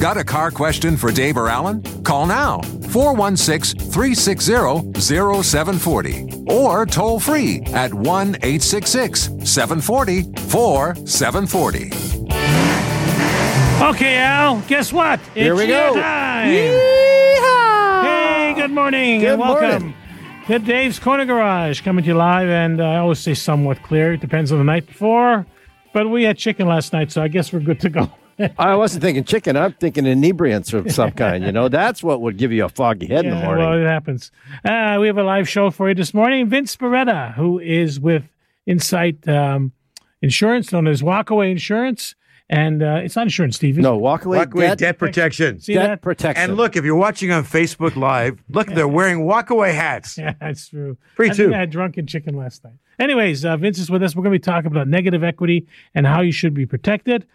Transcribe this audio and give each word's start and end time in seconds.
Got 0.00 0.18
a 0.18 0.24
car 0.24 0.50
question 0.50 0.96
for 0.96 1.10
Dave 1.10 1.38
or 1.38 1.48
Alan? 1.48 1.82
Call 2.04 2.26
now 2.26 2.60
416 2.90 3.80
360 3.90 5.00
0740 5.00 6.44
or 6.52 6.84
toll 6.84 7.18
free 7.18 7.62
at 7.72 7.92
1 7.94 8.36
866 8.36 9.22
740 9.44 10.22
4740. 10.50 11.90
Okay, 13.90 14.16
Al, 14.18 14.60
guess 14.68 14.92
what? 14.92 15.18
Here 15.34 15.54
we 15.54 15.64
your 15.64 15.94
go. 15.94 15.94
time. 15.94 16.48
Yeehaw! 16.50 18.02
Hey, 18.04 18.54
good 18.54 18.70
morning 18.70 19.20
Good 19.20 19.30
and 19.32 19.40
welcome 19.40 19.70
morning. 19.70 19.94
to 20.46 20.58
Dave's 20.58 20.98
Corner 20.98 21.24
Garage 21.24 21.80
coming 21.80 22.04
to 22.04 22.08
you 22.08 22.14
live. 22.16 22.48
And 22.48 22.80
uh, 22.82 22.84
I 22.84 22.98
always 22.98 23.18
say 23.18 23.32
somewhat 23.32 23.82
clear. 23.82 24.12
It 24.12 24.20
depends 24.20 24.52
on 24.52 24.58
the 24.58 24.64
night 24.64 24.86
before. 24.86 25.46
But 25.94 26.10
we 26.10 26.24
had 26.24 26.36
chicken 26.36 26.68
last 26.68 26.92
night, 26.92 27.10
so 27.10 27.22
I 27.22 27.28
guess 27.28 27.50
we're 27.52 27.60
good 27.60 27.80
to 27.80 27.88
go. 27.88 28.10
I 28.58 28.74
wasn't 28.74 29.02
thinking 29.02 29.24
chicken. 29.24 29.56
I'm 29.56 29.72
thinking 29.72 30.04
inebriants 30.04 30.72
of 30.74 30.90
some 30.92 31.12
kind. 31.12 31.44
You 31.44 31.52
know, 31.52 31.68
that's 31.68 32.02
what 32.02 32.20
would 32.20 32.36
give 32.36 32.52
you 32.52 32.64
a 32.64 32.68
foggy 32.68 33.06
head 33.06 33.24
in 33.24 33.30
the 33.30 33.36
Yeah, 33.36 33.44
morning. 33.44 33.64
Well, 33.68 33.78
it 33.80 33.86
happens. 33.86 34.30
Uh, 34.64 34.98
we 35.00 35.06
have 35.06 35.18
a 35.18 35.22
live 35.22 35.48
show 35.48 35.70
for 35.70 35.88
you 35.88 35.94
this 35.94 36.12
morning. 36.12 36.48
Vince 36.48 36.76
Beretta, 36.76 37.34
who 37.34 37.58
is 37.58 37.98
with 37.98 38.24
Insight 38.66 39.26
um, 39.28 39.72
Insurance, 40.22 40.72
known 40.72 40.86
as 40.86 41.02
Walkaway 41.02 41.50
Insurance. 41.50 42.14
And 42.48 42.80
uh, 42.80 43.00
it's 43.02 43.16
not 43.16 43.22
insurance, 43.22 43.56
Steve. 43.56 43.76
no, 43.76 43.96
it? 43.96 44.00
walk 44.00 44.24
away. 44.24 44.38
Walk 44.38 44.54
away 44.54 44.68
debt, 44.68 44.78
debt 44.78 44.98
protection. 44.98 45.58
See 45.58 45.74
debt 45.74 45.88
that? 45.88 46.00
protection. 46.02 46.44
And 46.50 46.56
look, 46.56 46.76
if 46.76 46.84
you're 46.84 46.94
watching 46.94 47.32
on 47.32 47.42
Facebook 47.42 47.96
Live, 47.96 48.40
look, 48.48 48.68
they're 48.68 48.86
wearing 48.86 49.20
walkaway 49.26 49.74
hats. 49.74 50.16
Yeah, 50.26 50.34
that's 50.40 50.68
true. 50.68 50.96
Free 51.16 51.30
I 51.30 51.32
think 51.32 51.50
too. 51.50 51.54
I 51.54 51.58
had 51.58 51.70
drunken 51.70 52.06
chicken 52.06 52.36
last 52.36 52.62
night. 52.62 52.74
Anyways, 53.00 53.44
uh, 53.44 53.56
Vince 53.56 53.78
is 53.80 53.90
with 53.90 54.00
us. 54.04 54.14
We're 54.14 54.22
going 54.22 54.32
to 54.34 54.38
be 54.38 54.42
talking 54.44 54.70
about 54.70 54.86
negative 54.86 55.24
equity 55.24 55.66
and 55.94 56.06
how 56.06 56.20
you 56.20 56.30
should 56.30 56.54
be 56.54 56.66
protected. 56.66 57.26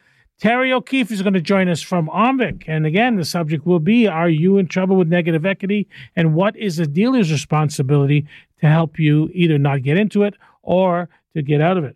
Terry 0.42 0.74
O'Keefe 0.74 1.12
is 1.12 1.22
going 1.22 1.36
to 1.36 1.40
join 1.42 1.70
us 1.70 1.84
from 1.84 2.08
Omvic. 2.08 2.64
And 2.66 2.88
again, 2.88 3.16
the 3.16 3.26
subject 3.26 3.64
will 3.64 3.80
be 3.80 4.08
Are 4.08 4.28
you 4.28 4.58
in 4.58 4.66
trouble 4.66 4.96
with 4.96 5.08
negative 5.08 5.46
equity? 5.46 5.88
And 6.16 6.34
what 6.34 6.58
is 6.58 6.78
the 6.78 6.88
dealer's 6.88 7.32
responsibility 7.32 8.26
to 8.60 8.68
help 8.68 8.98
you 8.98 9.30
either 9.36 9.60
not 9.60 9.84
get 9.84 9.98
into 9.98 10.24
it 10.24 10.34
or 10.64 11.10
to 11.36 11.44
get 11.44 11.62
out 11.62 11.78
of 11.78 11.84
it? 11.84 11.96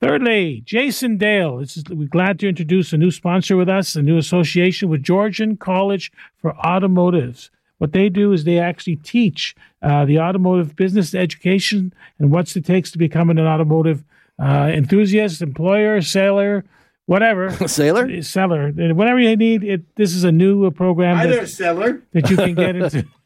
Thirdly, 0.00 0.62
Jason 0.64 1.18
Dale. 1.18 1.58
Is, 1.58 1.84
we're 1.90 2.08
glad 2.08 2.38
to 2.38 2.48
introduce 2.48 2.94
a 2.94 2.96
new 2.96 3.10
sponsor 3.10 3.58
with 3.58 3.68
us, 3.68 3.94
a 3.94 4.00
new 4.00 4.16
association 4.16 4.88
with 4.88 5.02
Georgian 5.02 5.58
College 5.58 6.10
for 6.38 6.54
Automotives. 6.54 7.50
What 7.76 7.92
they 7.92 8.08
do 8.08 8.32
is 8.32 8.44
they 8.44 8.58
actually 8.58 8.96
teach 8.96 9.54
uh, 9.82 10.06
the 10.06 10.18
automotive 10.18 10.76
business 10.76 11.14
education 11.14 11.92
and 12.18 12.30
what 12.30 12.56
it 12.56 12.64
takes 12.64 12.90
to 12.92 12.98
become 12.98 13.28
an 13.28 13.38
automotive 13.38 14.02
uh, 14.38 14.70
enthusiast, 14.72 15.42
employer, 15.42 16.00
sailor, 16.00 16.64
whatever. 17.06 17.50
Sailor? 17.68 18.22
Seller, 18.22 18.70
whatever 18.70 19.18
you 19.18 19.36
need. 19.36 19.64
It, 19.64 19.96
this 19.96 20.14
is 20.14 20.24
a 20.24 20.32
new 20.32 20.66
uh, 20.66 20.70
program 20.70 21.16
Hi 21.16 21.26
that, 21.26 21.32
there, 21.32 21.46
settler. 21.46 22.02
that 22.12 22.30
you 22.30 22.36
can 22.36 22.54
get 22.54 22.76
into. 22.76 23.06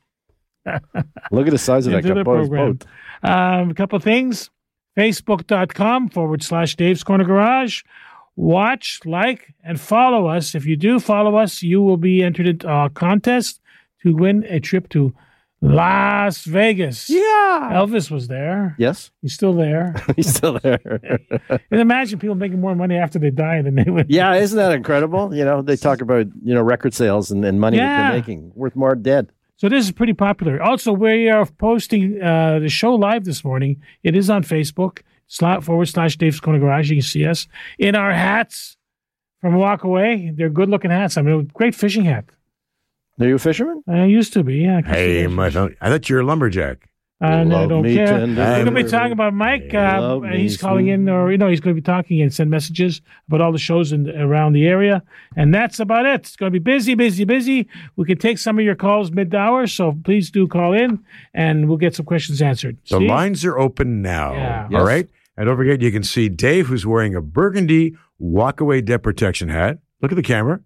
Look 1.32 1.46
at 1.46 1.50
the 1.50 1.58
size 1.58 1.86
of 1.86 1.92
that 1.92 2.02
the 2.02 2.22
program. 2.22 2.72
boat. 2.72 2.86
Um, 3.22 3.70
a 3.70 3.74
couple 3.74 3.96
of 3.96 4.04
things. 4.04 4.50
Facebook.com 4.96 6.10
forward 6.10 6.42
slash 6.42 6.76
Dave's 6.76 7.02
Corner 7.02 7.24
Garage. 7.24 7.82
Watch, 8.36 9.00
like, 9.04 9.54
and 9.62 9.80
follow 9.80 10.26
us. 10.26 10.54
If 10.54 10.66
you 10.66 10.76
do 10.76 11.00
follow 11.00 11.36
us, 11.36 11.62
you 11.62 11.82
will 11.82 11.96
be 11.96 12.22
entered 12.22 12.46
into 12.46 12.68
a 12.68 12.90
contest 12.90 13.60
to 14.02 14.14
win 14.14 14.44
a 14.48 14.60
trip 14.60 14.88
to 14.90 15.14
Las 15.62 16.44
Vegas. 16.44 17.10
Yeah. 17.10 17.70
Elvis 17.72 18.10
was 18.10 18.28
there. 18.28 18.74
Yes, 18.78 19.10
He's 19.20 19.34
still 19.34 19.52
there. 19.52 19.94
he's 20.16 20.34
still 20.34 20.58
there. 20.58 21.00
and 21.70 21.80
imagine 21.80 22.18
people 22.18 22.34
making 22.34 22.60
more 22.60 22.74
money 22.74 22.96
after 22.96 23.18
they 23.18 23.30
die 23.30 23.60
than 23.62 23.74
they 23.74 23.84
would. 23.90 24.08
yeah, 24.10 24.34
isn't 24.34 24.56
that 24.56 24.72
incredible? 24.72 25.34
You 25.34 25.44
know, 25.44 25.60
they 25.60 25.76
talk 25.76 26.00
about 26.00 26.26
you 26.42 26.54
know 26.54 26.62
record 26.62 26.94
sales 26.94 27.30
and, 27.30 27.44
and 27.44 27.60
money 27.60 27.76
that 27.76 27.82
Yeah. 27.82 28.10
they're 28.10 28.18
making 28.20 28.52
worth 28.54 28.74
more 28.74 28.94
dead. 28.94 29.30
So 29.56 29.68
this 29.68 29.84
is 29.84 29.92
pretty 29.92 30.14
popular. 30.14 30.62
Also, 30.62 30.92
we 30.92 31.28
are 31.28 31.44
posting 31.44 32.22
uh, 32.22 32.60
the 32.60 32.70
show 32.70 32.94
live 32.94 33.24
this 33.24 33.44
morning. 33.44 33.82
It 34.02 34.16
is 34.16 34.30
on 34.30 34.42
Facebook, 34.42 35.00
slash, 35.26 35.62
forward 35.64 35.86
slash 35.86 36.16
Dave's 36.16 36.40
Corner 36.40 36.58
Garage. 36.58 36.88
You 36.88 36.96
can 36.96 37.02
see 37.02 37.26
us 37.26 37.46
in 37.78 37.94
our 37.94 38.10
hats 38.14 38.78
from 39.42 39.56
Walk 39.56 39.84
Away. 39.84 40.32
They're 40.34 40.48
good 40.48 40.70
looking 40.70 40.90
hats. 40.90 41.18
I 41.18 41.22
mean, 41.22 41.50
great 41.52 41.74
fishing 41.74 42.06
hat. 42.06 42.24
Are 43.20 43.26
you 43.28 43.34
a 43.34 43.38
fisherman? 43.38 43.82
I 43.86 44.04
used 44.06 44.32
to 44.34 44.42
be. 44.42 44.56
Yeah. 44.58 44.80
I 44.84 44.88
Hey, 44.88 45.26
my, 45.26 45.46
I 45.46 45.88
thought 45.90 46.08
you 46.08 46.16
were 46.16 46.22
a 46.22 46.24
lumberjack. 46.24 46.88
and 47.20 47.52
I 47.52 47.60
Love 47.60 47.68
don't 47.68 47.82
me 47.82 47.94
care. 47.94 48.06
tender. 48.06 48.40
We're 48.42 48.64
going 48.64 48.74
to 48.74 48.82
be 48.84 48.88
talking 48.88 49.12
about 49.12 49.34
Mike. 49.34 49.74
Uh, 49.74 49.98
Love 50.00 50.22
me 50.22 50.38
he's 50.38 50.56
calling 50.56 50.86
sweet. 50.86 50.92
in, 50.94 51.08
or 51.10 51.30
you 51.30 51.36
know, 51.36 51.48
he's 51.48 51.60
going 51.60 51.76
to 51.76 51.80
be 51.80 51.84
talking 51.84 52.22
and 52.22 52.32
send 52.32 52.48
messages 52.48 53.02
about 53.28 53.42
all 53.42 53.52
the 53.52 53.58
shows 53.58 53.92
in, 53.92 54.08
around 54.08 54.54
the 54.54 54.66
area. 54.66 55.02
And 55.36 55.52
that's 55.52 55.78
about 55.80 56.06
it. 56.06 56.20
It's 56.20 56.36
going 56.36 56.50
to 56.50 56.58
be 56.58 56.62
busy, 56.64 56.94
busy, 56.94 57.24
busy. 57.24 57.68
We 57.96 58.06
can 58.06 58.16
take 58.16 58.38
some 58.38 58.58
of 58.58 58.64
your 58.64 58.74
calls 58.74 59.10
mid 59.10 59.34
hour, 59.34 59.66
so 59.66 59.94
please 60.02 60.30
do 60.30 60.48
call 60.48 60.72
in, 60.72 61.04
and 61.34 61.68
we'll 61.68 61.76
get 61.76 61.94
some 61.94 62.06
questions 62.06 62.40
answered. 62.40 62.78
The 62.88 62.96
Steve? 62.96 63.08
lines 63.10 63.44
are 63.44 63.58
open 63.58 64.00
now. 64.00 64.32
Yeah. 64.32 64.68
Yes. 64.70 64.82
right. 64.82 65.08
And 65.36 65.46
don't 65.46 65.56
forget, 65.58 65.82
you 65.82 65.92
can 65.92 66.02
see 66.04 66.28
Dave, 66.30 66.68
who's 66.68 66.86
wearing 66.86 67.14
a 67.14 67.20
burgundy 67.20 67.96
walkaway 68.20 68.82
debt 68.82 69.02
protection 69.02 69.50
hat. 69.50 69.78
Look 70.00 70.10
at 70.12 70.16
the 70.16 70.22
camera. 70.22 70.60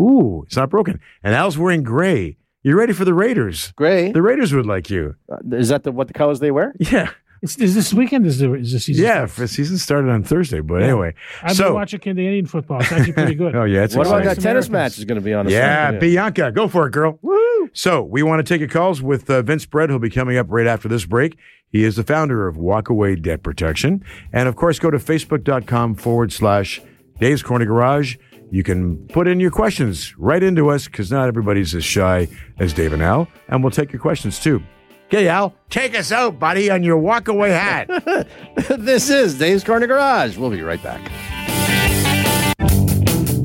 Ooh, 0.00 0.44
it's 0.46 0.56
not 0.56 0.70
broken. 0.70 1.00
And 1.22 1.34
Al's 1.34 1.58
wearing 1.58 1.82
gray. 1.82 2.36
You're 2.62 2.76
ready 2.76 2.92
for 2.92 3.04
the 3.04 3.14
Raiders? 3.14 3.72
Gray. 3.76 4.12
The 4.12 4.22
Raiders 4.22 4.52
would 4.52 4.66
like 4.66 4.90
you. 4.90 5.14
Is 5.52 5.68
that 5.68 5.82
the, 5.82 5.92
what 5.92 6.08
the 6.08 6.14
colors 6.14 6.40
they 6.40 6.50
wear? 6.50 6.74
Yeah. 6.78 7.10
Is, 7.42 7.56
is 7.56 7.74
this 7.74 7.94
weekend? 7.94 8.26
Is 8.26 8.38
the 8.38 8.52
is 8.52 8.72
the 8.72 8.80
season? 8.80 9.02
Yeah. 9.02 9.24
The 9.24 9.48
season 9.48 9.78
started 9.78 10.10
on 10.10 10.22
Thursday. 10.22 10.60
But 10.60 10.82
anyway. 10.82 11.14
I've 11.42 11.56
so, 11.56 11.64
been 11.64 11.74
watching 11.74 12.00
Canadian 12.00 12.44
football. 12.44 12.80
It's 12.80 12.92
actually 12.92 13.14
pretty 13.14 13.34
good. 13.34 13.56
oh, 13.56 13.64
yeah. 13.64 13.84
It's 13.84 13.96
What 13.96 14.06
about 14.06 14.24
that 14.24 14.40
tennis 14.40 14.68
match 14.68 14.98
is 14.98 15.06
going 15.06 15.16
to 15.18 15.24
be 15.24 15.32
on? 15.32 15.46
this 15.46 15.54
Yeah, 15.54 15.60
afternoon? 15.60 16.00
Bianca, 16.00 16.52
go 16.52 16.68
for 16.68 16.86
it, 16.86 16.90
girl. 16.90 17.18
Woo! 17.22 17.70
So 17.72 18.02
we 18.02 18.22
want 18.22 18.44
to 18.44 18.54
take 18.54 18.60
your 18.60 18.68
calls 18.68 19.00
with 19.00 19.30
uh, 19.30 19.40
Vince 19.40 19.64
Brett, 19.64 19.88
who'll 19.88 19.98
be 19.98 20.10
coming 20.10 20.36
up 20.36 20.46
right 20.50 20.66
after 20.66 20.86
this 20.88 21.06
break. 21.06 21.38
He 21.70 21.84
is 21.84 21.96
the 21.96 22.04
founder 22.04 22.46
of 22.46 22.56
Walkaway 22.56 23.22
Debt 23.22 23.42
Protection. 23.42 24.04
And 24.34 24.46
of 24.48 24.56
course, 24.56 24.78
go 24.78 24.90
to 24.90 24.98
facebook.com 24.98 25.94
forward 25.94 26.32
slash 26.32 26.82
Dave's 27.20 27.42
Corner 27.42 27.64
Garage. 27.64 28.16
You 28.52 28.64
can 28.64 29.06
put 29.08 29.28
in 29.28 29.38
your 29.38 29.52
questions 29.52 30.12
right 30.18 30.42
into 30.42 30.70
us 30.70 30.86
because 30.86 31.12
not 31.12 31.28
everybody's 31.28 31.72
as 31.72 31.84
shy 31.84 32.26
as 32.58 32.72
Dave 32.72 32.92
and 32.92 33.00
Al. 33.02 33.28
And 33.48 33.62
we'll 33.62 33.70
take 33.70 33.92
your 33.92 34.02
questions 34.02 34.40
too. 34.40 34.60
Okay, 35.06 35.28
Al, 35.28 35.54
take 35.70 35.96
us 35.96 36.10
out, 36.10 36.40
buddy, 36.40 36.68
on 36.68 36.82
your 36.82 37.00
walkaway 37.00 37.50
hat. 37.50 38.26
this 38.78 39.08
is 39.08 39.38
Dave's 39.38 39.62
Corner 39.62 39.86
Garage. 39.86 40.36
We'll 40.36 40.50
be 40.50 40.62
right 40.62 40.82
back. 40.82 41.00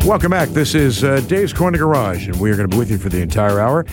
Welcome 0.06 0.32
back. 0.32 0.50
This 0.50 0.74
is 0.74 1.04
uh, 1.04 1.22
Dave's 1.22 1.54
Corner 1.54 1.78
Garage, 1.78 2.28
and 2.28 2.40
we 2.40 2.52
are 2.52 2.56
going 2.56 2.70
to 2.70 2.74
be 2.74 2.78
with 2.78 2.92
you 2.92 2.98
for 2.98 3.10
the 3.10 3.22
entire 3.22 3.60
hour, 3.60 3.86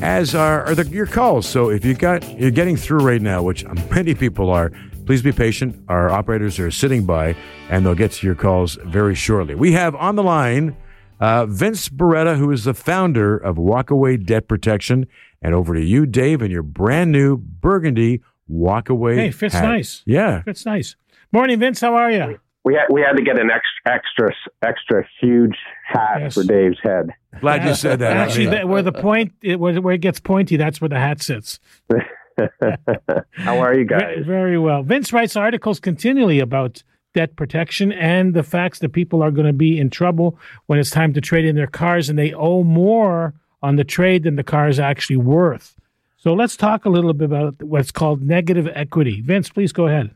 as 0.00 0.34
are, 0.34 0.64
are 0.64 0.74
the, 0.74 0.86
your 0.88 1.06
calls. 1.06 1.46
So 1.46 1.70
if 1.70 1.84
you 1.84 1.94
got 1.94 2.26
you're 2.38 2.50
getting 2.50 2.76
through 2.76 3.00
right 3.00 3.20
now, 3.20 3.42
which 3.42 3.66
many 3.90 4.14
people 4.14 4.48
are, 4.50 4.72
please 5.08 5.22
be 5.22 5.32
patient. 5.32 5.74
Our 5.88 6.10
operators 6.10 6.58
are 6.58 6.70
sitting 6.70 7.06
by, 7.06 7.34
and 7.70 7.86
they'll 7.86 7.94
get 7.94 8.12
to 8.12 8.26
your 8.26 8.34
calls 8.34 8.74
very 8.84 9.14
shortly. 9.14 9.54
We 9.54 9.72
have 9.72 9.94
on 9.94 10.16
the 10.16 10.22
line 10.22 10.76
uh, 11.18 11.46
Vince 11.46 11.88
Beretta, 11.88 12.36
who 12.36 12.50
is 12.50 12.64
the 12.64 12.74
founder 12.74 13.34
of 13.34 13.56
Walkaway 13.56 14.22
Debt 14.22 14.48
Protection, 14.48 15.06
and 15.40 15.54
over 15.54 15.72
to 15.72 15.82
you, 15.82 16.04
Dave, 16.04 16.42
and 16.42 16.52
your 16.52 16.62
brand 16.62 17.10
new 17.10 17.38
burgundy 17.38 18.20
Walkaway. 18.50 19.16
Hey, 19.16 19.30
fits 19.30 19.54
hat. 19.54 19.64
nice. 19.64 20.02
Yeah. 20.04 20.42
That's 20.44 20.66
nice. 20.66 20.94
Morning, 21.32 21.58
Vince. 21.58 21.80
How 21.80 21.94
are 21.94 22.10
you? 22.10 22.38
we 22.64 22.74
had 22.74 22.84
we 22.90 23.00
had 23.00 23.12
to 23.12 23.22
get 23.22 23.38
an 23.40 23.50
extra 23.50 23.94
extra 23.94 24.34
extra 24.60 25.08
huge 25.22 25.56
hat 25.86 26.18
Yes. 26.20 26.34
for 26.34 26.42
Dave's 26.42 26.76
head. 26.82 27.08
Glad 27.40 27.64
you 27.66 27.74
said 27.74 28.00
that. 28.00 28.14
Actually, 28.14 28.46
that, 28.46 28.68
where 28.68 28.82
the 28.82 28.92
point, 28.92 29.32
it, 29.40 29.58
where, 29.58 29.80
where 29.80 29.94
it 29.94 30.02
gets 30.02 30.20
pointy, 30.20 30.58
that's 30.58 30.82
where 30.82 30.88
the 30.90 30.98
hat 30.98 31.22
sits. 31.22 31.60
How 33.32 33.58
are 33.58 33.74
you 33.74 33.84
guys? 33.84 34.24
Very 34.24 34.58
well. 34.58 34.82
Vince 34.82 35.12
writes 35.12 35.36
articles 35.36 35.80
continually 35.80 36.40
about 36.40 36.82
debt 37.14 37.36
protection 37.36 37.92
and 37.92 38.34
the 38.34 38.42
facts 38.42 38.78
that 38.80 38.92
people 38.92 39.22
are 39.22 39.30
going 39.30 39.46
to 39.46 39.52
be 39.52 39.78
in 39.78 39.90
trouble 39.90 40.38
when 40.66 40.78
it's 40.78 40.90
time 40.90 41.12
to 41.14 41.20
trade 41.20 41.44
in 41.44 41.56
their 41.56 41.66
cars 41.66 42.08
and 42.08 42.18
they 42.18 42.32
owe 42.34 42.62
more 42.62 43.34
on 43.62 43.76
the 43.76 43.84
trade 43.84 44.22
than 44.22 44.36
the 44.36 44.44
car 44.44 44.68
is 44.68 44.78
actually 44.78 45.16
worth. 45.16 45.74
So 46.16 46.34
let's 46.34 46.56
talk 46.56 46.84
a 46.84 46.90
little 46.90 47.12
bit 47.12 47.26
about 47.26 47.62
what's 47.62 47.90
called 47.90 48.22
negative 48.22 48.68
equity. 48.74 49.20
Vince, 49.20 49.48
please 49.48 49.72
go 49.72 49.86
ahead. 49.86 50.10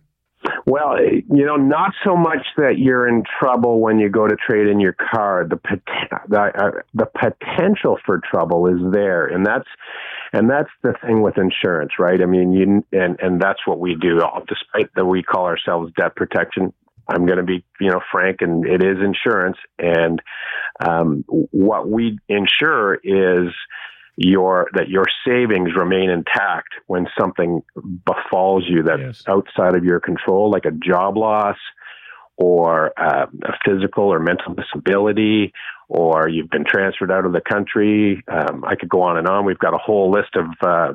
Well, 0.67 0.97
you 1.03 1.45
know, 1.45 1.57
not 1.57 1.93
so 2.05 2.17
much 2.17 2.47
that 2.57 2.79
you're 2.79 3.09
in 3.09 3.25
trouble 3.41 3.81
when 3.81 3.99
you 3.99 4.09
go 4.09 4.29
to 4.29 4.37
trade 4.37 4.69
in 4.69 4.79
your 4.79 4.95
car. 4.95 5.47
The 5.49 5.57
pot- 5.57 6.29
the, 6.29 6.41
uh, 6.41 6.71
the 6.95 7.07
potential 7.07 7.99
for 8.07 8.21
trouble 8.31 8.69
is 8.69 8.93
there, 8.93 9.27
and 9.27 9.45
that's 9.45 9.69
and 10.33 10.49
that's 10.49 10.71
the 10.83 10.95
thing 11.05 11.21
with 11.21 11.37
insurance, 11.37 11.93
right? 11.99 12.21
I 12.21 12.27
mean, 12.27 12.53
you 12.53 12.85
and 12.93 13.19
and 13.21 13.41
that's 13.41 13.67
what 13.67 13.81
we 13.81 13.97
do. 13.97 14.21
Despite 14.49 14.91
that 14.95 15.05
we 15.05 15.23
call 15.23 15.47
ourselves 15.47 15.93
debt 15.97 16.15
protection, 16.15 16.73
I'm 17.09 17.27
going 17.27 17.39
to 17.39 17.45
be, 17.45 17.65
you 17.81 17.91
know, 17.91 18.01
frank, 18.11 18.39
and 18.41 18.65
it 18.65 18.83
is 18.83 18.99
insurance. 19.05 19.57
And 19.79 20.23
um, 20.87 21.25
what 21.27 21.89
we 21.89 22.19
insure 22.29 22.95
is 22.95 23.53
your 24.17 24.69
that 24.75 24.89
your 24.89 25.07
savings 25.27 25.71
remain 25.77 26.11
intact 26.11 26.75
when 26.87 27.07
something 27.19 27.63
befalls 28.05 28.65
you 28.69 28.83
that's 28.83 29.01
yes. 29.01 29.25
outside 29.27 29.75
of 29.75 29.85
your 29.85 30.01
control, 30.01 30.51
like 30.51 30.65
a 30.65 30.71
job 30.71 31.17
loss 31.17 31.57
or 32.37 32.93
uh, 32.99 33.27
a 33.45 33.53
physical 33.65 34.05
or 34.05 34.19
mental 34.19 34.55
disability, 34.55 35.53
or 35.89 36.29
you've 36.29 36.51
been 36.51 36.65
transferred 36.65 37.11
out 37.11 37.27
of 37.27 37.33
the 37.33 37.41
country. 37.41 38.23
Um, 38.29 38.65
I 38.67 38.75
could 38.75 38.89
go 38.89 39.03
on 39.03 39.19
and 39.19 39.29
on. 39.29 39.45
We've 39.45 39.59
got 39.59 39.75
a 39.75 39.79
whole 39.79 40.11
list 40.11 40.35
of 40.35 40.47
uh, 40.63 40.93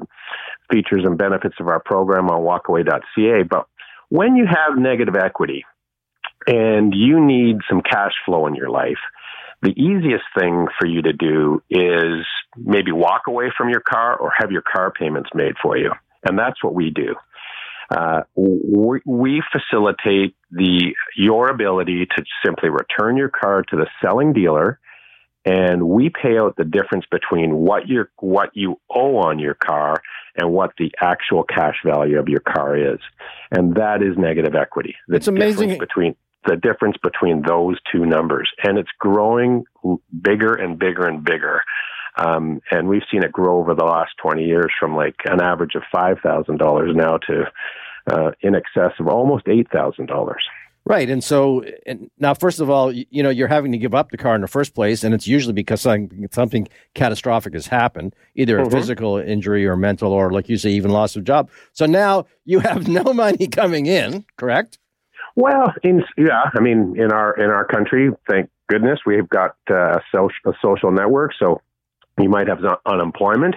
features 0.71 1.03
and 1.05 1.17
benefits 1.17 1.55
of 1.59 1.67
our 1.67 1.79
program 1.79 2.29
on 2.29 2.41
walkaway.ca. 2.41 3.43
But 3.43 3.67
when 4.09 4.35
you 4.35 4.45
have 4.45 4.77
negative 4.77 5.15
equity 5.15 5.63
and 6.47 6.93
you 6.95 7.23
need 7.23 7.57
some 7.69 7.81
cash 7.81 8.13
flow 8.25 8.47
in 8.47 8.55
your 8.55 8.69
life, 8.69 8.99
the 9.61 9.69
easiest 9.69 10.25
thing 10.37 10.67
for 10.79 10.87
you 10.87 11.01
to 11.01 11.13
do 11.13 11.61
is 11.69 12.25
maybe 12.55 12.91
walk 12.91 13.23
away 13.27 13.51
from 13.57 13.69
your 13.69 13.79
car 13.81 14.15
or 14.15 14.31
have 14.37 14.51
your 14.51 14.61
car 14.61 14.91
payments 14.91 15.29
made 15.33 15.55
for 15.61 15.77
you. 15.77 15.91
And 16.23 16.37
that's 16.37 16.63
what 16.63 16.75
we 16.75 16.91
do. 16.91 17.15
Uh, 17.89 18.21
we, 18.35 18.99
we, 19.05 19.41
facilitate 19.51 20.35
the 20.51 20.93
your 21.15 21.49
ability 21.49 22.05
to 22.05 22.23
simply 22.45 22.67
return 22.69 23.15
your 23.15 23.29
car 23.29 23.63
to 23.63 23.77
the 23.77 23.87
selling 24.01 24.33
dealer, 24.33 24.77
and 25.45 25.87
we 25.87 26.09
pay 26.09 26.37
out 26.37 26.57
the 26.57 26.65
difference 26.65 27.05
between 27.09 27.55
what 27.55 27.87
you 27.87 28.03
what 28.17 28.49
you 28.53 28.77
owe 28.93 29.15
on 29.19 29.39
your 29.39 29.53
car 29.53 30.01
and 30.35 30.51
what 30.51 30.73
the 30.77 30.91
actual 30.99 31.43
cash 31.43 31.75
value 31.85 32.19
of 32.19 32.27
your 32.27 32.41
car 32.41 32.75
is, 32.75 32.99
and 33.51 33.75
that 33.75 34.03
is 34.03 34.17
negative 34.17 34.53
equity. 34.53 34.95
The 35.07 35.15
it's 35.15 35.29
amazing 35.29 35.77
between 35.77 36.17
the 36.45 36.55
difference 36.55 36.97
between 37.01 37.41
those 37.41 37.77
two 37.91 38.05
numbers. 38.05 38.49
And 38.63 38.77
it's 38.77 38.89
growing 38.99 39.65
bigger 40.21 40.53
and 40.53 40.77
bigger 40.77 41.07
and 41.07 41.23
bigger. 41.23 41.61
Um, 42.17 42.61
and 42.71 42.87
we've 42.87 43.03
seen 43.11 43.23
it 43.23 43.31
grow 43.31 43.59
over 43.59 43.75
the 43.75 43.83
last 43.83 44.11
20 44.21 44.43
years 44.43 44.71
from 44.79 44.95
like 44.95 45.15
an 45.25 45.41
average 45.41 45.75
of 45.75 45.83
$5,000 45.93 46.95
now 46.95 47.17
to 47.27 47.43
uh, 48.09 48.31
in 48.41 48.55
excess 48.55 48.93
of 48.99 49.07
almost 49.07 49.45
$8,000. 49.45 50.33
Right. 50.87 51.09
And 51.09 51.21
so 51.21 51.65
and 51.85 52.09
now, 52.17 52.33
first 52.33 52.61
of 52.61 52.69
all, 52.69 52.93
you, 52.93 53.21
know, 53.21 53.29
you're 53.29 53.49
having 53.49 53.73
to 53.73 53.77
give 53.77 53.93
up 53.93 54.09
the 54.09 54.17
car 54.17 54.35
in 54.35 54.41
the 54.41 54.47
first 54.47 54.73
place, 54.73 55.03
and 55.03 55.13
it's 55.13 55.27
usually 55.27 55.51
because 55.51 55.81
something, 55.81 56.29
something 56.31 56.65
catastrophic 56.93 57.55
has 57.55 57.67
happened, 57.67 58.15
either 58.35 58.57
mm-hmm. 58.57 58.67
a 58.67 58.71
physical 58.71 59.17
injury 59.17 59.67
or 59.67 59.75
mental, 59.75 60.13
or 60.13 60.31
like 60.31 60.47
you 60.47 60.57
say, 60.57 60.69
even 60.69 60.91
loss 60.91 61.17
of 61.17 61.25
job. 61.25 61.49
So 61.73 61.87
now 61.87 62.25
you 62.45 62.59
have 62.59 62.87
no 62.87 63.03
money 63.13 63.47
coming 63.47 63.85
in, 63.85 64.23
correct? 64.37 64.79
Well, 65.37 65.71
in, 65.83 66.03
yeah, 66.17 66.49
I 66.57 66.61
mean, 66.61 66.95
in 66.97 67.11
our 67.11 67.39
in 67.39 67.51
our 67.51 67.63
country, 67.63 68.09
thank 68.27 68.49
goodness 68.67 68.99
we've 69.05 69.29
got 69.29 69.55
uh, 69.71 69.99
social, 70.11 70.31
a 70.47 70.53
social 70.63 70.91
network. 70.91 71.31
So 71.37 71.61
you 72.19 72.27
might 72.27 72.47
have 72.47 72.57
unemployment 72.87 73.53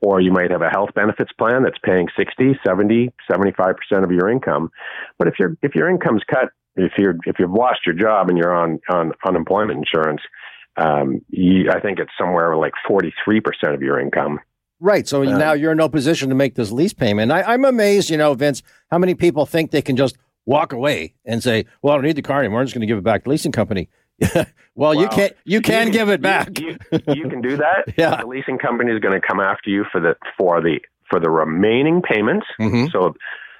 or 0.00 0.20
you 0.20 0.30
might 0.30 0.52
have 0.52 0.62
a 0.62 0.68
health 0.68 0.90
benefits 0.94 1.32
plan 1.32 1.64
that's 1.64 1.78
paying 1.84 2.06
60, 2.16 2.56
70, 2.64 3.12
75% 3.28 3.74
of 4.04 4.12
your 4.12 4.30
income. 4.30 4.70
But 5.18 5.26
if 5.26 5.34
your 5.40 5.56
if 5.60 5.74
your 5.74 5.90
income's 5.90 6.22
cut, 6.32 6.50
if 6.76 6.92
you're 6.98 7.16
if 7.26 7.40
you've 7.40 7.50
lost 7.50 7.80
your 7.84 7.96
job 7.96 8.28
and 8.28 8.38
you're 8.38 8.54
on 8.54 8.78
on 8.88 9.10
unemployment 9.26 9.76
insurance, 9.76 10.20
um, 10.76 11.20
you, 11.30 11.68
I 11.68 11.80
think 11.80 11.98
it's 11.98 12.12
somewhere 12.16 12.56
like 12.56 12.74
43% 12.88 13.10
of 13.74 13.82
your 13.82 13.98
income. 13.98 14.38
Right. 14.78 15.08
So 15.08 15.24
um, 15.24 15.36
now 15.36 15.52
you're 15.52 15.72
in 15.72 15.78
no 15.78 15.88
position 15.88 16.28
to 16.28 16.36
make 16.36 16.54
this 16.54 16.70
lease 16.70 16.92
payment. 16.92 17.32
I, 17.32 17.42
I'm 17.42 17.64
amazed, 17.64 18.10
you 18.10 18.18
know, 18.18 18.34
Vince, 18.34 18.62
how 18.90 18.98
many 18.98 19.14
people 19.16 19.46
think 19.46 19.72
they 19.72 19.82
can 19.82 19.96
just 19.96 20.16
walk 20.46 20.72
away 20.72 21.14
and 21.24 21.42
say, 21.42 21.66
"Well, 21.82 21.94
I 21.94 21.96
don't 21.96 22.04
need 22.04 22.16
the 22.16 22.22
car 22.22 22.40
anymore. 22.40 22.60
I'm 22.60 22.66
just 22.66 22.74
going 22.74 22.80
to 22.80 22.86
give 22.86 22.98
it 22.98 23.04
back 23.04 23.22
to 23.22 23.24
the 23.24 23.30
leasing 23.30 23.52
company." 23.52 23.88
well, 24.20 24.46
well, 24.74 24.94
you 24.94 25.08
can't. 25.08 25.34
You 25.44 25.60
can 25.60 25.88
you, 25.88 25.92
give 25.92 26.08
it 26.08 26.20
back. 26.20 26.58
You, 26.58 26.76
you, 26.90 27.14
you 27.14 27.28
can 27.28 27.40
do 27.40 27.56
that. 27.56 27.94
yeah. 27.96 28.20
The 28.20 28.26
leasing 28.26 28.58
company 28.58 28.92
is 28.92 29.00
going 29.00 29.20
to 29.20 29.26
come 29.26 29.40
after 29.40 29.70
you 29.70 29.84
for 29.90 30.00
the 30.00 30.14
for 30.38 30.60
the 30.60 30.80
for 31.10 31.20
the 31.20 31.30
remaining 31.30 32.02
payments. 32.02 32.46
Mm-hmm. 32.60 32.86
So 32.92 33.14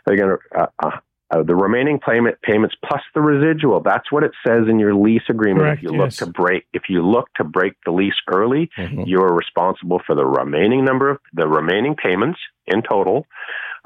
they're 0.06 0.16
going 0.16 0.36
to. 0.38 0.60
Uh, 0.60 0.66
uh, 0.82 0.90
uh, 1.30 1.42
the 1.42 1.56
remaining 1.56 1.98
payment 1.98 2.36
payments 2.42 2.76
plus 2.86 3.00
the 3.14 3.20
residual. 3.20 3.80
That's 3.80 4.12
what 4.12 4.22
it 4.22 4.32
says 4.46 4.68
in 4.68 4.78
your 4.78 4.94
lease 4.94 5.22
agreement. 5.28 5.64
Correct, 5.64 5.82
if 5.82 5.90
you 5.90 5.98
yes. 5.98 6.20
look 6.20 6.28
to 6.28 6.32
break, 6.32 6.66
if 6.74 6.82
you 6.88 7.04
look 7.04 7.28
to 7.36 7.44
break 7.44 7.72
the 7.84 7.92
lease 7.92 8.14
early, 8.28 8.70
mm-hmm. 8.76 9.00
you 9.06 9.20
are 9.20 9.34
responsible 9.34 10.00
for 10.06 10.14
the 10.14 10.24
remaining 10.24 10.84
number 10.84 11.10
of 11.10 11.18
the 11.32 11.48
remaining 11.48 11.96
payments 11.96 12.38
in 12.66 12.82
total, 12.82 13.26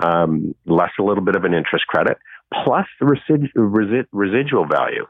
um, 0.02 0.54
less 0.66 0.90
a 0.98 1.02
little 1.02 1.24
bit 1.24 1.36
of 1.36 1.44
an 1.44 1.54
interest 1.54 1.86
credit 1.86 2.18
plus 2.52 2.86
the 3.00 3.06
resid- 3.06 3.52
resid- 3.56 4.06
residual 4.12 4.66
value. 4.66 5.06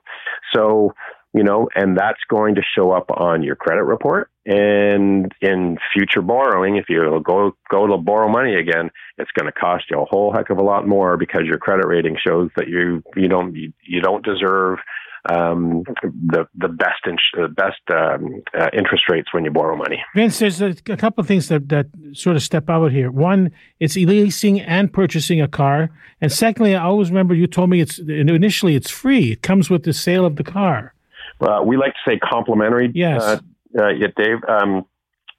So, 0.54 0.94
you 1.34 1.44
know, 1.44 1.68
and 1.74 1.96
that's 1.96 2.20
going 2.30 2.54
to 2.54 2.62
show 2.76 2.90
up 2.90 3.10
on 3.10 3.42
your 3.42 3.54
credit 3.54 3.84
report. 3.84 4.30
And 4.46 5.30
in 5.42 5.76
future 5.92 6.22
borrowing, 6.22 6.76
if 6.76 6.86
you 6.88 7.22
go 7.24 7.52
go 7.70 7.86
to 7.86 7.98
borrow 7.98 8.28
money 8.28 8.54
again, 8.54 8.90
it's 9.18 9.30
going 9.38 9.46
to 9.46 9.52
cost 9.52 9.84
you 9.90 10.00
a 10.00 10.06
whole 10.06 10.32
heck 10.32 10.48
of 10.50 10.58
a 10.58 10.62
lot 10.62 10.88
more 10.88 11.18
because 11.18 11.42
your 11.44 11.58
credit 11.58 11.86
rating 11.86 12.16
shows 12.26 12.50
that 12.56 12.68
you 12.68 13.02
you 13.14 13.28
don't 13.28 13.54
you 13.54 14.00
don't 14.00 14.24
deserve 14.24 14.78
um, 15.28 15.82
the 16.02 16.46
the 16.54 16.68
best 16.68 17.06
in, 17.06 17.16
best 17.54 17.80
um, 17.90 18.42
uh, 18.58 18.68
interest 18.72 19.04
rates 19.08 19.32
when 19.32 19.44
you 19.44 19.50
borrow 19.50 19.76
money. 19.76 20.02
Vince, 20.14 20.38
there's 20.38 20.60
a, 20.60 20.74
a 20.88 20.96
couple 20.96 21.20
of 21.20 21.28
things 21.28 21.48
that, 21.48 21.68
that 21.68 21.86
sort 22.12 22.36
of 22.36 22.42
step 22.42 22.68
out 22.70 22.92
here. 22.92 23.10
One, 23.10 23.50
it's 23.80 23.96
leasing 23.96 24.60
and 24.60 24.92
purchasing 24.92 25.40
a 25.40 25.48
car, 25.48 25.90
and 26.20 26.32
secondly, 26.32 26.74
I 26.74 26.84
always 26.84 27.10
remember 27.10 27.34
you 27.34 27.46
told 27.46 27.70
me 27.70 27.80
it's 27.80 27.98
initially 27.98 28.74
it's 28.74 28.90
free. 28.90 29.32
It 29.32 29.42
comes 29.42 29.70
with 29.70 29.84
the 29.84 29.92
sale 29.92 30.24
of 30.24 30.36
the 30.36 30.44
car. 30.44 30.94
Uh, 31.40 31.62
we 31.64 31.76
like 31.76 31.92
to 31.92 32.10
say 32.10 32.18
complimentary. 32.18 32.90
Yes. 32.94 33.22
Uh, 33.22 33.40
uh, 33.78 33.88
yeah, 33.88 34.08
Dave. 34.16 34.38
Um, 34.48 34.86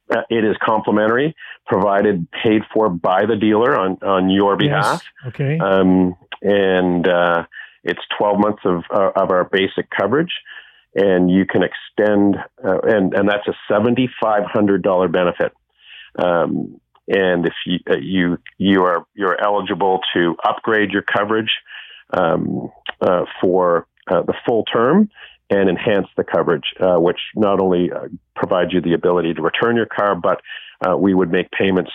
uh, 0.09 0.21
it 0.29 0.43
is 0.43 0.55
complimentary, 0.63 1.35
provided 1.67 2.27
paid 2.31 2.63
for 2.73 2.89
by 2.89 3.25
the 3.25 3.35
dealer 3.35 3.77
on 3.79 3.97
on 4.01 4.29
your 4.29 4.55
behalf. 4.55 5.03
Yes. 5.23 5.33
Okay. 5.33 5.59
Um, 5.59 6.15
and 6.41 7.07
uh, 7.07 7.43
it's 7.83 8.01
12 8.17 8.39
months 8.39 8.61
of, 8.65 8.83
uh, 8.93 9.11
of 9.15 9.31
our 9.31 9.45
basic 9.45 9.89
coverage, 9.89 10.31
and 10.95 11.29
you 11.29 11.45
can 11.45 11.61
extend, 11.63 12.35
uh, 12.63 12.79
and, 12.83 13.13
and 13.13 13.29
that's 13.29 13.47
a 13.47 13.71
$7,500 13.71 15.11
benefit. 15.11 15.53
Um, 16.17 16.79
and 17.07 17.45
if 17.45 17.53
you, 17.65 17.79
uh, 17.89 17.97
you, 17.99 18.37
you 18.57 18.83
are, 18.83 19.05
you're 19.13 19.39
eligible 19.41 19.99
to 20.13 20.35
upgrade 20.43 20.91
your 20.91 21.01
coverage 21.01 21.51
um, 22.11 22.71
uh, 23.01 23.25
for 23.41 23.87
uh, 24.07 24.21
the 24.23 24.33
full 24.47 24.63
term 24.65 25.09
and 25.49 25.69
enhance 25.69 26.07
the 26.17 26.23
coverage, 26.23 26.73
uh, 26.79 26.99
which 26.99 27.19
not 27.35 27.59
only 27.59 27.89
provides 28.35 28.71
you 28.71 28.81
the 28.81 28.93
ability 28.93 29.33
to 29.33 29.41
return 29.41 29.75
your 29.75 29.87
car, 29.87 30.15
but 30.15 30.41
we 30.99 31.13
would 31.13 31.31
make 31.31 31.49
payments 31.51 31.91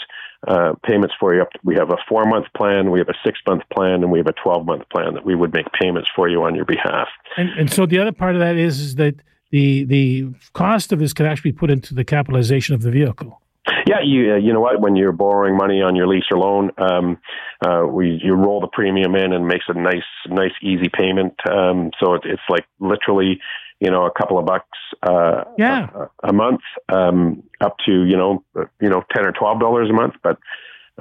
uh, 0.47 0.75
payments 0.85 1.15
for 1.19 1.35
you. 1.35 1.45
We 1.63 1.75
have 1.77 1.91
a 1.91 1.97
four 2.09 2.25
month 2.25 2.47
plan, 2.57 2.91
we 2.91 2.99
have 2.99 3.09
a 3.09 3.15
six 3.25 3.39
month 3.47 3.63
plan, 3.73 4.03
and 4.03 4.11
we 4.11 4.19
have 4.19 4.27
a 4.27 4.35
12 4.43 4.67
month 4.67 4.89
plan 4.91 5.15
that 5.15 5.25
we 5.25 5.35
would 5.35 5.53
make 5.53 5.67
payments 5.73 6.09
for 6.15 6.29
you 6.29 6.43
on 6.43 6.55
your 6.55 6.65
behalf. 6.65 7.09
And, 7.37 7.51
and 7.59 7.73
so 7.73 7.87
the 7.87 7.99
other 7.99 8.13
part 8.13 8.35
of 8.35 8.41
that 8.41 8.57
is, 8.57 8.81
is 8.81 8.95
that 8.97 9.17
the 9.51 9.85
the 9.85 10.27
cost 10.53 10.93
of 10.93 10.99
this 10.99 11.13
can 11.13 11.27
actually 11.27 11.53
be 11.53 11.59
put 11.59 11.71
into 11.71 11.95
the 11.95 12.05
capitalization 12.05 12.75
of 12.75 12.83
the 12.83 12.91
vehicle. 12.91 13.41
Yeah, 13.87 14.01
you 14.05 14.33
uh, 14.33 14.37
you 14.37 14.53
know 14.53 14.61
what? 14.61 14.81
When 14.81 14.97
you're 14.97 15.13
borrowing 15.13 15.57
money 15.57 15.81
on 15.81 15.95
your 15.95 16.07
lease 16.07 16.25
or 16.31 16.39
loan, 16.39 16.71
um, 16.79 17.19
uh, 17.65 17.87
we 17.87 18.21
you 18.23 18.35
roll 18.35 18.61
the 18.61 18.69
premium 18.69 19.15
in 19.15 19.33
and 19.33 19.47
makes 19.47 19.65
a 19.69 19.75
nice 19.75 20.03
nice 20.29 20.53
easy 20.61 20.91
payment. 20.93 21.35
Um, 21.51 21.91
so 22.01 22.15
it, 22.15 22.23
it's 22.25 22.43
like 22.49 22.65
literally 22.81 23.41
you 23.85 23.91
know, 23.91 24.07
a 24.07 24.11
couple 24.19 24.39
of 24.39 24.47
bucks 24.47 24.79
uh, 25.03 25.45
yeah. 25.59 25.89
a, 25.95 26.31
a 26.31 26.33
month, 26.33 26.63
um, 26.93 27.43
up 27.61 27.77
to 27.87 27.93
you 28.11 28.17
know, 28.17 28.43
you 28.81 28.89
know, 28.89 29.03
ten 29.15 29.25
or 29.27 29.33
twelve 29.33 29.61
dollars 29.61 29.91
a 29.91 29.93
month. 29.93 30.15
But 30.23 30.39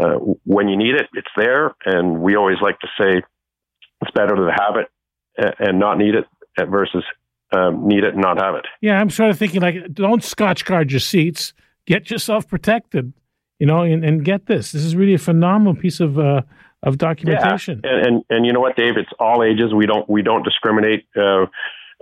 uh, 0.01 0.15
when 0.55 0.67
you 0.67 0.77
need 0.77 0.95
it, 0.95 1.07
it's 1.13 1.33
there, 1.37 1.73
and 1.85 2.19
we 2.21 2.35
always 2.35 2.57
like 2.61 2.79
to 2.79 2.87
say 2.99 3.21
it's 4.01 4.11
better 4.11 4.35
to 4.35 4.51
have 4.51 4.75
it 4.75 4.87
and 5.59 5.79
not 5.79 5.97
need 5.97 6.15
it 6.15 6.25
versus 6.69 7.03
um, 7.55 7.87
need 7.87 8.03
it 8.03 8.13
and 8.13 8.21
not 8.21 8.37
have 8.41 8.55
it. 8.55 8.65
Yeah, 8.81 8.99
I'm 8.99 9.09
sort 9.09 9.29
of 9.29 9.37
thinking 9.37 9.61
like, 9.61 9.93
don't 9.93 10.21
Scotchgard 10.21 10.91
your 10.91 10.99
seats. 10.99 11.53
Get 11.85 12.09
yourself 12.09 12.47
protected, 12.47 13.13
you 13.59 13.67
know, 13.67 13.81
and, 13.81 14.05
and 14.05 14.23
get 14.23 14.45
this. 14.45 14.71
This 14.71 14.83
is 14.83 14.95
really 14.95 15.13
a 15.13 15.19
phenomenal 15.19 15.75
piece 15.75 15.99
of 15.99 16.17
uh, 16.17 16.41
of 16.81 16.97
documentation. 16.97 17.81
Yeah. 17.83 17.91
And, 17.91 18.05
and, 18.05 18.23
and 18.29 18.45
you 18.45 18.53
know 18.53 18.59
what, 18.59 18.75
Dave? 18.75 18.97
It's 18.97 19.11
all 19.19 19.43
ages. 19.43 19.73
We 19.73 19.85
don't 19.85 20.07
we 20.09 20.21
don't 20.21 20.43
discriminate. 20.43 21.05
Uh, 21.15 21.45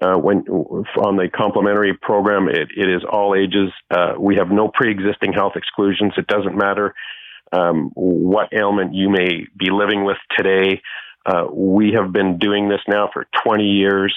uh, 0.02 0.16
when 0.16 0.40
on 0.48 1.16
the 1.18 1.30
complementary 1.34 1.94
program, 2.02 2.48
it, 2.50 2.70
it 2.76 2.90
is 2.90 3.04
all 3.10 3.36
ages. 3.36 3.72
Uh, 3.90 4.14
we 4.20 4.36
have 4.36 4.50
no 4.50 4.68
pre-existing 4.68 5.34
health 5.34 5.54
exclusions. 5.56 6.14
It 6.18 6.28
doesn't 6.28 6.56
matter 6.58 6.94
um, 7.52 7.92
what 7.94 8.50
ailment 8.54 8.94
you 8.94 9.10
may 9.10 9.46
be 9.58 9.70
living 9.72 10.04
with 10.06 10.18
today. 10.38 10.82
Uh, 11.26 11.46
we 11.52 11.94
have 11.94 12.12
been 12.12 12.38
doing 12.40 12.70
this 12.70 12.80
now 12.88 13.10
for 13.14 13.28
20 13.44 13.64
years. 13.64 14.16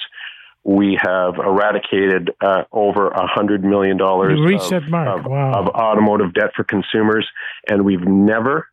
We 0.63 0.97
have 0.99 1.35
eradicated 1.37 2.31
uh, 2.41 2.63
over 2.71 3.09
a 3.09 3.27
hundred 3.27 3.63
million 3.63 3.97
dollars 3.97 4.39
of, 4.73 4.89
of, 5.19 5.25
Wow. 5.25 5.51
of 5.53 5.67
automotive 5.67 6.33
debt 6.33 6.51
for 6.55 6.63
consumers, 6.63 7.27
and 7.69 7.85
we've 7.85 8.01
never, 8.07 8.67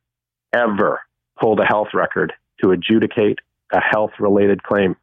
ever 0.55 1.01
pulled 1.39 1.61
a 1.61 1.67
health 1.67 1.89
record 1.93 2.33
to 2.63 2.71
adjudicate 2.71 3.41
a 3.75 3.81
health-related 3.81 4.63
claim. 4.63 4.97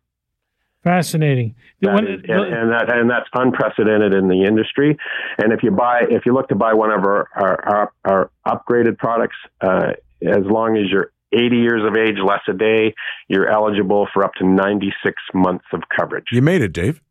Fascinating. 0.83 1.55
That 1.81 1.93
one- 1.93 2.07
is- 2.07 2.21
and, 2.27 2.53
and 2.53 2.71
that 2.71 2.89
and 2.91 3.09
that's 3.09 3.27
unprecedented 3.33 4.13
in 4.13 4.27
the 4.27 4.43
industry. 4.43 4.98
And 5.38 5.51
if 5.53 5.62
you 5.63 5.71
buy, 5.71 6.01
if 6.09 6.25
you 6.25 6.33
look 6.33 6.48
to 6.50 6.55
buy 6.55 6.74
one 6.74 6.91
of 6.91 7.03
our 7.03 7.27
our, 7.36 7.67
our, 7.67 7.91
our 8.05 8.31
upgraded 8.48 8.98
products, 8.98 9.36
uh, 9.62 9.91
as 10.21 10.43
long 10.45 10.77
as 10.77 10.89
you're 10.91 11.12
80 11.31 11.57
years 11.57 11.81
of 11.86 11.95
age, 11.95 12.15
less 12.25 12.41
a 12.48 12.53
day, 12.53 12.93
you're 13.27 13.48
eligible 13.50 14.07
for 14.13 14.24
up 14.24 14.33
to 14.39 14.45
96 14.48 15.15
months 15.33 15.65
of 15.74 15.81
coverage. 15.95 16.25
You 16.31 16.41
made 16.41 16.62
it, 16.62 16.74
Dave. 16.74 17.01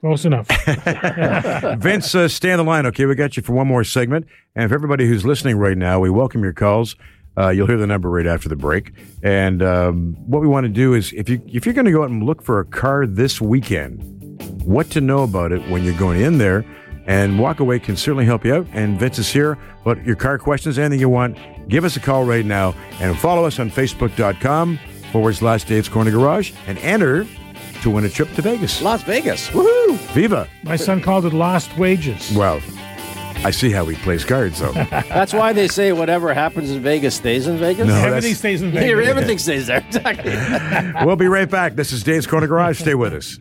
Close 0.00 0.24
enough. 0.24 0.46
Vince, 1.78 2.14
uh, 2.14 2.28
stay 2.28 2.52
on 2.52 2.58
the 2.58 2.64
line, 2.64 2.86
okay? 2.86 3.04
We 3.06 3.14
got 3.14 3.36
you 3.36 3.42
for 3.42 3.52
one 3.52 3.66
more 3.66 3.82
segment. 3.84 4.26
And 4.54 4.68
for 4.68 4.74
everybody 4.74 5.06
who's 5.06 5.24
listening 5.24 5.56
right 5.58 5.76
now, 5.76 5.98
we 6.00 6.08
welcome 6.10 6.42
your 6.42 6.52
calls. 6.52 6.94
Uh, 7.38 7.50
you'll 7.50 7.66
hear 7.66 7.76
the 7.76 7.86
number 7.86 8.10
right 8.10 8.26
after 8.26 8.48
the 8.48 8.56
break. 8.56 8.92
And 9.22 9.62
um, 9.62 10.16
what 10.26 10.40
we 10.42 10.48
want 10.48 10.64
to 10.64 10.72
do 10.72 10.94
is, 10.94 11.12
if 11.12 11.28
you 11.28 11.40
if 11.46 11.64
you're 11.64 11.74
going 11.74 11.84
to 11.84 11.92
go 11.92 12.02
out 12.02 12.10
and 12.10 12.22
look 12.24 12.42
for 12.42 12.58
a 12.58 12.64
car 12.64 13.06
this 13.06 13.40
weekend, 13.40 14.02
what 14.64 14.90
to 14.90 15.00
know 15.00 15.22
about 15.22 15.52
it 15.52 15.66
when 15.70 15.84
you're 15.84 15.98
going 15.98 16.20
in 16.20 16.38
there, 16.38 16.64
and 17.06 17.38
walk 17.38 17.60
away 17.60 17.78
can 17.78 17.96
certainly 17.96 18.24
help 18.24 18.44
you 18.44 18.54
out. 18.54 18.66
And 18.72 18.98
Vince 18.98 19.18
is 19.18 19.30
here. 19.30 19.56
But 19.84 20.04
your 20.04 20.16
car 20.16 20.38
questions, 20.38 20.78
anything 20.78 21.00
you 21.00 21.08
want, 21.08 21.38
give 21.68 21.84
us 21.84 21.96
a 21.96 22.00
call 22.00 22.24
right 22.24 22.44
now, 22.44 22.74
and 23.00 23.16
follow 23.18 23.44
us 23.44 23.58
on 23.58 23.70
Facebook.com 23.70 24.78
forward 25.12 25.34
slash 25.36 25.64
Dave's 25.64 25.88
Corner 25.88 26.10
Garage, 26.10 26.52
and 26.66 26.76
enter 26.78 27.26
to 27.82 27.90
win 27.90 28.04
a 28.04 28.08
trip 28.08 28.30
to 28.34 28.42
Vegas. 28.42 28.82
Las 28.82 29.02
Vegas. 29.04 29.48
Woohoo! 29.48 29.96
Viva! 30.12 30.48
My 30.64 30.76
son 30.76 31.00
called 31.00 31.24
it 31.24 31.32
lost 31.32 31.74
wages. 31.78 32.32
Well, 32.34 32.60
I 33.44 33.50
see 33.50 33.70
how 33.70 33.84
he 33.86 33.96
plays 33.96 34.24
cards, 34.24 34.58
though. 34.58 34.72
That's 34.90 35.32
why 35.32 35.52
they 35.52 35.68
say 35.68 35.92
whatever 35.92 36.34
happens 36.34 36.70
in 36.70 36.82
Vegas 36.82 37.14
stays 37.14 37.46
in 37.46 37.56
Vegas. 37.56 37.86
No. 37.86 37.94
Everything 37.94 38.34
stays 38.34 38.62
in 38.62 38.72
Here, 38.72 38.96
Vegas. 38.96 39.08
everything 39.10 39.38
stays 39.38 39.66
there. 39.68 39.78
Exactly. 39.86 40.34
we'll 41.06 41.16
be 41.16 41.28
right 41.28 41.48
back. 41.48 41.74
This 41.76 41.92
is 41.92 42.02
Dave's 42.02 42.26
Corner 42.26 42.46
Garage. 42.48 42.80
Stay 42.80 42.94
with 42.94 43.14
us. 43.14 43.38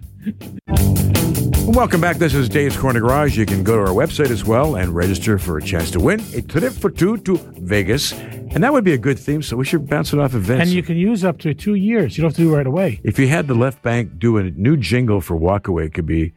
Welcome 1.66 2.00
back. 2.00 2.18
This 2.18 2.34
is 2.36 2.48
Dave's 2.48 2.78
Corner 2.78 3.00
Garage. 3.02 3.38
You 3.38 3.46
can 3.46 3.64
go 3.64 3.76
to 3.76 3.82
our 3.82 3.88
website 3.96 4.30
as 4.30 4.46
well 4.46 4.76
and 4.76 4.96
register 4.96 5.38
for 5.40 5.58
a 5.58 5.62
chance 5.62 5.92
to 5.92 6.00
win 6.00 6.22
a 6.34 6.42
trip 6.42 6.74
for 6.74 6.90
two 6.90 7.18
to 7.18 7.38
Vegas. 7.60 8.14
And 8.14 8.64
that 8.64 8.72
would 8.72 8.84
be 8.86 8.94
a 8.94 8.98
good 8.98 9.20
theme, 9.20 9.42
so 9.42 9.58
we 9.58 9.66
should 9.66 9.90
bounce 9.90 10.14
it 10.14 10.20
off 10.20 10.34
of 10.34 10.44
Vince. 10.44 10.62
And 10.62 10.70
you 10.70 10.84
can 10.84 10.96
use 10.96 11.26
up 11.26 11.40
to 11.40 11.54
two 11.54 11.74
years. 11.76 12.18
You 12.18 12.22
don't 12.22 12.30
have 12.30 12.36
to 12.38 12.44
do 12.44 12.54
it 12.54 12.58
right 12.58 12.68
away. 12.68 13.02
if 13.04 13.20
you 13.20 13.28
had 13.28 13.48
the 13.48 13.56
left 13.56 13.82
bank 13.82 14.18
do 14.20 14.38
a 14.38 14.44
new 14.44 14.78
jingle 14.78 15.20
for 15.22 15.36
Walkaway, 15.38 15.88
it 15.88 15.94
could 15.94 16.06
be 16.06 16.34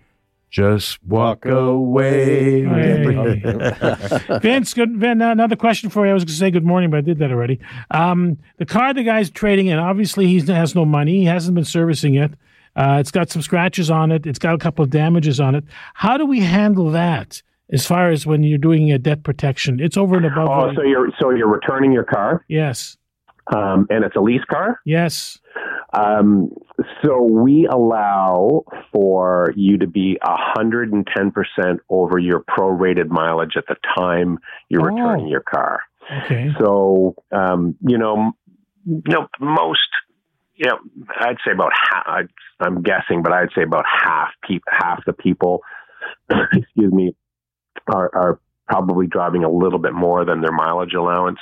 just 0.50 1.02
walk, 1.04 1.44
Walk 1.44 1.52
away. 1.54 2.64
Hey. 2.64 4.38
Vince, 4.42 4.74
good. 4.74 4.96
Vin, 4.96 5.22
uh, 5.22 5.30
another 5.30 5.56
question 5.56 5.90
for 5.90 6.04
you. 6.04 6.10
I 6.10 6.14
was 6.14 6.24
going 6.24 6.28
to 6.32 6.34
say 6.34 6.50
good 6.50 6.64
morning, 6.66 6.90
but 6.90 6.98
I 6.98 7.00
did 7.02 7.18
that 7.18 7.30
already. 7.30 7.60
Um, 7.90 8.38
the 8.58 8.66
car 8.66 8.92
the 8.92 9.02
guy's 9.04 9.30
trading 9.30 9.68
in, 9.68 9.78
obviously 9.78 10.26
he 10.26 10.40
has 10.52 10.74
no 10.74 10.84
money. 10.84 11.18
He 11.20 11.24
hasn't 11.24 11.54
been 11.54 11.64
servicing 11.64 12.16
it. 12.16 12.32
Uh, 12.76 12.98
it's 13.00 13.10
got 13.10 13.30
some 13.30 13.42
scratches 13.42 13.90
on 13.90 14.12
it. 14.12 14.26
It's 14.26 14.38
got 14.38 14.54
a 14.54 14.58
couple 14.58 14.84
of 14.84 14.90
damages 14.90 15.40
on 15.40 15.54
it. 15.54 15.64
How 15.94 16.16
do 16.16 16.26
we 16.26 16.40
handle 16.40 16.90
that 16.90 17.42
as 17.72 17.86
far 17.86 18.10
as 18.10 18.26
when 18.26 18.42
you're 18.42 18.58
doing 18.58 18.90
a 18.92 18.98
debt 18.98 19.22
protection? 19.22 19.80
It's 19.80 19.96
over 19.96 20.16
and 20.16 20.26
above. 20.26 20.48
Oh, 20.48 20.66
what- 20.66 20.76
so 20.76 20.82
you're 20.82 21.10
so 21.20 21.30
you're 21.30 21.48
returning 21.48 21.92
your 21.92 22.04
car, 22.04 22.44
yes, 22.48 22.96
um, 23.54 23.86
and 23.90 24.04
it's 24.04 24.16
a 24.16 24.20
lease 24.20 24.44
car. 24.50 24.80
yes. 24.84 25.38
Um, 25.92 26.52
so 27.02 27.22
we 27.22 27.66
allow 27.70 28.64
for 28.92 29.52
you 29.56 29.78
to 29.78 29.86
be 29.86 30.18
hundred 30.22 30.92
and 30.92 31.06
ten 31.16 31.30
percent 31.30 31.80
over 31.88 32.18
your 32.18 32.40
prorated 32.40 33.08
mileage 33.08 33.56
at 33.56 33.64
the 33.68 33.76
time 33.96 34.38
you're 34.68 34.82
Oh. 34.82 34.94
returning 34.94 35.28
your 35.28 35.40
car. 35.42 35.80
Okay. 36.24 36.50
So 36.58 37.14
um, 37.32 37.76
you 37.86 37.98
know, 37.98 38.32
you 38.86 39.02
know, 39.06 39.26
most, 39.40 39.80
you 40.56 40.66
know, 40.68 40.78
I'd 41.20 41.36
say 41.44 41.52
about 41.52 41.72
half. 41.92 42.24
I'm 42.60 42.82
guessing, 42.82 43.22
but 43.22 43.32
I'd 43.32 43.48
say 43.54 43.62
about 43.62 43.84
half 43.86 44.28
peop, 44.46 44.62
half 44.70 45.04
the 45.06 45.12
people, 45.12 45.62
excuse 46.30 46.92
me, 46.92 47.14
are 47.92 48.10
are 48.14 48.40
probably 48.68 49.06
driving 49.06 49.44
a 49.44 49.50
little 49.50 49.78
bit 49.78 49.92
more 49.92 50.24
than 50.24 50.40
their 50.40 50.52
mileage 50.52 50.94
allowance. 50.94 51.38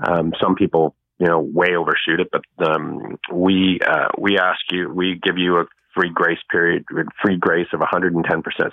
Um, 0.00 0.32
some 0.40 0.54
people, 0.54 0.94
you 1.18 1.26
know, 1.26 1.40
way 1.40 1.74
overshoot 1.76 2.20
it, 2.20 2.28
but 2.30 2.42
um, 2.66 3.18
we 3.32 3.80
uh, 3.86 4.08
we 4.18 4.38
ask 4.38 4.60
you, 4.70 4.88
we 4.92 5.18
give 5.22 5.36
you 5.36 5.58
a 5.58 5.64
free 5.94 6.10
grace 6.12 6.38
period, 6.50 6.84
free 7.22 7.36
grace 7.36 7.66
of 7.72 7.80
110%. 7.80 8.22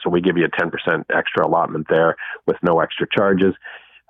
So 0.03 0.09
we 0.09 0.21
give 0.21 0.37
you 0.37 0.45
a 0.45 0.49
10% 0.49 1.05
extra 1.09 1.47
allotment 1.47 1.87
there 1.89 2.15
with 2.45 2.57
no 2.61 2.79
extra 2.79 3.07
charges. 3.11 3.55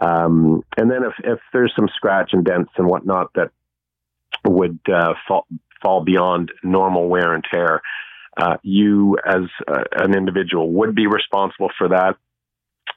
Um, 0.02 0.64
and 0.76 0.92
then 0.92 1.04
if, 1.04 1.14
if 1.24 1.40
there's 1.54 1.74
some 1.76 1.88
scratch 1.96 2.32
and 2.34 2.44
dents 2.44 2.72
and 2.78 2.88
whatnot 2.88 3.32
that 3.36 3.52
would 4.46 4.80
uh, 4.94 5.14
fall, 5.28 5.48
fall 5.82 6.04
beyond 6.04 6.52
normal 6.64 7.08
wear 7.08 7.34
and 7.34 7.46
tear, 7.50 7.82
uh, 8.38 8.58
you 8.64 9.18
as 9.26 9.44
uh, 9.68 9.84
an 9.94 10.14
individual 10.14 10.70
would 10.72 10.94
be 10.94 11.08
responsible 11.08 11.70
for 11.78 11.90
that, 11.90 12.18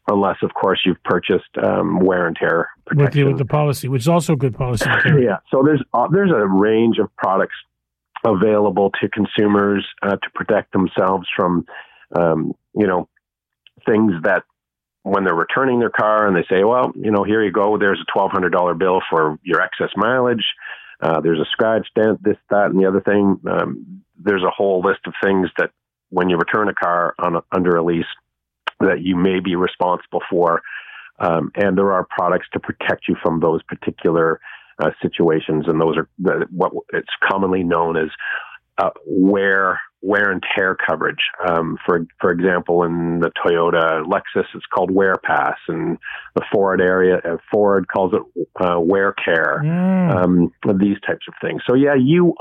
unless, 0.08 0.36
of 0.42 0.54
course, 0.54 0.80
you've 0.84 1.02
purchased 1.04 1.56
um, 1.62 2.00
wear 2.00 2.26
and 2.26 2.36
tear 2.36 2.68
With 2.76 2.84
the, 2.84 3.04
protection. 3.04 3.26
with 3.26 3.38
the 3.38 3.44
policy, 3.44 3.88
which 3.88 4.02
is 4.02 4.08
also 4.08 4.32
a 4.32 4.36
good 4.36 4.54
policy. 4.54 4.86
Yeah. 5.06 5.38
So 5.50 5.62
there's 5.64 5.82
uh, 5.92 6.08
there's 6.12 6.30
a 6.30 6.46
range 6.46 6.98
of 6.98 7.14
products 7.16 7.54
available 8.24 8.90
to 9.00 9.08
consumers 9.08 9.86
uh, 10.02 10.16
to 10.16 10.30
protect 10.34 10.72
themselves 10.72 11.26
from, 11.36 11.66
um, 12.16 12.52
you 12.74 12.86
know, 12.86 13.08
things 13.86 14.12
that 14.24 14.44
when 15.02 15.24
they're 15.24 15.34
returning 15.34 15.78
their 15.80 15.90
car 15.90 16.26
and 16.26 16.36
they 16.36 16.44
say, 16.48 16.64
well, 16.64 16.92
you 16.94 17.10
know, 17.10 17.24
here 17.24 17.42
you 17.42 17.52
go, 17.52 17.78
there's 17.78 18.00
a 18.00 18.12
twelve 18.12 18.30
hundred 18.30 18.50
dollar 18.50 18.74
bill 18.74 19.00
for 19.10 19.38
your 19.42 19.60
excess 19.60 19.90
mileage. 19.96 20.44
Uh, 21.00 21.20
there's 21.20 21.38
a 21.38 21.46
scratch, 21.52 21.86
dent, 21.94 22.22
this, 22.22 22.36
that, 22.50 22.66
and 22.66 22.80
the 22.80 22.86
other 22.86 23.00
thing. 23.00 23.40
Um, 23.48 24.02
there's 24.18 24.42
a 24.42 24.50
whole 24.50 24.80
list 24.80 25.00
of 25.06 25.14
things 25.22 25.48
that 25.58 25.70
when 26.10 26.28
you 26.28 26.36
return 26.36 26.68
a 26.68 26.74
car 26.74 27.14
on 27.18 27.36
a, 27.36 27.42
under 27.52 27.76
a 27.76 27.84
lease 27.84 28.04
that 28.80 29.02
you 29.02 29.16
may 29.16 29.40
be 29.40 29.56
responsible 29.56 30.23
for. 30.30 30.62
Um, 31.20 31.50
and 31.56 31.76
there 31.76 31.92
are 31.92 32.06
products 32.08 32.47
to 32.52 32.61
protect 32.61 33.08
you 33.08 33.16
from 33.23 33.40
those 33.40 33.62
particular 33.64 34.40
uh, 34.80 34.90
situations, 35.02 35.64
and 35.66 35.80
those 35.80 35.97
are 35.97 36.08
the, 36.18 36.47
what 36.50 36.73
it's 36.92 37.08
commonly 37.28 37.64
known 37.64 37.97
as 37.97 38.08
uh, 38.78 38.90
wear 39.06 39.80
wear 40.00 40.30
and 40.30 40.42
tear 40.56 40.76
coverage. 40.76 41.18
Um, 41.44 41.76
for 41.85 42.06
for 42.20 42.30
example, 42.30 42.85
in 42.85 43.18
the 43.20 43.32
Toyota 43.44 44.04
Lexus, 44.06 44.44
it's 44.54 44.66
called 44.73 44.92
Wear 44.92 45.16
Pass, 45.16 45.56
and 45.66 45.99
the 46.37 46.44
Ford 46.52 46.80
area 46.80 47.16
uh, 47.25 47.38
Ford 47.50 47.88
calls 47.88 48.12
it 48.14 48.47
uh, 48.64 48.78
Wear 48.78 49.12
Care. 49.12 49.62
Mm. 49.64 50.25
Um, 50.25 50.78
these 50.78 51.00
types 51.04 51.26
of 51.26 51.35
things. 51.42 51.62
So 51.68 51.75
yeah, 51.75 51.94
you 51.94 52.35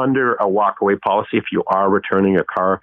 under 0.00 0.34
a 0.34 0.46
walkaway 0.46 1.00
policy, 1.00 1.38
if 1.38 1.44
you 1.50 1.62
are 1.66 1.90
returning 1.90 2.36
a 2.36 2.44
car 2.44 2.80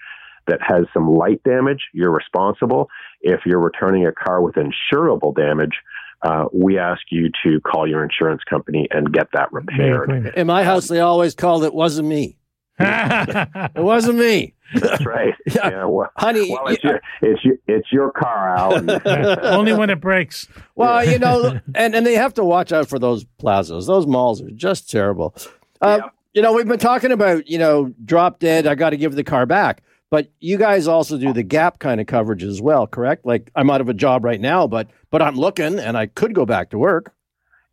that 0.47 0.59
has 0.61 0.85
some 0.93 1.09
light 1.09 1.41
damage, 1.43 1.81
you're 1.93 2.11
responsible. 2.11 2.89
If 3.21 3.41
you're 3.45 3.59
returning 3.59 4.05
a 4.05 4.11
car 4.11 4.41
with 4.41 4.55
insurable 4.55 5.35
damage, 5.35 5.73
uh, 6.21 6.45
we 6.53 6.77
ask 6.79 7.01
you 7.11 7.29
to 7.43 7.59
call 7.61 7.87
your 7.87 8.03
insurance 8.03 8.41
company 8.49 8.87
and 8.91 9.11
get 9.13 9.27
that 9.33 9.51
repaired. 9.51 10.33
In 10.35 10.47
my 10.47 10.63
house, 10.63 10.87
they 10.87 10.99
always 10.99 11.35
called 11.35 11.63
it 11.63 11.73
wasn't 11.73 12.07
me. 12.07 12.37
It 12.79 13.81
wasn't 13.83 14.19
me. 14.19 14.53
That's 14.73 15.05
right. 15.05 15.33
Yeah. 15.47 15.69
Yeah, 15.69 15.85
well, 15.85 16.09
Honey, 16.17 16.51
well, 16.51 16.67
it's 16.67 16.83
your 16.83 16.99
it's 17.21 17.45
your 17.45 17.55
it's 17.67 17.91
your 17.91 18.11
car, 18.11 18.55
Al. 18.57 19.45
Only 19.55 19.73
when 19.73 19.89
it 19.91 20.01
breaks. 20.01 20.47
Well, 20.75 21.07
you 21.07 21.19
know, 21.19 21.59
and, 21.75 21.95
and 21.95 22.05
they 22.05 22.15
have 22.15 22.33
to 22.35 22.43
watch 22.43 22.71
out 22.71 22.89
for 22.89 22.97
those 22.99 23.23
plazas. 23.37 23.85
Those 23.85 24.07
malls 24.07 24.41
are 24.41 24.49
just 24.49 24.89
terrible. 24.89 25.35
Uh, 25.81 25.99
Yeah. 26.01 26.09
You 26.33 26.41
know, 26.41 26.51
we've 26.51 26.67
been 26.67 26.79
talking 26.79 27.13
about, 27.13 27.47
you 27.47 27.57
know, 27.57 27.93
drop 28.03 28.39
dead, 28.39 28.67
I 28.67 28.75
got 28.75 28.89
to 28.89 28.97
give 28.97 29.15
the 29.15 29.23
car 29.23 29.45
back. 29.45 29.81
But 30.11 30.29
you 30.39 30.57
guys 30.57 30.87
also 30.87 31.17
do 31.17 31.33
the 31.33 31.43
gap 31.43 31.79
kind 31.79 31.99
of 31.99 32.07
coverage 32.07 32.43
as 32.43 32.61
well, 32.61 32.87
correct? 32.87 33.25
Like 33.25 33.51
I'm 33.55 33.69
out 33.69 33.81
of 33.81 33.89
a 33.89 33.93
job 33.93 34.23
right 34.23 34.39
now, 34.39 34.67
but 34.67 34.87
but 35.09 35.21
I'm 35.21 35.35
looking 35.35 35.79
and 35.79 35.97
I 35.97 36.05
could 36.07 36.33
go 36.33 36.45
back 36.45 36.69
to 36.69 36.77
work. 36.77 37.11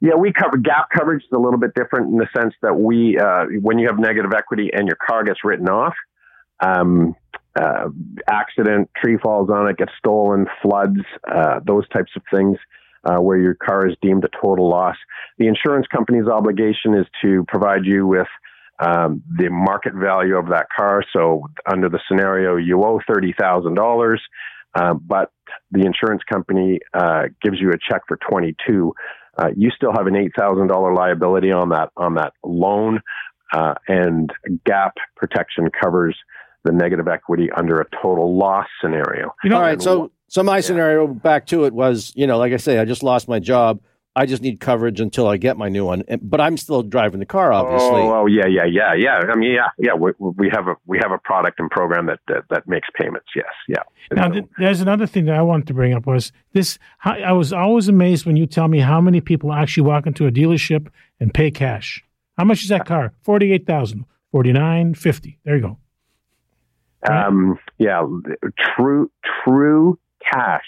Yeah, 0.01 0.15
we 0.15 0.33
cover 0.33 0.57
gap 0.57 0.89
coverage 0.93 1.23
is 1.23 1.29
a 1.33 1.39
little 1.39 1.61
bit 1.61 1.75
different 1.77 2.11
in 2.11 2.17
the 2.17 2.27
sense 2.37 2.55
that 2.61 2.75
we, 2.75 3.17
uh, 3.19 3.45
when 3.61 3.79
you 3.79 3.87
have 3.87 4.01
negative 4.01 4.33
equity 4.37 4.69
and 4.73 4.89
your 4.89 4.97
car 4.97 5.23
gets 5.23 5.45
written 5.45 5.69
off, 5.69 5.95
um, 6.59 7.15
uh, 7.55 7.89
accident, 8.29 8.91
tree 8.97 9.17
falls 9.23 9.49
on 9.49 9.69
it, 9.69 9.77
gets 9.77 9.93
stolen, 9.97 10.47
floods, 10.61 10.99
uh, 11.33 11.61
those 11.65 11.89
types 11.91 12.11
of 12.17 12.23
things, 12.33 12.59
uh, 13.05 13.19
where 13.19 13.39
your 13.39 13.55
car 13.55 13.87
is 13.87 13.95
deemed 14.03 14.25
a 14.25 14.29
total 14.41 14.69
loss. 14.69 14.97
The 15.39 15.47
insurance 15.47 15.87
company's 15.87 16.27
obligation 16.27 16.95
is 16.95 17.07
to 17.23 17.45
provide 17.47 17.85
you 17.85 18.05
with 18.05 18.29
um, 18.79 19.23
the 19.37 19.49
market 19.51 19.95
value 19.95 20.37
of 20.37 20.49
that 20.49 20.67
car. 20.77 21.03
So, 21.13 21.45
under 21.71 21.89
the 21.89 22.01
scenario, 22.09 22.57
you 22.57 22.83
owe 22.85 23.01
thirty 23.07 23.35
thousand 23.39 23.75
dollars, 23.75 24.23
uh, 24.75 24.95
but 24.95 25.31
the 25.71 25.85
insurance 25.85 26.23
company 26.31 26.81
uh, 26.95 27.25
gives 27.43 27.61
you 27.61 27.71
a 27.71 27.79
check 27.91 28.03
for 28.09 28.19
twenty 28.29 28.55
two 28.67 28.95
uh, 29.39 29.49
you 29.57 29.71
still 29.75 29.93
have 29.93 30.07
an 30.07 30.17
eight 30.17 30.33
thousand 30.39 30.67
dollar 30.69 30.95
liability 30.95 31.51
on 31.51 31.71
that 31.71 31.91
on 31.97 32.15
that 32.15 32.33
loan. 32.45 33.01
uh, 33.53 33.75
and 33.87 34.31
gap 34.65 34.95
protection 35.17 35.69
covers 35.83 36.17
the 36.65 36.73
negative 36.73 37.09
equity 37.09 37.49
under 37.57 37.81
a 37.81 37.87
total 38.03 38.37
loss 38.37 38.67
scenario. 38.81 39.35
You 39.45 39.51
know, 39.51 39.57
All 39.57 39.63
right, 39.63 39.81
so 39.81 40.11
so 40.29 40.43
my 40.43 40.57
yeah. 40.57 40.61
scenario 40.63 41.07
back 41.07 41.47
to 41.49 41.65
it 41.65 41.73
was, 41.75 42.13
you 42.15 42.27
know, 42.27 42.39
like 42.39 42.53
I 42.53 42.57
say, 42.57 42.79
I 42.79 42.85
just 42.85 43.03
lost 43.03 43.29
my 43.29 43.39
job. 43.39 43.81
I 44.15 44.27
just 44.27 44.43
need 44.43 44.61
coverage 44.61 45.01
until 45.01 45.27
I 45.27 45.39
get 45.39 45.57
my 45.57 45.71
new 45.71 45.87
one, 45.87 46.05
but 46.21 46.39
I'm 46.39 46.59
still 46.59 46.83
driving 46.83 47.19
the 47.21 47.27
car, 47.27 47.51
obviously. 47.51 48.03
Oh, 48.03 48.23
oh 48.23 48.27
yeah, 48.27 48.47
yeah, 48.47 48.67
yeah, 48.67 48.93
yeah. 48.93 49.21
I 49.31 49.35
mean, 49.35 49.53
yeah, 49.53 49.69
yeah. 49.79 49.95
We, 49.95 50.13
we 50.19 50.51
have 50.53 50.69
a 50.69 50.77
we 50.87 50.99
have 50.99 51.13
a 51.13 51.19
product 51.19 51.59
and 51.59 51.71
program 51.71 52.07
that 52.07 52.21
that, 52.29 52.45
that 52.51 52.69
makes 52.69 52.89
payments. 53.01 53.29
Yes, 53.35 53.47
yeah. 53.69 53.83
Now, 54.11 54.29
th- 54.29 54.45
there's 54.59 54.83
another 54.83 55.07
thing 55.07 55.25
that 55.27 55.37
I 55.37 55.43
wanted 55.43 55.67
to 55.69 55.75
bring 55.75 55.95
up 55.95 56.07
was 56.07 56.31
this. 56.53 56.79
How, 56.99 57.15
I 57.15 57.33
was 57.33 57.55
always 57.55 57.89
amazed 57.89 58.27
when 58.27 58.37
you 58.37 58.47
tell 58.47 58.69
me 58.69 58.81
how 58.81 59.01
many 59.01 59.23
people 59.23 59.51
actually 59.51 59.85
walk 59.85 60.07
into 60.07 60.27
a 60.27 60.31
dealership 60.31 60.89
and 61.19 61.33
pay 61.33 61.51
cash. 61.51 62.05
How 62.37 62.45
much 62.45 62.63
is 62.63 62.69
that 62.69 62.85
car? 62.85 63.15
Forty-eight 63.23 63.67
thousand, 63.67 64.05
forty-nine, 64.31 64.95
fifty. 64.95 65.39
There 65.45 65.57
you 65.57 65.63
go. 65.63 65.79
Um, 67.11 67.59
yeah, 67.79 68.07
true, 68.77 69.11
true 69.43 69.99
cash 70.31 70.67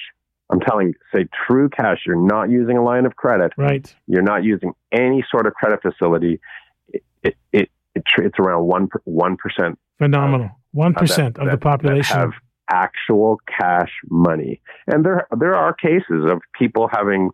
I'm 0.51 0.61
telling, 0.61 0.95
say 1.15 1.27
true 1.47 1.69
cash. 1.69 1.99
You're 2.07 2.17
not 2.17 2.51
using 2.51 2.77
a 2.77 2.85
line 2.85 3.07
of 3.07 3.17
credit. 3.17 3.53
Right. 3.57 3.95
You're 4.07 4.23
not 4.23 4.45
using 4.45 4.73
any 4.93 5.25
sort 5.31 5.47
of 5.47 5.55
credit 5.55 5.81
facility. 5.83 6.41
It 6.89 7.03
it, 7.23 7.37
it, 7.53 7.71
it 7.95 8.03
it's 8.19 8.39
around 8.39 8.67
one 8.67 8.89
one 9.05 9.37
percent. 9.37 9.79
Phenomenal. 9.99 10.51
One 10.73 10.93
percent 10.93 11.39
of, 11.39 11.51
the 11.51 11.57
population 11.57 12.17
have 12.17 12.33
actual 12.71 13.41
cash 13.47 13.91
money, 14.11 14.61
and 14.87 15.05
there 15.05 15.27
there 15.39 15.55
are 15.55 15.73
cases 15.73 16.31
of 16.31 16.41
people 16.59 16.89
having, 16.93 17.31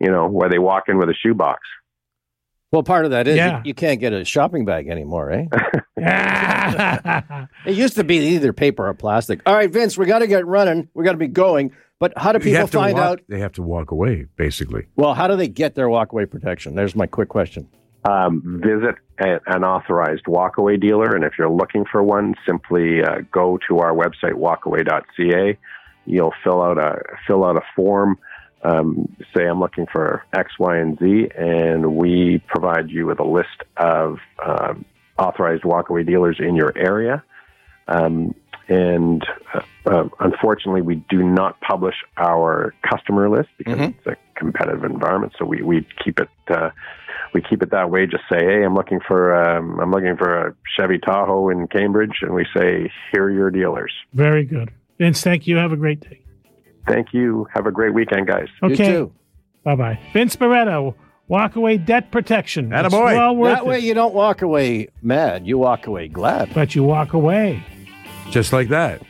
you 0.00 0.10
know, 0.10 0.26
where 0.28 0.48
they 0.48 0.58
walk 0.58 0.84
in 0.88 0.98
with 0.98 1.08
a 1.08 1.14
shoebox. 1.14 1.60
Well, 2.72 2.84
part 2.84 3.04
of 3.04 3.10
that 3.10 3.26
is 3.26 3.36
yeah. 3.36 3.58
you, 3.58 3.62
you, 3.66 3.74
can't 3.74 3.98
get 3.98 4.12
a 4.12 4.24
shopping 4.24 4.64
bag 4.64 4.88
anymore, 4.88 5.32
eh? 5.32 5.46
it 7.66 7.74
used 7.74 7.96
to 7.96 8.04
be 8.04 8.18
either 8.18 8.52
paper 8.52 8.86
or 8.86 8.94
plastic. 8.94 9.40
All 9.44 9.54
right, 9.54 9.70
Vince, 9.70 9.98
we 9.98 10.06
got 10.06 10.20
to 10.20 10.28
get 10.28 10.46
running. 10.46 10.88
We 10.94 11.04
got 11.04 11.12
to 11.12 11.18
be 11.18 11.26
going. 11.26 11.72
But 11.98 12.14
how 12.16 12.32
do 12.32 12.38
people 12.38 12.68
find 12.68 12.94
walk, 12.94 13.04
out? 13.04 13.20
They 13.28 13.40
have 13.40 13.52
to 13.54 13.62
walk 13.62 13.90
away, 13.90 14.26
basically. 14.36 14.86
Well, 14.94 15.14
how 15.14 15.26
do 15.26 15.36
they 15.36 15.48
get 15.48 15.74
their 15.74 15.88
walkaway 15.88 16.30
protection? 16.30 16.76
There's 16.76 16.94
my 16.94 17.06
quick 17.06 17.28
question. 17.28 17.68
Um, 18.08 18.62
visit 18.64 18.94
a, 19.18 19.40
an 19.46 19.64
authorized 19.64 20.24
walkaway 20.24 20.80
dealer, 20.80 21.14
and 21.14 21.24
if 21.24 21.32
you're 21.38 21.50
looking 21.50 21.84
for 21.90 22.02
one, 22.02 22.34
simply 22.46 23.02
uh, 23.02 23.18
go 23.30 23.58
to 23.68 23.80
our 23.80 23.92
website 23.92 24.32
walkaway.ca. 24.32 25.58
You'll 26.06 26.32
fill 26.42 26.62
out 26.62 26.78
a 26.78 27.02
fill 27.26 27.44
out 27.44 27.56
a 27.56 27.62
form. 27.76 28.18
Um, 28.62 29.16
say 29.34 29.46
I'm 29.46 29.58
looking 29.58 29.86
for 29.90 30.24
X, 30.34 30.58
Y, 30.58 30.76
and 30.76 30.98
Z, 30.98 31.28
and 31.36 31.96
we 31.96 32.42
provide 32.46 32.90
you 32.90 33.06
with 33.06 33.18
a 33.18 33.24
list 33.24 33.62
of 33.78 34.18
um, 34.44 34.84
authorized 35.18 35.62
walkaway 35.62 36.06
dealers 36.06 36.36
in 36.38 36.56
your 36.56 36.76
area. 36.76 37.22
Um, 37.88 38.34
and 38.68 39.26
uh, 39.54 39.62
uh, 39.86 40.08
unfortunately, 40.20 40.82
we 40.82 40.96
do 41.08 41.22
not 41.22 41.60
publish 41.60 41.96
our 42.16 42.74
customer 42.88 43.28
list 43.28 43.48
because 43.58 43.78
mm-hmm. 43.78 43.98
it's 43.98 44.06
a 44.06 44.16
competitive 44.38 44.84
environment. 44.84 45.32
So 45.38 45.44
we, 45.44 45.62
we 45.62 45.86
keep 46.02 46.20
it 46.20 46.28
uh, 46.48 46.70
we 47.34 47.42
keep 47.42 47.62
it 47.62 47.70
that 47.70 47.90
way. 47.90 48.06
Just 48.06 48.24
say, 48.30 48.44
hey, 48.44 48.64
I'm 48.64 48.74
looking 48.74 49.00
for 49.00 49.34
um, 49.34 49.80
I'm 49.80 49.90
looking 49.90 50.16
for 50.16 50.46
a 50.46 50.54
Chevy 50.76 50.98
Tahoe 50.98 51.48
in 51.48 51.66
Cambridge, 51.66 52.18
and 52.22 52.32
we 52.32 52.46
say, 52.54 52.92
here 53.12 53.24
are 53.24 53.30
your 53.30 53.50
dealers. 53.50 53.92
Very 54.12 54.44
good, 54.44 54.70
Vince. 54.98 55.20
Thank 55.20 55.46
you. 55.46 55.56
Have 55.56 55.72
a 55.72 55.76
great 55.76 56.00
day. 56.00 56.20
Thank 56.86 57.12
you. 57.12 57.46
Have 57.54 57.66
a 57.66 57.70
great 57.70 57.94
weekend, 57.94 58.26
guys. 58.26 58.48
Okay. 58.62 59.08
Bye 59.64 59.76
bye. 59.76 60.00
Vince 60.12 60.36
Barretto. 60.36 60.94
Walk 61.28 61.54
away 61.54 61.76
debt 61.76 62.10
protection. 62.10 62.70
Attaboy. 62.70 63.36
Well 63.38 63.54
that 63.54 63.64
way 63.64 63.78
it. 63.78 63.84
you 63.84 63.94
don't 63.94 64.14
walk 64.14 64.42
away 64.42 64.88
mad. 65.00 65.46
You 65.46 65.58
walk 65.58 65.86
away 65.86 66.08
glad. 66.08 66.52
But 66.52 66.74
you 66.74 66.82
walk 66.82 67.12
away. 67.12 67.64
Just 68.30 68.52
like 68.52 68.68
that. 68.70 69.00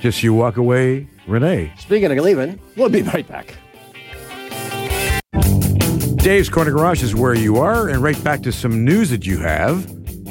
Just 0.00 0.22
you 0.22 0.34
walk 0.34 0.58
away, 0.58 1.08
Renee. 1.26 1.72
Speaking 1.78 2.12
of 2.12 2.22
leaving, 2.22 2.60
we'll 2.76 2.90
be 2.90 3.00
right 3.02 3.26
back. 3.26 3.56
Dave's 6.16 6.50
Corner 6.50 6.72
Garage 6.72 7.02
is 7.02 7.14
where 7.14 7.34
you 7.34 7.56
are, 7.56 7.88
and 7.88 8.02
right 8.02 8.22
back 8.22 8.42
to 8.42 8.52
some 8.52 8.84
news 8.84 9.08
that 9.10 9.24
you 9.24 9.38
have 9.38 9.84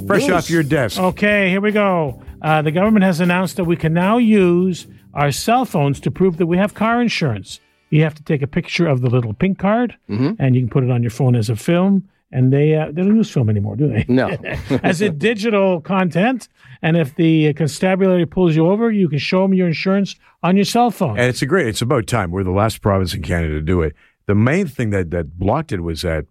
fresh 0.05 0.23
news. 0.23 0.31
off 0.31 0.49
your 0.49 0.61
desk. 0.61 0.99
Okay, 0.99 1.49
here 1.49 1.61
we 1.61 1.71
go. 1.71 2.21
Uh, 2.41 2.61
the 2.61 2.71
government 2.71 3.03
has 3.03 3.19
announced 3.19 3.55
that 3.55 3.63
we 3.63 3.75
can 3.75 3.93
now 3.93 4.17
use 4.17 4.88
our 5.15 5.32
cell 5.32 5.65
phones 5.65 5.99
to 6.01 6.12
prove 6.12 6.38
that 6.38 6.47
we 6.47 6.58
have 6.58 6.73
car 6.73 7.01
insurance. 7.01 7.60
You 7.89 8.04
have 8.04 8.15
to 8.15 8.23
take 8.23 8.41
a 8.41 8.47
picture 8.47 8.88
of 8.88 9.01
the 9.01 9.10
little 9.10 9.34
pink 9.34 9.60
card, 9.60 9.97
mm-hmm. 10.10 10.34
and 10.39 10.56
you 10.56 10.62
can 10.62 10.69
put 10.69 10.84
it 10.84 10.91
on 10.91 11.01
your 11.01 11.12
phone 11.12 11.36
as 11.36 11.49
a 11.49 11.56
film 11.56 12.08
and 12.32 12.51
they 12.51 12.75
uh, 12.75 12.88
they 12.88 13.01
don't 13.01 13.15
use 13.15 13.32
film 13.32 13.49
anymore, 13.49 13.75
do 13.75 13.88
they? 13.88 14.06
No, 14.10 14.30
as 14.84 15.01
a 15.01 15.10
digital 15.10 15.80
content. 15.82 16.49
And 16.82 16.97
if 16.97 17.15
the 17.15 17.54
constabulary 17.54 18.25
pulls 18.25 18.56
you 18.56 18.67
over, 18.67 18.91
you 18.91 19.08
can 19.08 19.19
show 19.19 19.43
them 19.43 19.54
your 19.54 19.67
insurance 19.67 20.15
on 20.43 20.56
your 20.56 20.65
cell 20.65 20.91
phone. 20.91 21.17
And 21.17 21.30
it's 21.30 21.41
a 21.41 21.45
great. 21.45 21.67
It's 21.67 21.82
about 21.82 22.08
time. 22.08 22.32
We're 22.32 22.43
the 22.43 22.51
last 22.51 22.82
province 22.82 23.13
in 23.13 23.21
Canada 23.21 23.54
to 23.54 23.62
do 23.62 23.82
it. 23.82 23.95
The 24.25 24.36
main 24.36 24.67
thing 24.67 24.89
that 24.89 25.12
that 25.12 25.39
blocked 25.39 25.71
it 25.71 25.82
was 25.82 26.01
that 26.01 26.25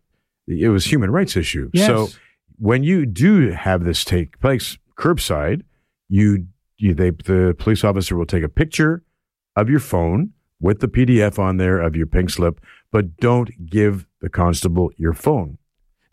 it 0.47 0.69
was 0.69 0.85
human 0.85 1.11
rights 1.11 1.37
issue. 1.37 1.71
Yes. 1.73 1.87
So 1.87 2.09
when 2.59 2.85
you 2.85 3.07
do 3.07 3.51
have 3.53 3.85
this 3.85 4.05
take 4.05 4.39
place 4.41 4.77
curbside, 4.99 5.63
you, 6.09 6.47
you 6.85 6.95
they 6.95 7.11
the 7.11 7.55
police 7.59 7.83
officer 7.83 8.17
will 8.17 8.27
take 8.27 8.45
a 8.45 8.49
picture 8.49 9.03
of 9.57 9.71
your 9.71 9.81
phone 9.81 10.33
with 10.61 10.81
the 10.81 10.89
PDF 10.89 11.39
on 11.39 11.57
there 11.57 11.81
of 11.81 11.97
your 11.97 12.07
pink 12.07 12.31
slip, 12.31 12.61
but 12.93 13.17
don't 13.17 13.51
give 13.67 14.07
the 14.21 14.29
constable 14.29 14.91
your 14.97 15.15
phone. 15.15 15.59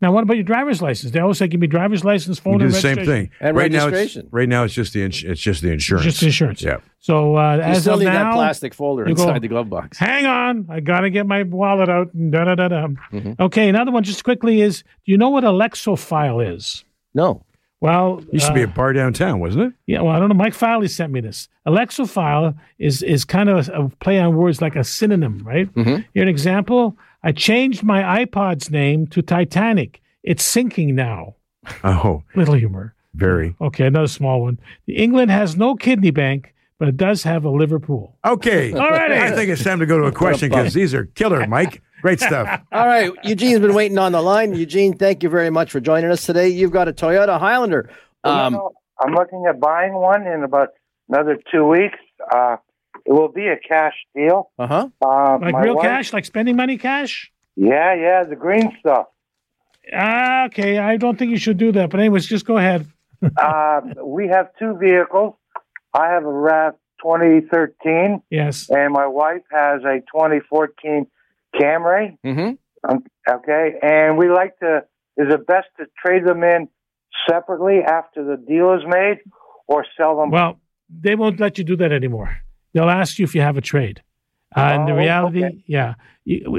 Now, 0.02 0.12
what 0.12 0.24
about 0.24 0.34
your 0.34 0.44
driver's 0.44 0.82
license? 0.82 1.12
They 1.12 1.20
always 1.20 1.38
say, 1.38 1.48
"Give 1.48 1.60
me 1.60 1.68
driver's 1.68 2.04
license, 2.04 2.40
phone, 2.40 2.54
we 2.54 2.60
do 2.60 2.70
the 2.70 2.80
same 2.80 3.06
thing." 3.06 3.30
And 3.40 3.56
right 3.56 3.72
registration. 3.72 4.22
Now 4.22 4.26
it's, 4.26 4.34
right 4.34 4.50
now, 4.50 4.64
it's 4.64 4.74
just 4.74 4.94
the 4.94 5.04
ins- 5.04 5.24
it's 5.24 5.42
just 5.42 5.62
the 5.62 5.72
insurance. 5.72 6.06
Just 6.06 6.24
insurance. 6.24 6.64
Yeah. 6.64 6.78
So 7.00 7.38
uh, 7.38 7.58
you 7.58 7.62
as 7.62 7.82
still 7.82 7.96
of 7.96 8.00
need 8.00 8.06
now, 8.06 8.32
that 8.32 8.34
plastic 8.34 8.74
folder 8.74 9.06
inside 9.06 9.34
go, 9.34 9.40
the 9.40 9.48
glove 9.48 9.70
box. 9.70 10.00
Hang 10.00 10.26
on, 10.26 10.68
I 10.70 10.80
gotta 10.80 11.12
get 11.12 11.28
my 11.28 11.44
wallet 11.44 11.90
out. 11.90 12.10
Da 12.32 12.46
da 12.46 12.56
da 12.56 12.68
da. 12.70 12.88
Mm-hmm. 13.12 13.34
Okay, 13.40 13.70
another 13.70 13.92
one 13.92 14.04
just 14.04 14.24
quickly 14.24 14.62
is: 14.62 14.82
Do 15.06 15.12
you 15.12 15.18
know 15.18 15.30
what 15.30 15.44
Alexofile 15.44 16.56
is? 16.56 16.84
No. 17.14 17.44
Well, 17.82 18.24
used 18.32 18.46
to 18.46 18.54
be 18.54 18.62
a 18.62 18.68
uh, 18.68 18.68
bar 18.68 18.94
downtown, 18.94 19.40
wasn't 19.40 19.66
it? 19.66 19.74
Yeah. 19.88 20.02
Well, 20.02 20.16
I 20.16 20.20
don't 20.20 20.30
know. 20.30 20.36
Mike 20.36 20.54
Filey 20.54 20.88
sent 20.88 21.12
me 21.12 21.20
this. 21.20 21.50
Alexophile 21.66 22.56
is 22.78 23.02
is 23.02 23.26
kind 23.26 23.50
of 23.50 23.68
a, 23.68 23.72
a 23.74 23.90
play 23.90 24.20
on 24.20 24.38
words 24.38 24.62
like 24.62 24.76
a 24.76 24.84
synonym, 24.84 25.40
right? 25.44 25.74
Mm-hmm. 25.74 26.04
Here 26.14 26.24
an 26.24 26.30
example. 26.30 26.96
I 27.24 27.32
changed 27.32 27.84
my 27.84 28.26
iPod's 28.26 28.70
name 28.70 29.08
to 29.08 29.22
Titanic. 29.22 30.00
It's 30.24 30.44
sinking 30.44 30.96
now. 30.96 31.36
Oh, 31.84 32.24
little 32.36 32.54
humor. 32.54 32.94
Very 33.16 33.56
okay. 33.60 33.88
Another 33.88 34.08
small 34.08 34.42
one. 34.42 34.60
England 34.88 35.32
has 35.32 35.58
no 35.58 35.76
kidney 35.76 36.12
bank, 36.12 36.54
but 36.82 36.88
it 36.88 36.98
does 36.98 37.22
have 37.22 37.46
a 37.46 37.50
Liverpool. 37.52 38.18
Okay, 38.26 38.74
all 38.74 38.90
right. 38.90 39.12
I 39.12 39.36
think 39.36 39.52
it's 39.52 39.64
time 39.64 39.78
to 39.82 39.86
go 39.86 40.00
to 40.00 40.06
a 40.06 40.12
question 40.12 40.50
because 40.50 40.74
these 40.74 40.96
are 40.96 41.06
killer, 41.06 41.46
Mike. 41.46 41.80
Great 42.02 42.20
stuff. 42.28 42.60
All 42.72 42.88
right, 42.88 43.12
Eugene's 43.24 43.60
been 43.60 43.76
waiting 43.76 44.00
on 44.00 44.14
the 44.14 44.22
line. 44.24 44.56
Eugene, 44.56 44.98
thank 44.98 45.22
you 45.22 45.30
very 45.30 45.52
much 45.52 45.72
for 45.72 45.80
joining 45.80 46.10
us 46.10 46.26
today. 46.26 46.50
You've 46.50 46.72
got 46.72 46.88
a 46.88 46.92
Toyota 46.92 47.40
Highlander. 47.40 47.92
Um, 48.24 48.54
you 48.56 48.60
know, 48.60 48.72
I'm 49.00 49.14
looking 49.14 49.46
at 49.48 49.60
buying 49.60 49.94
one 49.94 50.26
in 50.26 50.42
about 50.44 50.70
another 51.08 51.38
two 51.52 51.68
weeks. 51.68 52.00
Uh, 52.34 52.58
it 53.06 53.12
will 53.12 53.32
be 53.32 53.46
a 53.46 53.58
cash 53.58 53.94
deal. 54.16 54.50
Uh-huh. 54.58 54.90
Uh, 55.06 55.38
like 55.40 55.54
real 55.64 55.76
wife, 55.76 55.84
cash, 55.84 56.14
like 56.14 56.26
spending 56.26 56.56
money 56.56 56.80
cash. 56.80 57.32
Yeah, 57.56 57.94
yeah, 57.94 58.24
the 58.24 58.36
green 58.36 58.76
stuff. 58.80 59.06
Ah, 59.94 60.46
okay, 60.46 60.80
I 60.80 60.98
don't 60.98 61.20
think 61.20 61.30
you 61.30 61.38
should 61.38 61.60
do 61.60 61.72
that. 61.74 61.92
But 61.92 62.00
anyways, 62.00 62.26
just 62.26 62.48
go 62.48 62.58
ahead. 62.58 62.88
uh, 63.38 63.82
we 64.04 64.30
have 64.30 64.48
two 64.58 64.76
vehicles. 64.80 65.36
I 65.94 66.10
have 66.10 66.24
a 66.24 66.32
RAV 66.32 66.74
2013. 67.02 68.22
Yes. 68.30 68.70
And 68.70 68.94
my 68.94 69.08
wife 69.08 69.42
has 69.52 69.82
a 69.84 70.00
2014 70.12 71.08
Camry. 71.56 72.18
Mm-hmm. 72.26 72.52
Um, 72.90 73.04
okay, 73.30 73.76
and 73.82 74.18
we 74.18 74.30
like 74.30 74.58
to. 74.60 74.86
Is 75.18 75.28
it 75.32 75.46
best 75.46 75.68
to 75.78 75.86
trade 76.04 76.26
them 76.26 76.44
in 76.44 76.68
separately 77.30 77.82
after 77.86 78.24
the 78.24 78.38
deal 78.38 78.74
is 78.74 78.82
made, 78.88 79.20
or 79.68 79.86
sell 79.98 80.18
them? 80.18 80.32
Well, 80.32 80.60
they 80.90 81.14
won't 81.16 81.40
let 81.40 81.60
you 81.60 81.64
do 81.64 81.76
that 81.76 81.92
anymore. 81.92 82.38
They'll 82.74 82.90
ask 82.90 83.20
you 83.20 83.26
if 83.26 83.36
you 83.36 83.42
have 83.42 83.58
a 83.58 83.62
trade. 83.62 84.02
Uh, 84.56 84.60
oh, 84.60 84.64
and 84.64 84.88
the 84.88 84.94
oh, 84.94 84.98
reality, 84.98 85.46
okay. 85.46 85.64
yeah, 85.68 85.94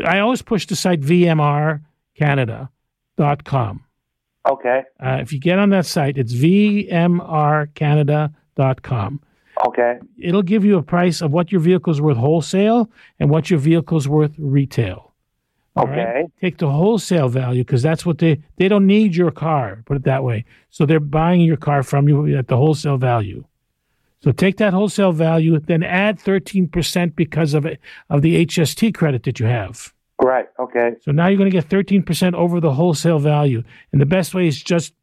I 0.04 0.20
always 0.20 0.42
push 0.42 0.66
the 0.66 0.76
site 0.76 1.00
VMR 1.00 1.80
Canada 2.14 2.70
com. 3.44 3.84
Okay. 4.48 4.82
Uh, 5.00 5.18
if 5.20 5.32
you 5.32 5.40
get 5.40 5.58
on 5.58 5.70
that 5.70 5.86
site, 5.86 6.18
it's 6.18 6.34
vmrcanada.com. 6.34 8.36
Okay. 9.66 9.98
It'll 10.18 10.42
give 10.42 10.64
you 10.64 10.78
a 10.78 10.82
price 10.82 11.20
of 11.20 11.30
what 11.30 11.52
your 11.52 11.60
vehicle 11.60 11.92
is 11.92 12.00
worth 12.00 12.16
wholesale 12.16 12.90
and 13.20 13.30
what 13.30 13.50
your 13.50 13.58
vehicle 13.58 13.98
is 13.98 14.08
worth 14.08 14.32
retail. 14.38 15.12
All 15.76 15.84
okay. 15.84 16.04
Right? 16.04 16.32
Take 16.40 16.58
the 16.58 16.70
wholesale 16.70 17.28
value 17.28 17.64
because 17.64 17.82
that's 17.82 18.04
what 18.04 18.18
they 18.18 18.42
they 18.56 18.68
don't 18.68 18.86
need 18.86 19.16
your 19.16 19.30
car. 19.30 19.82
Put 19.86 19.96
it 19.96 20.04
that 20.04 20.24
way. 20.24 20.44
So 20.70 20.84
they're 20.84 21.00
buying 21.00 21.40
your 21.40 21.56
car 21.56 21.82
from 21.82 22.08
you 22.08 22.36
at 22.36 22.48
the 22.48 22.56
wholesale 22.56 22.98
value. 22.98 23.44
So 24.22 24.32
take 24.32 24.58
that 24.58 24.72
wholesale 24.72 25.12
value, 25.12 25.58
then 25.58 25.82
add 25.82 26.20
thirteen 26.20 26.68
percent 26.68 27.16
because 27.16 27.54
of 27.54 27.64
it 27.64 27.80
of 28.10 28.22
the 28.22 28.44
HST 28.44 28.94
credit 28.94 29.22
that 29.24 29.40
you 29.40 29.46
have. 29.46 29.92
Right. 30.22 30.46
Okay. 30.58 30.92
So 31.00 31.10
now 31.10 31.26
you're 31.26 31.38
going 31.38 31.50
to 31.50 31.56
get 31.56 31.68
13% 31.68 32.34
over 32.34 32.60
the 32.60 32.72
wholesale 32.72 33.18
value. 33.18 33.62
And 33.90 34.00
the 34.00 34.06
best 34.06 34.34
way 34.34 34.46
is 34.46 34.62
just 34.62 34.94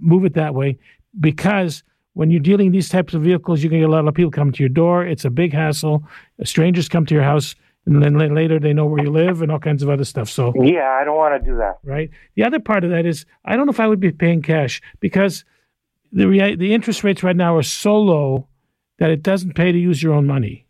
move 0.00 0.24
it 0.24 0.34
that 0.34 0.54
way 0.54 0.78
because 1.20 1.84
when 2.14 2.30
you're 2.30 2.40
dealing 2.40 2.70
these 2.70 2.88
types 2.88 3.12
of 3.12 3.22
vehicles, 3.22 3.62
you're 3.62 3.70
going 3.70 3.82
to 3.82 3.88
get 3.88 3.90
a 3.90 3.94
lot 3.94 4.08
of 4.08 4.14
people 4.14 4.30
come 4.30 4.52
to 4.52 4.62
your 4.62 4.70
door. 4.70 5.04
It's 5.04 5.24
a 5.24 5.30
big 5.30 5.52
hassle. 5.52 6.04
Strangers 6.44 6.88
come 6.88 7.04
to 7.06 7.14
your 7.14 7.24
house, 7.24 7.54
and 7.86 8.02
then 8.02 8.16
later 8.16 8.58
they 8.58 8.72
know 8.72 8.86
where 8.86 9.02
you 9.02 9.10
live 9.10 9.42
and 9.42 9.52
all 9.52 9.58
kinds 9.58 9.82
of 9.82 9.90
other 9.90 10.04
stuff. 10.04 10.30
So 10.30 10.54
yeah, 10.62 10.96
I 11.00 11.04
don't 11.04 11.16
want 11.16 11.40
to 11.40 11.50
do 11.50 11.56
that. 11.58 11.78
Right. 11.82 12.10
The 12.36 12.44
other 12.44 12.60
part 12.60 12.84
of 12.84 12.90
that 12.90 13.04
is 13.04 13.26
I 13.44 13.56
don't 13.56 13.66
know 13.66 13.72
if 13.72 13.80
I 13.80 13.88
would 13.88 14.00
be 14.00 14.12
paying 14.12 14.42
cash 14.42 14.80
because 15.00 15.44
the 16.12 16.26
rea- 16.28 16.56
the 16.56 16.72
interest 16.72 17.04
rates 17.04 17.22
right 17.22 17.36
now 17.36 17.56
are 17.56 17.62
so 17.62 17.98
low 17.98 18.48
that 18.98 19.10
it 19.10 19.22
doesn't 19.22 19.54
pay 19.54 19.72
to 19.72 19.78
use 19.78 20.02
your 20.02 20.14
own 20.14 20.26
money. 20.26 20.66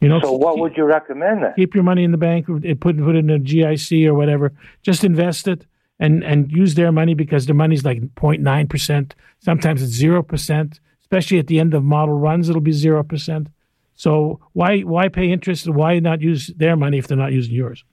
You 0.00 0.08
know. 0.08 0.20
So 0.20 0.32
what 0.32 0.54
keep, 0.54 0.62
would 0.62 0.76
you 0.76 0.84
recommend 0.84 1.44
then? 1.44 1.52
Keep 1.56 1.74
your 1.74 1.84
money 1.84 2.02
in 2.02 2.10
the 2.10 2.18
bank, 2.18 2.46
put 2.46 2.62
put 2.80 2.96
it 2.96 3.18
in 3.18 3.30
a 3.30 3.38
GIC 3.38 4.06
or 4.06 4.14
whatever. 4.14 4.52
Just 4.82 5.04
invest 5.04 5.46
it 5.46 5.66
and 6.00 6.24
and 6.24 6.50
use 6.50 6.74
their 6.74 6.90
money 6.90 7.14
because 7.14 7.46
their 7.46 7.54
money's 7.54 7.84
like 7.84 8.00
0.9 8.00 8.68
percent. 8.68 9.14
Sometimes 9.38 9.82
it's 9.82 9.92
zero 9.92 10.22
percent. 10.22 10.80
Especially 11.02 11.38
at 11.38 11.46
the 11.46 11.60
end 11.60 11.74
of 11.74 11.84
model 11.84 12.18
runs, 12.18 12.48
it'll 12.48 12.60
be 12.60 12.72
zero 12.72 13.04
percent. 13.04 13.48
So 13.94 14.40
why 14.54 14.80
why 14.80 15.08
pay 15.08 15.30
interest 15.30 15.66
and 15.66 15.76
why 15.76 15.98
not 16.00 16.22
use 16.22 16.48
their 16.56 16.74
money 16.74 16.98
if 16.98 17.06
they're 17.06 17.16
not 17.16 17.32
using 17.32 17.54
yours? 17.54 17.84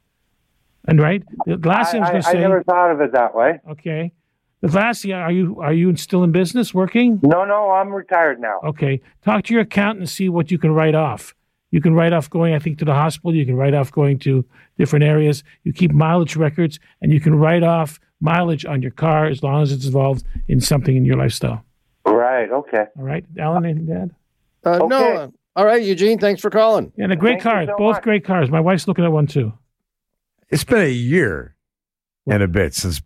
And 0.88 1.02
right, 1.02 1.22
the 1.46 1.58
last 1.58 1.92
thing 1.92 2.02
I 2.02 2.12
going 2.12 2.22
to 2.22 2.30
say. 2.30 2.38
I 2.38 2.42
never 2.42 2.64
thought 2.64 2.92
of 2.92 3.02
it 3.02 3.12
that 3.12 3.36
way. 3.36 3.60
Okay, 3.72 4.14
the 4.62 4.70
last 4.70 5.02
thing 5.02 5.12
are 5.12 5.32
you 5.32 5.60
are 5.60 5.74
you 5.74 5.94
still 5.98 6.24
in 6.24 6.32
business 6.32 6.74
working? 6.74 7.20
No, 7.22 7.44
no, 7.44 7.72
I'm 7.72 7.90
retired 7.90 8.40
now. 8.40 8.62
Okay, 8.64 9.02
talk 9.26 9.44
to 9.46 9.54
your 9.54 9.64
accountant 9.64 10.00
and 10.00 10.10
see 10.10 10.30
what 10.30 10.50
you 10.50 10.58
can 10.58 10.72
write 10.72 10.96
off. 10.96 11.36
You 11.72 11.82
can 11.82 11.94
write 11.94 12.14
off 12.14 12.30
going, 12.30 12.54
I 12.54 12.60
think, 12.60 12.80
to 12.80 12.86
the 12.86 12.94
hospital. 12.94 13.36
You 13.36 13.46
can 13.46 13.56
write 13.56 13.74
off 13.74 13.92
going 13.92 14.20
to 14.20 14.46
different 14.78 15.04
areas. 15.04 15.44
You 15.64 15.74
keep 15.74 15.92
mileage 15.92 16.36
records, 16.36 16.80
and 17.02 17.12
you 17.12 17.20
can 17.20 17.36
write 17.36 17.64
off 17.64 18.00
mileage 18.22 18.66
on 18.66 18.82
your 18.82 18.92
car 18.92 19.26
as 19.26 19.44
long 19.44 19.62
as 19.62 19.72
it's 19.72 19.86
involved 19.86 20.24
in 20.48 20.62
something 20.62 20.96
in 20.96 21.06
your 21.06 21.18
lifestyle. 21.18 21.64
Right. 22.06 22.50
Okay. 22.50 22.86
All 22.98 23.04
right, 23.04 23.26
Alan, 23.38 23.66
anything 23.66 23.88
to 23.88 23.94
add? 23.94 24.16
Uh, 24.66 24.70
okay. 24.84 24.88
No. 24.88 25.34
All 25.56 25.66
right, 25.66 25.82
Eugene. 25.82 26.20
Thanks 26.20 26.42
for 26.42 26.50
calling. 26.50 26.92
Yeah, 26.96 27.06
and 27.06 27.14
a 27.14 27.16
great 27.16 27.42
car. 27.42 27.66
So 27.66 27.76
Both 27.78 27.96
much. 27.96 28.04
great 28.04 28.24
cars. 28.24 28.50
My 28.50 28.60
wife's 28.60 28.88
looking 28.88 29.04
at 29.04 29.12
one 29.12 29.28
too. 29.28 29.54
It's 30.50 30.64
been 30.64 30.82
a 30.82 30.90
year 30.90 31.56
and 32.28 32.42
a 32.44 32.48
bit 32.48 32.74
since 32.74 33.02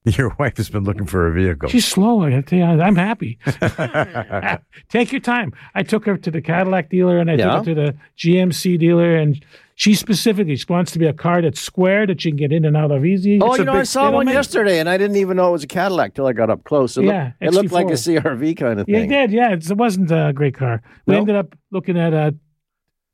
your 0.16 0.34
wife 0.38 0.56
has 0.56 0.70
been 0.70 0.84
looking 0.84 1.06
for 1.06 1.26
a 1.26 1.32
vehicle. 1.32 1.68
She's 1.68 1.86
slow. 1.86 2.22
I 2.22 2.40
tell 2.40 2.58
you, 2.58 2.64
I'm 2.64 2.96
happy. 2.96 3.38
Take 4.88 5.12
your 5.12 5.20
time. 5.20 5.52
I 5.74 5.82
took 5.82 6.06
her 6.06 6.16
to 6.16 6.30
the 6.30 6.40
Cadillac 6.40 6.90
dealer 6.90 7.18
and 7.18 7.30
I 7.30 7.34
yeah. 7.34 7.56
took 7.56 7.66
her 7.66 7.74
to 7.74 7.74
the 7.74 7.96
GMC 8.16 8.78
dealer, 8.78 9.16
and 9.16 9.44
she 9.74 9.94
specifically 9.94 10.56
she 10.56 10.66
wants 10.68 10.92
to 10.92 10.98
be 10.98 11.06
a 11.06 11.12
car 11.12 11.42
that's 11.42 11.60
square 11.60 12.06
that 12.06 12.20
she 12.20 12.30
can 12.30 12.36
get 12.36 12.52
in 12.52 12.64
and 12.64 12.76
out 12.76 12.90
of 12.90 13.04
easy. 13.04 13.40
Oh, 13.40 13.50
it's 13.50 13.58
you 13.58 13.64
know, 13.64 13.74
I 13.74 13.82
saw 13.82 14.10
one 14.10 14.28
yesterday, 14.28 14.78
and 14.78 14.88
I 14.88 14.96
didn't 14.96 15.16
even 15.16 15.36
know 15.36 15.48
it 15.48 15.52
was 15.52 15.64
a 15.64 15.68
Cadillac 15.68 16.14
till 16.14 16.26
I 16.26 16.32
got 16.32 16.48
up 16.48 16.64
close. 16.64 16.96
It 16.96 17.04
yeah, 17.04 17.32
looked, 17.40 17.42
it 17.42 17.54
looked 17.54 17.72
like 17.72 17.88
a 17.88 17.92
CRV 17.92 18.56
kind 18.56 18.80
of 18.80 18.86
thing. 18.86 19.10
Yeah, 19.10 19.24
it 19.24 19.28
did. 19.28 19.32
Yeah, 19.32 19.52
it 19.52 19.76
wasn't 19.76 20.10
a 20.10 20.32
great 20.34 20.54
car. 20.54 20.82
We 21.06 21.14
nope. 21.14 21.22
ended 21.22 21.36
up 21.36 21.54
looking 21.70 21.98
at 21.98 22.12
a 22.12 22.34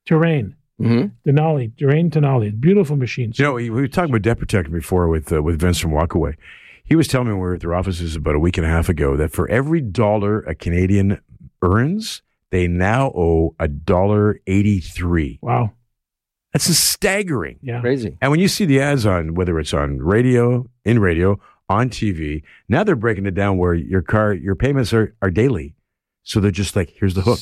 Terrain. 0.07 0.57
Mm-hmm. 0.81 1.31
Denali, 1.31 1.71
Terrain 1.79 2.11
Denali, 2.11 2.61
beautiful 2.61 2.97
machines. 2.97 3.39
You 3.39 3.45
know, 3.45 3.53
we, 3.53 3.71
we 3.71 3.83
were 3.83 3.87
talking 3.87 4.11
about 4.11 4.23
debt 4.23 4.41
protection 4.41 4.75
before 4.75 5.07
with 5.07 5.33
uh, 5.33 5.41
with 5.41 5.61
Vince 5.61 5.79
from 5.79 5.93
Walkaway. 5.93 6.35
He 6.85 6.97
was 6.97 7.09
telling 7.09 7.29
me 7.29 7.33
when 7.33 7.41
we 7.41 7.47
were 7.49 7.55
at 7.55 7.61
their 7.61 7.75
offices 7.75 8.15
about 8.15 8.35
a 8.35 8.39
week 8.39 8.59
and 8.59 8.67
a 8.67 8.71
half 8.71 8.89
ago 8.89 9.17
that 9.17 9.33
for 9.33 9.49
every 9.49 9.81
dollar 9.81 10.41
a 10.41 10.55
Canadian 10.55 11.21
earns, 11.63 12.23
they 12.51 12.69
now 12.69 13.07
owe 13.17 13.55
a 13.59 13.69
dollar 13.69 14.41
eighty 14.47 14.81
three. 14.81 15.39
Wow. 15.43 15.73
That's 16.53 16.69
a 16.69 16.75
staggering. 16.75 17.59
Yeah. 17.63 17.81
Crazy. 17.81 18.17
And 18.21 18.31
when 18.31 18.39
you 18.39 18.47
see 18.49 18.65
the 18.65 18.81
ads 18.81 19.07
on 19.07 19.35
whether 19.35 19.59
it's 19.59 19.75
on 19.75 19.99
radio, 19.99 20.69
in 20.85 21.01
radio, 21.01 21.41
on 21.69 21.91
TV, 21.91 22.43
now 22.69 22.85
they're 22.85 22.95
breaking 22.95 23.27
it 23.27 23.35
down 23.35 23.59
where 23.59 23.75
your 23.75 24.03
car, 24.03 24.33
your 24.33 24.55
payments 24.55 24.93
are, 24.93 25.17
are 25.21 25.31
daily. 25.31 25.75
So 26.23 26.39
they're 26.39 26.51
just 26.53 26.77
like, 26.77 26.91
here's 26.97 27.15
the 27.15 27.23
hook. 27.23 27.41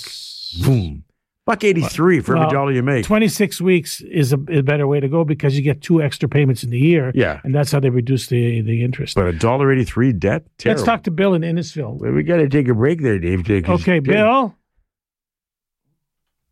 Boom. 0.64 1.04
Buck 1.44 1.64
eighty 1.64 1.82
three 1.82 2.20
for 2.20 2.34
well, 2.34 2.44
every 2.44 2.54
dollar 2.54 2.70
you 2.70 2.84
make. 2.84 3.04
Twenty 3.04 3.26
six 3.26 3.60
weeks 3.60 4.00
is 4.00 4.32
a, 4.32 4.36
a, 4.48 4.62
better 4.62 4.86
way 4.86 5.00
to 5.00 5.08
go 5.08 5.24
because 5.24 5.56
you 5.56 5.62
get 5.62 5.82
two 5.82 6.00
extra 6.00 6.28
payments 6.28 6.62
in 6.62 6.70
the 6.70 6.78
year. 6.78 7.10
Yeah, 7.16 7.40
and 7.42 7.52
that's 7.52 7.72
how 7.72 7.80
they 7.80 7.90
reduce 7.90 8.28
the 8.28 8.60
the 8.60 8.84
interest. 8.84 9.16
But 9.16 9.26
a 9.26 9.32
dollar 9.32 9.72
eighty 9.72 9.82
three 9.84 10.12
debt. 10.12 10.46
Terrible. 10.58 10.78
Let's 10.78 10.86
talk 10.86 11.02
to 11.04 11.10
Bill 11.10 11.34
in 11.34 11.42
Innisfil. 11.42 11.98
Well, 11.98 12.12
we 12.12 12.22
got 12.22 12.36
to 12.36 12.48
take 12.48 12.68
a 12.68 12.74
break 12.74 13.02
there, 13.02 13.18
Dave. 13.18 13.48
Okay, 13.50 13.98
Bill. 13.98 14.54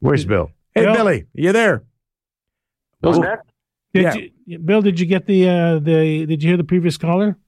Where's 0.00 0.24
Bill? 0.24 0.50
Hey, 0.74 0.86
Bill? 0.86 0.94
Billy, 0.94 1.26
you 1.34 1.52
there? 1.52 1.84
Bill's 3.00 3.18
Did 3.94 4.02
yeah. 4.02 4.14
You, 4.44 4.58
Bill, 4.58 4.82
did 4.82 4.98
you 4.98 5.06
get 5.06 5.26
the 5.26 5.48
uh, 5.48 5.78
the? 5.78 6.26
Did 6.26 6.42
you 6.42 6.48
hear 6.48 6.56
the 6.56 6.64
previous 6.64 6.96
caller? 6.96 7.38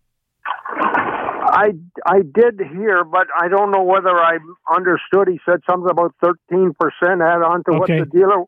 I, 1.52 1.72
I 2.06 2.20
did 2.22 2.58
hear, 2.58 3.04
but 3.04 3.26
I 3.38 3.48
don't 3.48 3.70
know 3.70 3.82
whether 3.82 4.08
I 4.08 4.38
understood. 4.74 5.28
He 5.28 5.38
said 5.44 5.60
something 5.68 5.90
about 5.90 6.14
13% 6.24 6.32
add 6.50 7.42
on 7.42 7.62
to 7.64 7.72
okay. 7.72 7.78
what 7.78 7.88
the 7.88 8.06
dealer. 8.10 8.44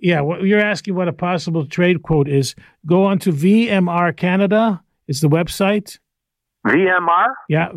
Yeah, 0.00 0.22
well, 0.22 0.44
you're 0.44 0.60
asking 0.60 0.94
what 0.94 1.06
a 1.08 1.12
possible 1.12 1.66
trade 1.66 2.02
quote 2.02 2.28
is. 2.28 2.54
Go 2.86 3.04
on 3.04 3.18
to 3.20 3.30
VMR 3.30 4.16
Canada, 4.16 4.82
is 5.06 5.20
the 5.20 5.28
website. 5.28 5.98
VMR? 6.66 7.34
Yeah, 7.48 7.68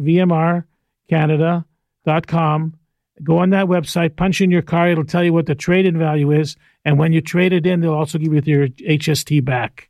VMRCanada.com. 1.12 2.76
Go 3.22 3.38
on 3.38 3.50
that 3.50 3.66
website, 3.66 4.16
punch 4.16 4.40
in 4.40 4.50
your 4.50 4.62
car. 4.62 4.90
It'll 4.90 5.04
tell 5.04 5.26
you 5.26 5.34
what 5.34 5.46
the 5.46 5.56
trade 5.56 5.86
in 5.86 5.98
value 5.98 6.32
is. 6.32 6.56
And 6.86 6.98
when 6.98 7.12
you 7.12 7.20
trade 7.20 7.52
it 7.52 7.66
in, 7.66 7.82
they'll 7.82 7.94
also 7.94 8.18
give 8.18 8.34
you 8.34 8.42
your 8.46 8.70
HST 8.70 9.44
back. 9.44 9.89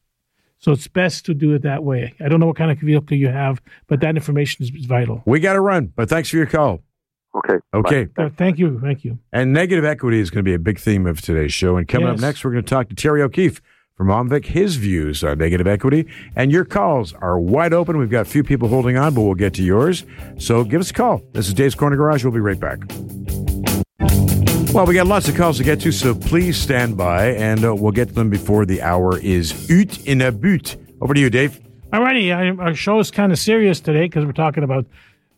So 0.59 0.73
it's 0.73 0.87
best 0.87 1.25
to 1.25 1.33
do 1.33 1.53
it 1.53 1.63
that 1.63 1.83
way. 1.83 2.13
I 2.19 2.27
don't 2.27 2.39
know 2.39 2.47
what 2.47 2.57
kind 2.57 2.69
of 2.69 2.77
vehicle 2.77 3.17
you 3.17 3.29
have, 3.29 3.61
but 3.87 4.01
that 4.01 4.15
information 4.15 4.65
is 4.65 4.85
vital. 4.85 5.23
We 5.25 5.39
got 5.39 5.53
to 5.53 5.61
run, 5.61 5.93
but 5.95 6.09
thanks 6.09 6.29
for 6.29 6.37
your 6.37 6.45
call. 6.45 6.81
Okay. 7.35 7.55
Okay. 7.73 8.07
Uh, 8.17 8.29
thank 8.35 8.57
you. 8.57 8.79
Thank 8.79 9.05
you. 9.05 9.19
And 9.31 9.53
negative 9.53 9.85
equity 9.85 10.19
is 10.19 10.29
going 10.29 10.43
to 10.43 10.49
be 10.49 10.53
a 10.53 10.59
big 10.59 10.79
theme 10.79 11.05
of 11.05 11.21
today's 11.21 11.53
show. 11.53 11.77
And 11.77 11.87
coming 11.87 12.07
yes. 12.07 12.15
up 12.15 12.21
next, 12.21 12.43
we're 12.43 12.51
going 12.51 12.63
to 12.63 12.69
talk 12.69 12.89
to 12.89 12.95
Terry 12.95 13.21
O'Keefe 13.21 13.61
from 13.95 14.07
OMVIC, 14.07 14.45
his 14.45 14.77
views 14.77 15.23
on 15.23 15.37
negative 15.37 15.67
equity. 15.67 16.07
And 16.35 16.51
your 16.51 16.65
calls 16.65 17.13
are 17.13 17.39
wide 17.39 17.73
open. 17.73 17.97
We've 17.97 18.09
got 18.09 18.21
a 18.21 18.29
few 18.29 18.43
people 18.43 18.67
holding 18.67 18.97
on, 18.97 19.13
but 19.13 19.21
we'll 19.21 19.35
get 19.35 19.53
to 19.55 19.63
yours. 19.63 20.05
So 20.37 20.63
give 20.63 20.81
us 20.81 20.89
a 20.89 20.93
call. 20.93 21.21
This 21.33 21.47
is 21.47 21.53
Dave's 21.53 21.75
Corner 21.75 21.97
Garage. 21.97 22.23
We'll 22.23 22.33
be 22.33 22.39
right 22.39 22.59
back. 22.59 22.79
Well, 24.71 24.85
we 24.85 24.93
got 24.93 25.07
lots 25.07 25.27
of 25.27 25.35
calls 25.35 25.57
to 25.57 25.63
get 25.63 25.79
to, 25.81 25.91
so 25.91 26.13
please 26.13 26.55
stand 26.55 26.95
by, 26.95 27.31
and 27.31 27.65
uh, 27.65 27.73
we'll 27.73 27.91
get 27.91 28.09
to 28.09 28.13
them 28.13 28.29
before 28.29 28.67
the 28.67 28.83
hour 28.83 29.17
is 29.19 29.51
ut 29.71 29.99
in 30.05 30.21
a 30.21 30.31
boot. 30.31 30.77
Over 31.01 31.15
to 31.15 31.19
you, 31.19 31.31
Dave. 31.31 31.59
Alrighty, 31.91 32.59
our 32.59 32.75
show 32.75 32.99
is 32.99 33.09
kind 33.09 33.31
of 33.31 33.39
serious 33.39 33.79
today 33.79 34.03
because 34.03 34.25
we're 34.25 34.31
talking 34.31 34.63
about 34.63 34.85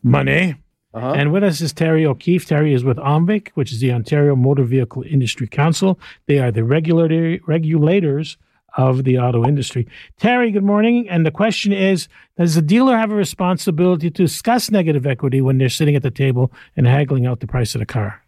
money. 0.04 0.56
Uh-huh. 0.94 1.14
And 1.14 1.32
with 1.32 1.46
us 1.46 1.62
is 1.62 1.72
Terry 1.72 2.06
O'Keefe. 2.06 2.46
Terry 2.46 2.74
is 2.74 2.84
with 2.84 2.98
OMVIC, 2.98 3.52
which 3.54 3.72
is 3.72 3.80
the 3.80 3.94
Ontario 3.94 4.36
Motor 4.36 4.66
Vehicle 4.66 5.04
Industry 5.04 5.48
Council. 5.48 5.98
They 6.26 6.40
are 6.40 6.52
the 6.52 6.66
regulators 6.66 8.38
of 8.76 9.06
the 9.06 9.18
auto 9.18 9.46
industry. 9.46 9.88
Terry, 10.18 10.52
good 10.52 10.66
morning. 10.66 11.08
And 11.10 11.26
the 11.26 11.32
question 11.32 11.72
is 11.72 12.10
Does 12.38 12.56
the 12.56 12.62
dealer 12.62 12.98
have 12.98 13.12
a 13.12 13.16
responsibility 13.16 14.12
to 14.12 14.24
discuss 14.24 14.70
negative 14.70 15.08
equity 15.08 15.40
when 15.40 15.58
they're 15.58 15.70
sitting 15.70 15.96
at 15.96 16.04
the 16.04 16.12
table 16.12 16.52
and 16.76 16.86
haggling 16.86 17.26
out 17.26 17.40
the 17.40 17.48
price 17.48 17.76
of 17.76 17.80
the 17.80 17.86
car? 17.86 18.22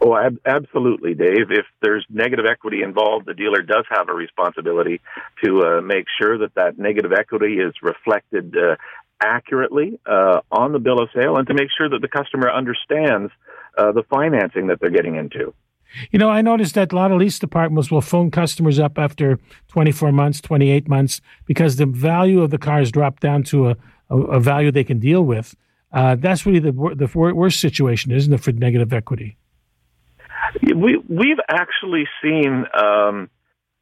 Oh, 0.00 0.16
ab- 0.16 0.40
absolutely, 0.46 1.14
Dave. 1.14 1.50
If 1.50 1.66
there's 1.82 2.06
negative 2.08 2.46
equity 2.46 2.82
involved, 2.82 3.26
the 3.26 3.34
dealer 3.34 3.62
does 3.62 3.84
have 3.90 4.08
a 4.08 4.14
responsibility 4.14 5.00
to 5.44 5.62
uh, 5.62 5.80
make 5.82 6.06
sure 6.20 6.38
that 6.38 6.54
that 6.54 6.78
negative 6.78 7.12
equity 7.12 7.58
is 7.58 7.74
reflected 7.82 8.56
uh, 8.56 8.76
accurately 9.22 10.00
uh, 10.06 10.40
on 10.50 10.72
the 10.72 10.78
bill 10.78 11.00
of 11.00 11.10
sale 11.14 11.36
and 11.36 11.46
to 11.46 11.54
make 11.54 11.68
sure 11.76 11.88
that 11.88 12.00
the 12.00 12.08
customer 12.08 12.50
understands 12.50 13.30
uh, 13.76 13.92
the 13.92 14.02
financing 14.04 14.68
that 14.68 14.80
they're 14.80 14.90
getting 14.90 15.16
into. 15.16 15.52
You 16.10 16.18
know, 16.18 16.30
I 16.30 16.40
noticed 16.40 16.74
that 16.76 16.92
a 16.92 16.96
lot 16.96 17.10
of 17.10 17.18
lease 17.18 17.38
departments 17.38 17.90
will 17.90 18.00
phone 18.00 18.30
customers 18.30 18.78
up 18.78 18.98
after 18.98 19.38
24 19.68 20.12
months, 20.12 20.40
28 20.40 20.88
months, 20.88 21.20
because 21.46 21.76
the 21.76 21.86
value 21.86 22.42
of 22.42 22.50
the 22.50 22.58
car 22.58 22.70
cars 22.76 22.92
dropped 22.92 23.20
down 23.20 23.42
to 23.42 23.70
a, 23.70 23.76
a, 24.08 24.16
a 24.16 24.40
value 24.40 24.70
they 24.70 24.84
can 24.84 24.98
deal 24.98 25.22
with. 25.22 25.54
Uh, 25.92 26.14
that's 26.14 26.46
really 26.46 26.60
the, 26.60 26.70
the 26.94 27.10
worst 27.14 27.58
situation, 27.58 28.12
isn't 28.12 28.32
it, 28.32 28.40
for 28.40 28.52
negative 28.52 28.92
equity? 28.92 29.36
We 30.62 30.96
we've 31.08 31.40
actually 31.48 32.04
seen 32.22 32.64
um, 32.74 33.30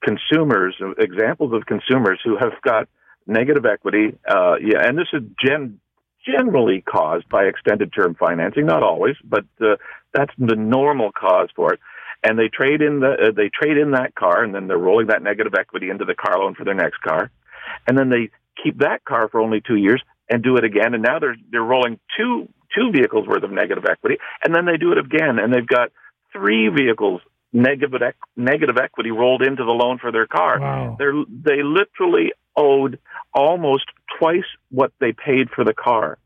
consumers 0.03 0.77
examples 0.99 1.53
of 1.53 1.67
consumers 1.67 2.21
who 2.25 2.37
have 2.37 2.53
got 2.63 2.89
negative 3.27 3.65
equity. 3.67 4.19
Uh, 4.29 4.57
yeah, 4.61 4.87
and 4.87 4.99
this 4.99 5.09
is 5.13 5.23
gen- 5.45 5.81
generally 6.27 6.83
caused 6.83 7.29
by 7.29 7.45
extended 7.45 7.93
term 7.93 8.15
financing. 8.15 8.67
Not 8.67 8.83
always, 8.83 9.17
but 9.25 9.45
uh, 9.61 9.77
that's 10.13 10.33
the 10.39 10.57
normal 10.57 11.11
cause 11.13 11.49
for 11.55 11.75
it. 11.75 11.81
And 12.25 12.39
they 12.39 12.49
trade 12.49 12.83
in 12.83 13.01
the 13.01 13.13
uh, 13.13 13.31
they 13.37 13.49
trade 13.49 13.77
in 13.77 13.93
that 13.93 14.15
car, 14.15 14.43
and 14.43 14.55
then 14.55 14.67
they're 14.67 14.79
rolling 14.79 15.09
that 15.09 15.23
negative 15.23 15.55
equity 15.59 15.91
into 15.91 16.05
the 16.05 16.15
car 16.15 16.39
loan 16.39 16.55
for 16.55 16.65
their 16.65 16.75
next 16.75 17.01
car, 17.01 17.31
and 17.87 17.97
then 17.97 18.09
they 18.09 18.31
keep 18.63 18.79
that 18.79 19.05
car 19.05 19.29
for 19.29 19.41
only 19.41 19.61
two 19.61 19.77
years 19.77 20.03
and 20.29 20.43
do 20.43 20.57
it 20.57 20.65
again. 20.65 20.95
And 20.95 21.03
now 21.03 21.21
they're 21.21 21.37
they're 21.51 21.63
rolling 21.63 22.01
two 22.17 22.49
two 22.77 22.91
vehicles 22.91 23.27
worth 23.29 23.45
of 23.45 23.53
negative 23.53 23.85
equity, 23.89 24.17
and 24.43 24.55
then 24.55 24.67
they 24.67 24.77
do 24.77 24.91
it 24.93 24.99
again, 24.99 25.39
and 25.39 25.55
they've 25.55 25.67
got 25.67 25.91
three 26.33 26.69
vehicles 26.69 27.21
negative 27.53 28.03
negative 28.37 28.77
equity 28.77 29.11
rolled 29.11 29.43
into 29.43 29.65
the 29.65 29.71
loan 29.71 29.99
for 29.99 30.13
their 30.13 30.27
car. 30.27 30.61
Wow. 30.61 30.97
They're, 30.99 31.15
they 31.29 31.63
literally 31.63 32.33
owed 32.55 32.99
almost 33.33 33.87
twice 34.19 34.45
what 34.71 34.93
they 35.01 35.13
paid 35.13 35.49
for 35.51 35.65
the 35.65 35.73
car 35.73 36.19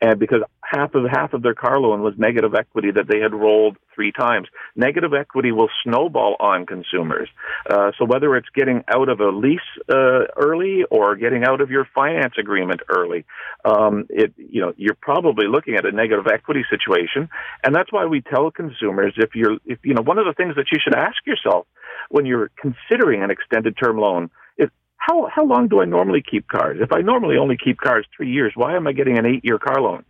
and 0.00 0.18
because 0.18 0.42
half 0.70 0.94
of 0.94 1.04
half 1.10 1.32
of 1.32 1.42
their 1.42 1.54
car 1.54 1.80
loan 1.80 2.02
was 2.02 2.14
negative 2.18 2.54
equity 2.54 2.90
that 2.90 3.08
they 3.08 3.20
had 3.20 3.32
rolled 3.32 3.76
three 3.94 4.12
times. 4.12 4.48
Negative 4.76 5.12
equity 5.14 5.52
will 5.52 5.70
snowball 5.82 6.36
on 6.40 6.66
consumers. 6.66 7.28
Uh, 7.68 7.92
so 7.98 8.04
whether 8.04 8.36
it's 8.36 8.48
getting 8.54 8.84
out 8.88 9.08
of 9.08 9.20
a 9.20 9.30
lease 9.30 9.60
uh, 9.88 10.26
early 10.36 10.84
or 10.90 11.16
getting 11.16 11.44
out 11.44 11.60
of 11.60 11.70
your 11.70 11.86
finance 11.94 12.34
agreement 12.38 12.80
early, 12.88 13.24
um, 13.64 14.06
it 14.10 14.32
you 14.36 14.60
know 14.60 14.72
you're 14.76 14.98
probably 15.00 15.46
looking 15.46 15.74
at 15.74 15.86
a 15.86 15.92
negative 15.92 16.26
equity 16.26 16.64
situation, 16.70 17.28
and 17.64 17.74
that's 17.74 17.92
why 17.92 18.04
we 18.04 18.20
tell 18.20 18.50
consumers 18.50 19.14
if 19.16 19.34
you're 19.34 19.58
if 19.64 19.78
you 19.82 19.94
know 19.94 20.02
one 20.02 20.18
of 20.18 20.26
the 20.26 20.34
things 20.34 20.54
that 20.56 20.66
you 20.72 20.78
should 20.82 20.94
ask 20.94 21.16
yourself 21.26 21.66
when 22.10 22.26
you're 22.26 22.50
considering 22.60 23.22
an 23.22 23.30
extended 23.30 23.76
term 23.82 23.98
loan 23.98 24.30
is 24.58 24.68
how 24.96 25.28
how 25.34 25.44
long 25.44 25.68
do 25.68 25.80
I 25.80 25.86
normally 25.86 26.22
keep 26.22 26.46
cars? 26.48 26.78
If 26.80 26.92
I 26.92 27.00
normally 27.00 27.36
only 27.36 27.56
keep 27.56 27.78
cars 27.78 28.06
three 28.16 28.30
years, 28.30 28.52
why 28.54 28.76
am 28.76 28.86
I 28.86 28.92
getting 28.92 29.18
an 29.18 29.26
eight 29.26 29.44
year 29.44 29.58
car 29.58 29.80
loan? 29.80 30.04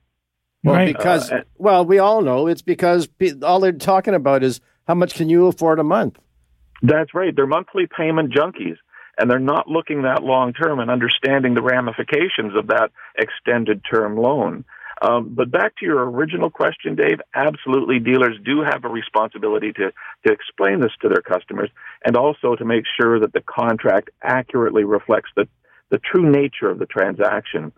Well, 0.65 0.75
Right. 0.77 0.97
because 0.97 1.31
Uh, 1.31 1.43
well, 1.57 1.85
we 1.85 1.99
all 1.99 2.21
know 2.23 2.47
it's 2.47 2.63
because 2.63 3.09
all 3.43 3.61
they're 3.61 3.73
talking 3.73 4.15
about 4.15 4.43
is 4.43 4.61
how 4.87 4.95
much 4.95 5.15
can 5.15 5.29
you 5.29 5.47
afford 5.47 5.79
a 5.79 5.85
month. 5.85 6.19
That's 6.83 7.15
right. 7.15 7.35
They're 7.35 7.47
monthly 7.47 7.87
payment 7.87 8.33
junkies, 8.33 8.77
and 9.19 9.31
they're 9.31 9.39
not 9.39 9.69
looking 9.69 10.03
that 10.03 10.23
long 10.23 10.53
term 10.53 10.79
and 10.81 10.91
understanding 10.91 11.55
the 11.55 11.63
ramifications 11.63 12.57
of 12.57 12.69
that 12.69 12.91
extended 13.17 13.83
term 13.89 14.17
loan. 14.17 14.65
Um, 15.01 15.33
but 15.35 15.51
back 15.51 15.77
to 15.77 15.87
your 15.87 16.11
original 16.11 16.51
question, 16.51 16.97
Dave, 16.97 17.21
absolutely 17.35 18.01
dealers 18.01 18.37
do 18.45 18.63
have 18.63 18.85
a 18.85 18.89
responsibility 18.89 19.73
to, 19.75 19.93
to 20.27 20.33
explain 20.33 20.81
this 20.81 20.91
to 21.03 21.09
their 21.09 21.23
customers 21.23 21.71
and 22.05 22.17
also 22.17 22.57
to 22.57 22.65
make 22.65 22.85
sure 23.01 23.21
that 23.21 23.33
the 23.33 23.43
contract 23.43 24.11
accurately 24.23 24.83
reflects 24.83 25.31
the, 25.37 25.47
the 25.91 25.99
true 25.99 26.29
nature 26.29 26.69
of 26.69 26.81
the 26.81 26.87
transaction. 26.87 27.73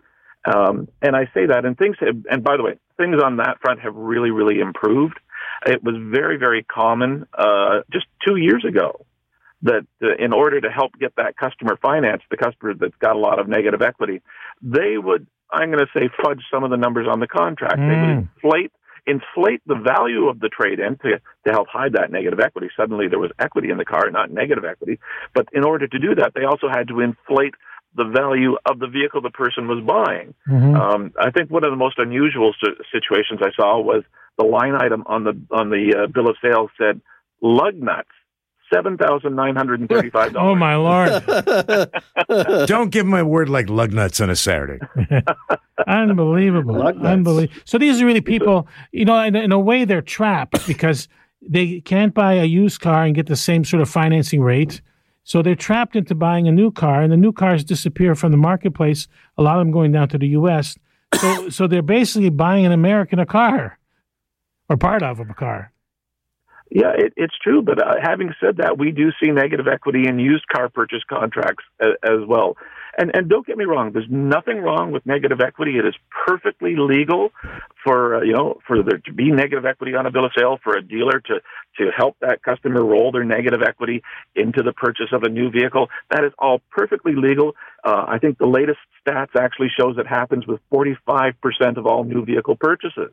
Um, 0.45 0.87
and 1.01 1.15
I 1.15 1.25
say 1.33 1.45
that, 1.47 1.65
and 1.65 1.77
things 1.77 1.97
have, 1.99 2.25
and 2.29 2.43
by 2.43 2.57
the 2.57 2.63
way, 2.63 2.79
things 2.97 3.21
on 3.23 3.37
that 3.37 3.59
front 3.61 3.79
have 3.81 3.95
really, 3.95 4.31
really 4.31 4.59
improved. 4.59 5.19
It 5.65 5.83
was 5.83 5.95
very, 5.97 6.37
very 6.37 6.63
common 6.63 7.25
uh, 7.37 7.81
just 7.91 8.05
two 8.27 8.35
years 8.37 8.65
ago 8.67 9.05
that 9.63 9.85
uh, 10.01 10.15
in 10.17 10.33
order 10.33 10.59
to 10.59 10.69
help 10.69 10.93
get 10.99 11.15
that 11.17 11.37
customer 11.37 11.77
financed, 11.81 12.25
the 12.31 12.37
customer 12.37 12.73
that's 12.73 12.95
got 12.99 13.15
a 13.15 13.19
lot 13.19 13.39
of 13.39 13.47
negative 13.47 13.81
equity, 13.81 14.21
they 14.61 14.97
would, 14.97 15.27
I'm 15.51 15.71
going 15.71 15.85
to 15.85 15.99
say, 15.99 16.09
fudge 16.23 16.41
some 16.51 16.63
of 16.63 16.71
the 16.71 16.77
numbers 16.77 17.07
on 17.09 17.19
the 17.19 17.27
contract. 17.27 17.77
They 17.77 17.93
Mm. 17.93 18.01
would 18.01 18.29
inflate 18.43 18.71
inflate 19.07 19.61
the 19.65 19.75
value 19.75 20.27
of 20.29 20.39
the 20.39 20.47
trade-in 20.47 20.95
to, 20.97 21.19
to 21.45 21.51
help 21.51 21.67
hide 21.67 21.93
that 21.93 22.11
negative 22.11 22.39
equity. 22.39 22.69
Suddenly 22.77 23.07
there 23.07 23.17
was 23.17 23.31
equity 23.39 23.71
in 23.71 23.77
the 23.77 23.85
car, 23.85 24.09
not 24.11 24.29
negative 24.29 24.63
equity. 24.63 24.99
But 25.33 25.47
in 25.53 25.63
order 25.63 25.87
to 25.87 25.99
do 25.99 26.13
that, 26.15 26.33
they 26.35 26.43
also 26.43 26.69
had 26.69 26.87
to 26.89 26.99
inflate 26.99 27.55
the 27.95 28.05
value 28.05 28.55
of 28.65 28.79
the 28.79 28.87
vehicle 28.87 29.21
the 29.21 29.29
person 29.29 29.67
was 29.67 29.83
buying. 29.83 30.33
Mhm. 30.47 30.75
Um, 30.79 31.11
I 31.19 31.29
think 31.31 31.51
one 31.51 31.63
of 31.65 31.71
the 31.71 31.77
most 31.77 31.97
unusual 31.99 32.53
situations 32.91 33.41
I 33.43 33.51
saw 33.55 33.79
was 33.81 34.03
the 34.37 34.45
line 34.45 34.75
item 34.75 35.03
on 35.07 35.23
the 35.25 35.39
on 35.51 35.69
the 35.69 36.03
uh, 36.03 36.07
bill 36.07 36.29
of 36.29 36.37
sale 36.41 36.69
said 36.77 37.01
lug 37.41 37.75
nuts, 37.75 38.09
seven 38.73 38.97
thousand 38.97 39.35
nine 39.35 39.55
hundred 39.55 39.81
and 39.81 39.89
thirty-five 39.89 40.33
dollars. 40.33 40.51
Oh 40.51 40.55
my 40.55 40.75
lord! 40.77 42.67
Don't 42.67 42.91
give 42.91 43.05
my 43.05 43.23
word 43.23 43.49
like 43.49 43.69
lug 43.69 43.91
nuts 43.91 44.21
on 44.21 44.29
a 44.29 44.35
Saturday. 44.35 44.79
Unbelievable! 45.87 46.81
Unbelievable. 46.81 47.61
So 47.65 47.77
these 47.77 48.01
are 48.01 48.05
really 48.05 48.21
people. 48.21 48.67
You 48.91 49.05
know, 49.05 49.19
in, 49.21 49.35
in 49.35 49.51
a 49.51 49.59
way, 49.59 49.85
they're 49.85 50.01
trapped 50.01 50.65
because 50.67 51.07
they 51.41 51.81
can't 51.81 52.13
buy 52.13 52.33
a 52.35 52.45
used 52.45 52.81
car 52.81 53.03
and 53.03 53.15
get 53.15 53.25
the 53.27 53.35
same 53.35 53.63
sort 53.65 53.81
of 53.81 53.89
financing 53.89 54.41
rate. 54.41 54.81
So 55.23 55.41
they're 55.41 55.55
trapped 55.55 55.95
into 55.95 56.15
buying 56.15 56.47
a 56.47 56.51
new 56.51 56.71
car, 56.71 57.01
and 57.01 57.11
the 57.11 57.17
new 57.17 57.31
cars 57.31 57.63
disappear 57.63 58.15
from 58.15 58.31
the 58.31 58.37
marketplace. 58.37 59.07
A 59.37 59.43
lot 59.43 59.57
of 59.57 59.61
them 59.61 59.71
going 59.71 59.91
down 59.91 60.09
to 60.09 60.17
the 60.17 60.29
U.S. 60.29 60.77
So, 61.15 61.49
so 61.49 61.67
they're 61.67 61.81
basically 61.81 62.29
buying 62.29 62.65
an 62.65 62.71
American 62.71 63.19
a 63.19 63.25
car, 63.25 63.77
or 64.69 64.77
part 64.77 65.03
of 65.03 65.19
a 65.19 65.25
car. 65.25 65.71
Yeah, 66.71 66.93
it, 66.97 67.13
it's 67.17 67.37
true. 67.37 67.61
But 67.61 67.85
uh, 67.85 67.95
having 68.01 68.33
said 68.39 68.57
that, 68.57 68.77
we 68.77 68.91
do 68.91 69.11
see 69.21 69.29
negative 69.29 69.67
equity 69.67 70.07
in 70.07 70.19
used 70.19 70.47
car 70.47 70.69
purchase 70.69 71.03
contracts 71.07 71.65
as, 71.81 71.89
as 72.03 72.25
well. 72.25 72.55
And 72.97 73.11
and 73.15 73.29
don't 73.29 73.45
get 73.45 73.57
me 73.57 73.65
wrong. 73.65 73.91
There's 73.93 74.09
nothing 74.09 74.57
wrong 74.59 74.91
with 74.91 75.05
negative 75.05 75.39
equity. 75.39 75.77
It 75.77 75.85
is 75.85 75.95
perfectly 76.25 76.75
legal 76.75 77.31
for 77.83 78.17
uh, 78.17 78.21
you 78.21 78.33
know 78.33 78.59
for 78.67 78.83
there 78.83 78.97
to 78.97 79.13
be 79.13 79.31
negative 79.31 79.65
equity 79.65 79.95
on 79.95 80.05
a 80.05 80.11
bill 80.11 80.25
of 80.25 80.31
sale 80.37 80.59
for 80.63 80.75
a 80.75 80.81
dealer 80.81 81.19
to 81.19 81.41
to 81.77 81.91
help 81.95 82.17
that 82.19 82.43
customer 82.43 82.83
roll 82.83 83.11
their 83.11 83.23
negative 83.23 83.61
equity 83.65 84.03
into 84.35 84.61
the 84.61 84.73
purchase 84.73 85.07
of 85.13 85.23
a 85.23 85.29
new 85.29 85.49
vehicle. 85.49 85.89
That 86.09 86.25
is 86.25 86.33
all 86.37 86.61
perfectly 86.69 87.13
legal. 87.15 87.55
Uh, 87.83 88.05
I 88.07 88.17
think 88.19 88.37
the 88.37 88.45
latest 88.45 88.79
stats 89.05 89.35
actually 89.39 89.69
shows 89.77 89.97
it 89.97 90.07
happens 90.07 90.45
with 90.45 90.59
45% 90.71 91.33
of 91.77 91.87
all 91.87 92.03
new 92.03 92.25
vehicle 92.25 92.55
purchases 92.55 93.11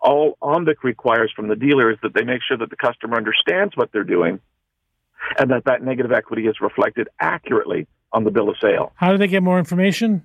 all 0.00 0.36
OMVIC 0.42 0.82
requires 0.82 1.32
from 1.34 1.48
the 1.48 1.56
dealer 1.56 1.90
is 1.90 1.96
that 2.02 2.12
they 2.12 2.24
make 2.24 2.42
sure 2.46 2.58
that 2.58 2.68
the 2.68 2.76
customer 2.76 3.16
understands 3.16 3.74
what 3.74 3.90
they're 3.90 4.04
doing 4.04 4.38
and 5.38 5.50
that 5.50 5.64
that 5.64 5.82
negative 5.82 6.12
equity 6.12 6.46
is 6.46 6.60
reflected 6.60 7.08
accurately 7.18 7.86
on 8.14 8.24
the 8.24 8.30
bill 8.30 8.48
of 8.48 8.56
sale. 8.62 8.92
How 8.94 9.12
do 9.12 9.18
they 9.18 9.26
get 9.26 9.42
more 9.42 9.58
information? 9.58 10.24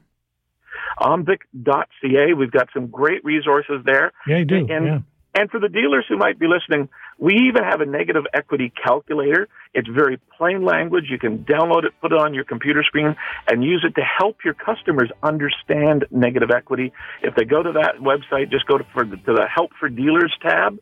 Omvic.ca, 1.00 2.34
we've 2.34 2.52
got 2.52 2.70
some 2.74 2.88
great 2.88 3.24
resources 3.26 3.82
there. 3.86 4.12
Yeah, 4.28 4.38
you 4.38 4.46
do. 4.46 4.68
And, 4.70 4.86
yeah. 4.86 5.00
and 5.36 5.50
for 5.50 5.60
the 5.60 5.70
dealers 5.70 6.06
who 6.08 6.18
might 6.18 6.40
be 6.40 6.48
listening, 6.48 6.90
we 7.18 7.34
even 7.50 7.64
have 7.64 7.82
a 7.82 7.86
negative 7.86 8.24
equity 8.34 8.72
calculator. 8.82 9.48
It's 9.74 9.88
very 9.88 10.20
plain 10.38 10.64
language. 10.64 11.06
You 11.10 11.18
can 11.18 11.40
download 11.40 11.84
it, 11.84 11.94
put 12.02 12.12
it 12.12 12.18
on 12.18 12.34
your 12.34 12.44
computer 12.44 12.84
screen, 12.84 13.16
and 13.48 13.64
use 13.64 13.86
it 13.88 13.96
to 14.00 14.06
help 14.06 14.38
your 14.46 14.54
customers 14.54 15.12
understand 15.24 16.06
negative 16.12 16.50
equity. 16.56 16.94
If 17.24 17.36
they 17.36 17.46
go 17.46 17.64
to 17.64 17.72
that 17.74 17.96
website, 18.00 18.52
just 18.52 18.68
go 18.68 18.78
to, 18.78 18.86
for, 18.94 19.04
to 19.06 19.18
the 19.26 19.48
Help 19.54 19.72
for 19.80 19.90
Dealers 19.90 20.34
tab, 20.42 20.80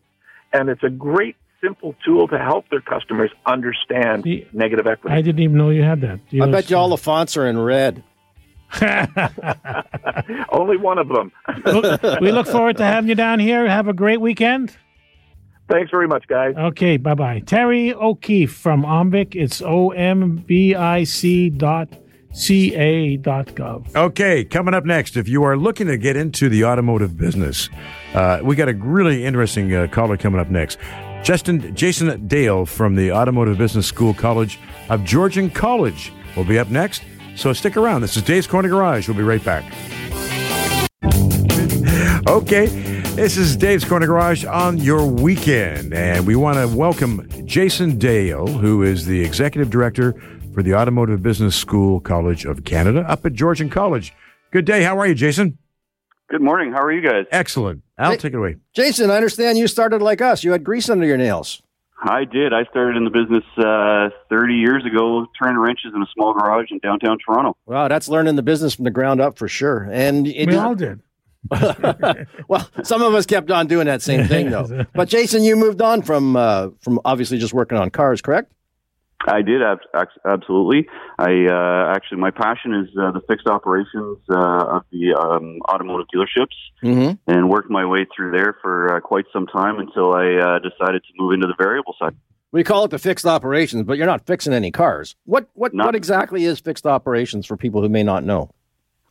and 0.53 0.69
it's 0.69 0.83
a 0.83 0.89
great, 0.89 1.35
simple 1.61 1.95
tool 2.05 2.27
to 2.27 2.37
help 2.37 2.69
their 2.69 2.81
customers 2.81 3.31
understand 3.45 4.23
See, 4.23 4.47
negative 4.53 4.87
equity. 4.87 5.15
I 5.15 5.21
didn't 5.21 5.41
even 5.41 5.57
know 5.57 5.69
you 5.69 5.83
had 5.83 6.01
that. 6.01 6.19
I 6.41 6.45
bet 6.49 6.69
you 6.69 6.77
all 6.77 6.89
the 6.89 6.97
fonts 6.97 7.37
are 7.37 7.47
in 7.47 7.57
red. 7.57 8.03
Only 10.51 10.77
one 10.77 10.97
of 10.97 11.07
them. 11.07 11.31
We 12.21 12.31
look 12.31 12.47
forward 12.47 12.77
to 12.77 12.83
having 12.83 13.09
you 13.09 13.15
down 13.15 13.39
here. 13.39 13.67
Have 13.67 13.87
a 13.87 13.93
great 13.93 14.19
weekend. 14.19 14.75
Thanks 15.69 15.91
very 15.91 16.07
much, 16.07 16.27
guys. 16.27 16.55
Okay, 16.55 16.97
bye 16.97 17.13
bye. 17.13 17.39
Terry 17.45 17.93
O'Keefe 17.93 18.53
from 18.53 18.83
OMVIC. 18.83 19.35
It's 19.35 19.61
O 19.61 19.91
M 19.91 20.43
V 20.47 20.75
I 20.75 21.03
C 21.03 21.49
dot 21.49 21.89
C 22.33 22.73
A 22.75 23.17
dot 23.17 23.47
gov. 23.47 23.93
Okay, 23.95 24.45
coming 24.45 24.73
up 24.73 24.85
next, 24.85 25.17
if 25.17 25.27
you 25.27 25.43
are 25.43 25.57
looking 25.57 25.87
to 25.87 25.97
get 25.97 26.15
into 26.15 26.47
the 26.47 26.63
automotive 26.63 27.17
business, 27.17 27.69
uh, 28.13 28.39
we 28.43 28.55
got 28.55 28.69
a 28.69 28.73
really 28.73 29.25
interesting 29.25 29.73
uh, 29.73 29.87
caller 29.87 30.15
coming 30.15 30.39
up 30.39 30.49
next. 30.49 30.77
Justin 31.27 31.75
Jason 31.75 32.25
Dale 32.25 32.65
from 32.65 32.95
the 32.95 33.11
Automotive 33.11 33.57
Business 33.57 33.85
School 33.85 34.13
College 34.13 34.61
of 34.87 35.03
Georgian 35.03 35.49
College 35.49 36.13
will 36.37 36.45
be 36.45 36.57
up 36.57 36.69
next. 36.69 37.03
So 37.35 37.51
stick 37.51 37.75
around. 37.75 37.99
This 37.99 38.15
is 38.15 38.23
Dave's 38.23 38.47
Corner 38.47 38.69
Garage. 38.69 39.09
We'll 39.09 39.17
be 39.17 39.23
right 39.23 39.43
back. 39.43 39.65
Okay, 42.29 42.67
this 43.15 43.37
is 43.37 43.55
Dave's 43.57 43.83
Corner 43.83 44.05
Garage 44.05 44.45
on 44.45 44.77
your 44.77 45.05
weekend, 45.05 45.93
and 45.93 46.27
we 46.27 46.35
want 46.35 46.57
to 46.57 46.77
welcome 46.77 47.27
Jason 47.45 47.97
Dale, 47.97 48.47
who 48.47 48.83
is 48.83 49.05
the 49.05 49.21
executive 49.21 49.69
director 49.69 50.13
for 50.53 50.61
the 50.61 50.75
Automotive 50.75 51.23
Business 51.23 51.55
School 51.55 51.99
College 51.99 52.45
of 52.45 52.63
Canada 52.63 53.01
up 53.07 53.25
at 53.25 53.33
Georgian 53.33 53.69
College. 53.69 54.13
Good 54.51 54.65
day. 54.65 54.83
How 54.83 54.97
are 54.97 55.07
you, 55.07 55.15
Jason? 55.15 55.57
Good 56.29 56.41
morning. 56.41 56.73
How 56.73 56.83
are 56.83 56.91
you 56.91 57.01
guys? 57.01 57.25
Excellent. 57.31 57.81
Al, 57.97 58.11
Hey. 58.11 58.17
take 58.17 58.33
it 58.33 58.37
away. 58.37 58.57
Jason, 58.73 59.09
I 59.09 59.15
understand 59.15 59.57
you 59.57 59.67
started 59.67 60.01
like 60.01 60.21
us. 60.21 60.43
You 60.43 60.51
had 60.51 60.63
grease 60.63 60.89
under 60.89 61.05
your 61.05 61.17
nails. 61.17 61.61
I 61.99 62.25
did. 62.25 62.53
I 62.53 62.63
started 62.65 62.95
in 62.95 63.05
the 63.05 63.09
business 63.09 63.43
uh, 63.57 64.09
30 64.29 64.53
years 64.53 64.85
ago, 64.85 65.25
turning 65.41 65.57
wrenches 65.57 65.93
in 65.95 66.01
a 66.03 66.05
small 66.13 66.31
garage 66.33 66.67
in 66.69 66.77
downtown 66.77 67.17
Toronto. 67.25 67.57
Wow, 67.65 67.87
that's 67.87 68.07
learning 68.07 68.35
the 68.35 68.43
business 68.43 68.75
from 68.75 68.85
the 68.85 68.91
ground 68.91 69.19
up 69.19 69.35
for 69.37 69.47
sure. 69.47 69.87
And 69.91 70.27
it 70.27 70.47
We 70.47 70.55
all 70.55 70.75
did. 70.75 71.01
well, 72.47 72.69
some 72.83 73.01
of 73.01 73.13
us 73.15 73.25
kept 73.25 73.49
on 73.51 73.67
doing 73.67 73.85
that 73.85 74.01
same 74.01 74.27
thing 74.27 74.49
though. 74.49 74.85
But 74.93 75.07
Jason, 75.07 75.43
you 75.43 75.55
moved 75.55 75.81
on 75.81 76.01
from 76.01 76.35
uh, 76.35 76.69
from 76.81 76.99
obviously 77.05 77.37
just 77.37 77.53
working 77.53 77.77
on 77.77 77.89
cars, 77.89 78.21
correct? 78.21 78.51
I 79.25 79.41
did, 79.41 79.61
ab- 79.63 79.79
absolutely. 80.25 80.87
I 81.17 81.45
uh, 81.47 81.93
actually, 81.95 82.19
my 82.19 82.31
passion 82.31 82.73
is 82.75 82.89
uh, 82.97 83.11
the 83.11 83.21
fixed 83.27 83.47
operations 83.47 84.19
uh, 84.29 84.77
of 84.77 84.83
the 84.91 85.13
um, 85.15 85.59
automotive 85.69 86.07
dealerships, 86.13 86.55
Mm-hmm. 86.83 87.15
and 87.31 87.49
worked 87.49 87.71
my 87.71 87.83
way 87.85 88.05
through 88.15 88.31
there 88.31 88.55
for 88.61 88.95
uh, 88.95 88.99
quite 88.99 89.25
some 89.33 89.47
time 89.47 89.79
until 89.79 90.13
I 90.13 90.35
uh, 90.35 90.59
decided 90.59 91.01
to 91.03 91.09
move 91.17 91.33
into 91.33 91.47
the 91.47 91.55
variable 91.57 91.95
side. 91.99 92.15
We 92.51 92.63
call 92.63 92.85
it 92.85 92.91
the 92.91 92.99
fixed 92.99 93.25
operations, 93.25 93.83
but 93.83 93.97
you're 93.97 94.05
not 94.05 94.27
fixing 94.27 94.53
any 94.53 94.69
cars. 94.71 95.15
What 95.25 95.49
what 95.53 95.73
Not- 95.73 95.87
what 95.87 95.95
exactly 95.95 96.45
is 96.45 96.59
fixed 96.59 96.85
operations 96.85 97.45
for 97.47 97.57
people 97.57 97.81
who 97.81 97.89
may 97.89 98.03
not 98.03 98.23
know? 98.23 98.51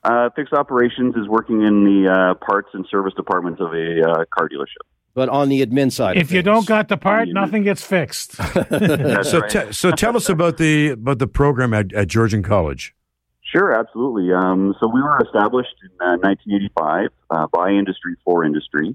Uh, 0.04 0.30
fixed 0.36 0.52
operations 0.52 1.16
is 1.16 1.26
working 1.28 1.62
in 1.62 1.84
the 1.84 2.08
uh, 2.08 2.34
parts 2.46 2.68
and 2.72 2.86
service 2.88 3.12
departments 3.16 3.60
of 3.60 3.74
a 3.74 4.00
uh, 4.08 4.24
car 4.32 4.48
dealership. 4.48 4.86
But 5.16 5.30
on 5.30 5.48
the 5.48 5.64
admin 5.64 5.90
side, 5.90 6.18
If 6.18 6.30
you 6.30 6.42
don't 6.42 6.66
got 6.66 6.88
the 6.88 6.98
part, 6.98 7.28
nothing 7.30 7.62
gets 7.62 7.82
fixed. 7.82 8.32
so, 9.24 9.40
te- 9.48 9.72
so 9.72 9.90
tell 9.90 10.14
us 10.14 10.28
about 10.28 10.58
the 10.58 10.90
about 10.90 11.18
the 11.20 11.26
program 11.26 11.72
at, 11.72 11.90
at 11.94 12.06
Georgian 12.08 12.42
College. 12.42 12.94
Sure, 13.40 13.72
absolutely. 13.72 14.30
Um, 14.34 14.74
so 14.78 14.86
we 14.86 15.00
were 15.00 15.18
established 15.24 15.72
in 15.82 15.90
uh, 16.06 16.18
1985 16.20 17.08
uh, 17.30 17.46
by 17.50 17.70
industry 17.70 18.14
for 18.26 18.44
industry, 18.44 18.94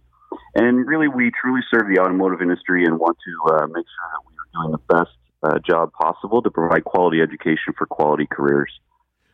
and 0.53 0.85
really 0.85 1.07
we 1.07 1.31
truly 1.41 1.61
serve 1.73 1.87
the 1.91 1.99
automotive 1.99 2.39
industry 2.39 2.85
and 2.85 2.99
want 2.99 3.17
to 3.25 3.55
uh, 3.55 3.65
make 3.65 3.87
sure 3.93 4.07
that 4.13 4.21
we 4.27 4.33
are 4.37 4.49
doing 4.61 4.71
the 4.77 4.93
best 4.93 5.17
uh, 5.41 5.57
job 5.67 5.91
possible 5.93 6.43
to 6.43 6.51
provide 6.51 6.83
quality 6.83 7.19
education 7.19 7.73
for 7.75 7.87
quality 7.87 8.27
careers. 8.31 8.71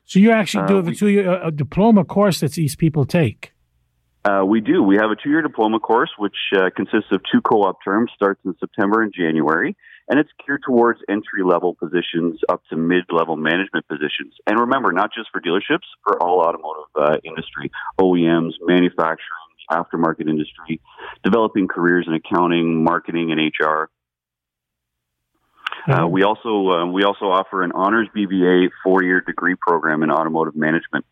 So 0.06 0.20
you 0.20 0.32
actually 0.32 0.64
Uh, 0.64 0.68
do 0.68 0.76
have 0.78 0.88
a 0.88 0.96
two-year 0.96 1.42
a 1.44 1.52
diploma 1.52 2.06
course 2.06 2.40
that 2.40 2.54
these 2.54 2.78
people 2.78 3.04
take. 3.04 3.52
Uh, 4.28 4.44
we 4.44 4.60
do. 4.60 4.84
We 4.84 4.98
have 4.98 5.10
a 5.10 5.16
two-year 5.16 5.42
diploma 5.42 5.80
course, 5.80 6.10
which 6.18 6.36
uh, 6.54 6.70
consists 6.76 7.12
of 7.12 7.22
two 7.32 7.40
co-op 7.40 7.78
terms, 7.84 8.12
starts 8.14 8.42
in 8.44 8.56
September 8.60 9.02
and 9.02 9.14
January, 9.14 9.78
and 10.10 10.20
it's 10.20 10.30
geared 10.46 10.64
towards 10.66 11.00
entry-level 11.08 11.76
positions 11.76 12.42
up 12.50 12.62
to 12.70 12.76
mid-level 12.76 13.38
management 13.38 13.88
positions. 13.88 14.34
And 14.46 14.60
remember, 14.60 14.92
not 14.92 15.12
just 15.14 15.30
for 15.32 15.40
dealerships, 15.40 15.88
for 16.04 16.22
all 16.22 16.42
automotive 16.42 16.90
uh, 17.00 17.18
industry, 17.24 17.72
OEMs, 18.02 18.54
manufacturing, 18.62 19.48
aftermarket 19.72 20.28
industry, 20.28 20.82
developing 21.24 21.70
careers 21.70 22.06
in 22.06 22.14
accounting, 22.14 22.84
marketing, 22.84 23.32
and 23.32 23.40
HR. 23.40 23.90
Uh, 25.90 26.06
we 26.06 26.24
also 26.24 26.68
uh, 26.70 26.86
we 26.86 27.04
also 27.04 27.26
offer 27.26 27.64
an 27.64 27.72
honors 27.72 28.10
BBA 28.14 28.72
four-year 28.84 29.22
degree 29.22 29.56
program 29.56 30.04
in 30.04 30.12
automotive 30.12 30.56
management. 30.56 31.06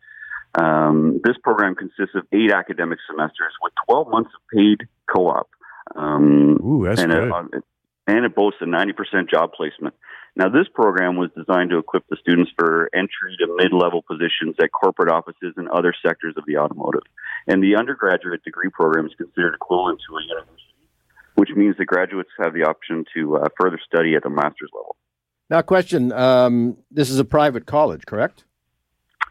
Um, 0.56 1.20
this 1.22 1.36
program 1.42 1.74
consists 1.74 2.14
of 2.14 2.24
eight 2.32 2.52
academic 2.52 2.98
semesters 3.08 3.52
with 3.62 3.72
12 3.88 4.08
months 4.08 4.30
of 4.34 4.40
paid 4.52 4.88
co-op. 5.12 5.48
Um, 5.94 6.58
Ooh, 6.64 6.84
that's 6.86 7.00
and, 7.00 7.12
good. 7.12 7.32
It, 7.52 7.64
and 8.06 8.24
it 8.24 8.34
boasts 8.34 8.60
a 8.62 8.64
90% 8.64 9.30
job 9.30 9.52
placement. 9.52 9.94
Now, 10.34 10.48
this 10.48 10.66
program 10.74 11.16
was 11.16 11.30
designed 11.36 11.70
to 11.70 11.78
equip 11.78 12.06
the 12.08 12.16
students 12.20 12.50
for 12.58 12.90
entry 12.94 13.36
to 13.40 13.56
mid-level 13.56 14.02
positions 14.02 14.56
at 14.60 14.70
corporate 14.70 15.10
offices 15.10 15.54
and 15.56 15.68
other 15.68 15.94
sectors 16.06 16.34
of 16.36 16.44
the 16.46 16.58
automotive. 16.58 17.02
And 17.46 17.62
the 17.62 17.76
undergraduate 17.76 18.44
degree 18.44 18.68
program 18.70 19.06
is 19.06 19.12
considered 19.16 19.54
equivalent 19.54 20.00
to 20.08 20.16
a 20.16 20.22
university, 20.22 20.74
which 21.36 21.50
means 21.56 21.76
that 21.78 21.86
graduates 21.86 22.28
have 22.38 22.52
the 22.52 22.64
option 22.64 23.04
to 23.14 23.36
uh, 23.36 23.48
further 23.58 23.80
study 23.86 24.14
at 24.14 24.22
the 24.22 24.30
master's 24.30 24.70
level. 24.74 24.96
Now, 25.48 25.62
question: 25.62 26.12
um, 26.12 26.76
This 26.90 27.08
is 27.08 27.18
a 27.18 27.24
private 27.24 27.64
college, 27.64 28.04
correct? 28.04 28.44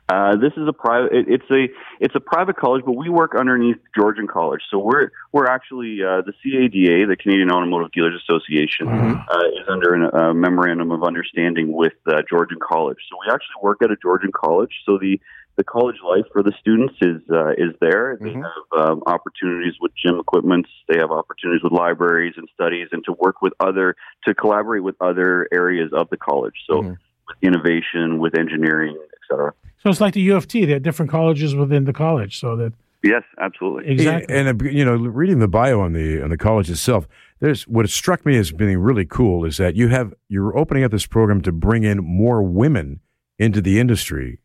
Uh, 0.07 0.35
this 0.35 0.53
is 0.55 0.67
a 0.67 0.73
private. 0.73 1.13
It, 1.13 1.25
it's 1.27 1.51
a 1.51 1.65
it's 1.99 2.13
a 2.15 2.19
private 2.19 2.57
college, 2.57 2.83
but 2.85 2.95
we 2.95 3.09
work 3.09 3.33
underneath 3.37 3.77
Georgian 3.97 4.27
College. 4.27 4.61
So 4.69 4.77
we're 4.77 5.09
we're 5.31 5.47
actually 5.47 5.97
uh, 6.03 6.21
the 6.21 6.33
CADA, 6.43 7.07
the 7.07 7.17
Canadian 7.19 7.49
Automotive 7.49 7.91
Dealers 7.91 8.21
Association, 8.21 8.87
uh, 8.87 9.39
is 9.59 9.67
under 9.67 9.95
a 9.95 10.33
memorandum 10.33 10.91
of 10.91 11.03
understanding 11.03 11.73
with 11.73 11.93
uh, 12.05 12.21
Georgian 12.29 12.59
College. 12.61 12.99
So 13.09 13.17
we 13.25 13.33
actually 13.33 13.63
work 13.63 13.79
at 13.83 13.89
a 13.89 13.95
Georgian 13.99 14.31
College. 14.31 14.71
So 14.85 14.99
the 14.99 15.19
the 15.57 15.63
college 15.63 15.95
life 16.07 16.25
for 16.31 16.43
the 16.43 16.53
students 16.59 16.93
is 17.01 17.21
uh, 17.31 17.51
is 17.51 17.73
there. 17.81 18.17
They 18.21 18.33
have 18.33 18.87
um, 18.89 19.03
opportunities 19.07 19.73
with 19.81 19.91
gym 19.95 20.19
equipment. 20.19 20.67
They 20.87 20.99
have 20.99 21.09
opportunities 21.09 21.63
with 21.63 21.71
libraries 21.71 22.35
and 22.37 22.47
studies, 22.53 22.89
and 22.91 23.03
to 23.05 23.13
work 23.13 23.41
with 23.41 23.53
other 23.59 23.95
to 24.27 24.35
collaborate 24.35 24.83
with 24.83 24.95
other 25.01 25.47
areas 25.51 25.91
of 25.93 26.09
the 26.11 26.17
college. 26.17 26.55
So 26.69 26.81
with 27.27 27.37
innovation, 27.41 28.19
with 28.19 28.37
engineering, 28.37 28.97
etc. 29.29 29.53
So 29.79 29.89
it's 29.89 30.01
like 30.01 30.13
the 30.13 30.21
U 30.21 30.35
of 30.35 30.47
T. 30.47 30.65
There 30.65 30.77
are 30.77 30.79
different 30.79 31.11
colleges 31.11 31.55
within 31.55 31.85
the 31.85 31.93
college, 31.93 32.39
so 32.39 32.55
that 32.55 32.73
Yes, 33.05 33.21
absolutely. 33.39 33.91
Exactly. 33.91 34.35
And 34.35 34.61
uh, 34.61 34.65
you 34.65 34.83
know, 34.83 34.95
reading 34.95 35.37
the 35.37 35.47
bio 35.47 35.79
on 35.79 35.93
the 35.93 36.23
on 36.23 36.31
the 36.31 36.37
college 36.37 36.71
itself, 36.71 37.07
there's 37.39 37.67
what 37.67 37.87
struck 37.87 38.25
me 38.25 38.35
as 38.35 38.51
being 38.51 38.79
really 38.79 39.05
cool 39.05 39.45
is 39.45 39.57
that 39.57 39.75
you 39.75 39.89
have 39.89 40.13
you're 40.27 40.57
opening 40.57 40.83
up 40.83 40.91
this 40.91 41.05
program 41.05 41.41
to 41.41 41.51
bring 41.51 41.83
in 41.83 41.99
more 41.99 42.41
women 42.41 43.01
into 43.37 43.61
the 43.61 43.79
industry. 43.79 44.39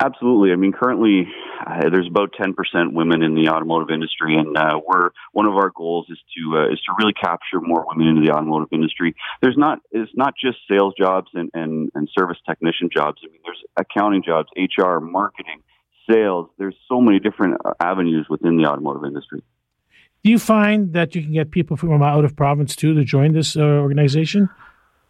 Absolutely. 0.00 0.50
I 0.52 0.56
mean, 0.56 0.72
currently 0.72 1.28
uh, 1.66 1.90
there's 1.90 2.06
about 2.06 2.32
10% 2.32 2.54
women 2.92 3.22
in 3.22 3.34
the 3.34 3.48
automotive 3.48 3.90
industry, 3.90 4.36
and 4.36 4.56
uh, 4.56 4.80
we're 4.86 5.10
one 5.32 5.46
of 5.46 5.54
our 5.54 5.70
goals 5.70 6.06
is 6.08 6.18
to 6.36 6.58
uh, 6.58 6.72
is 6.72 6.80
to 6.80 6.92
really 6.98 7.12
capture 7.12 7.60
more 7.60 7.84
women 7.88 8.08
into 8.08 8.26
the 8.26 8.32
automotive 8.32 8.68
industry. 8.72 9.14
There's 9.42 9.56
not 9.56 9.80
it's 9.90 10.10
not 10.14 10.34
just 10.42 10.58
sales 10.68 10.94
jobs 10.98 11.28
and, 11.34 11.50
and, 11.54 11.90
and 11.94 12.08
service 12.18 12.38
technician 12.48 12.88
jobs. 12.92 13.20
I 13.24 13.30
mean, 13.30 13.40
there's 13.44 13.62
accounting 13.76 14.22
jobs, 14.22 14.48
HR, 14.56 14.98
marketing, 14.98 15.62
sales. 16.10 16.48
There's 16.58 16.76
so 16.88 17.00
many 17.00 17.18
different 17.18 17.60
uh, 17.64 17.74
avenues 17.80 18.26
within 18.30 18.56
the 18.56 18.66
automotive 18.66 19.04
industry. 19.04 19.42
do 20.22 20.30
you 20.30 20.38
find 20.38 20.92
that 20.92 21.14
you 21.14 21.22
can 21.22 21.32
get 21.32 21.50
people 21.50 21.76
from 21.76 22.02
out 22.02 22.24
of 22.24 22.36
province 22.36 22.74
too 22.74 22.94
to 22.94 23.04
join 23.04 23.32
this 23.32 23.56
uh, 23.56 23.60
organization? 23.60 24.48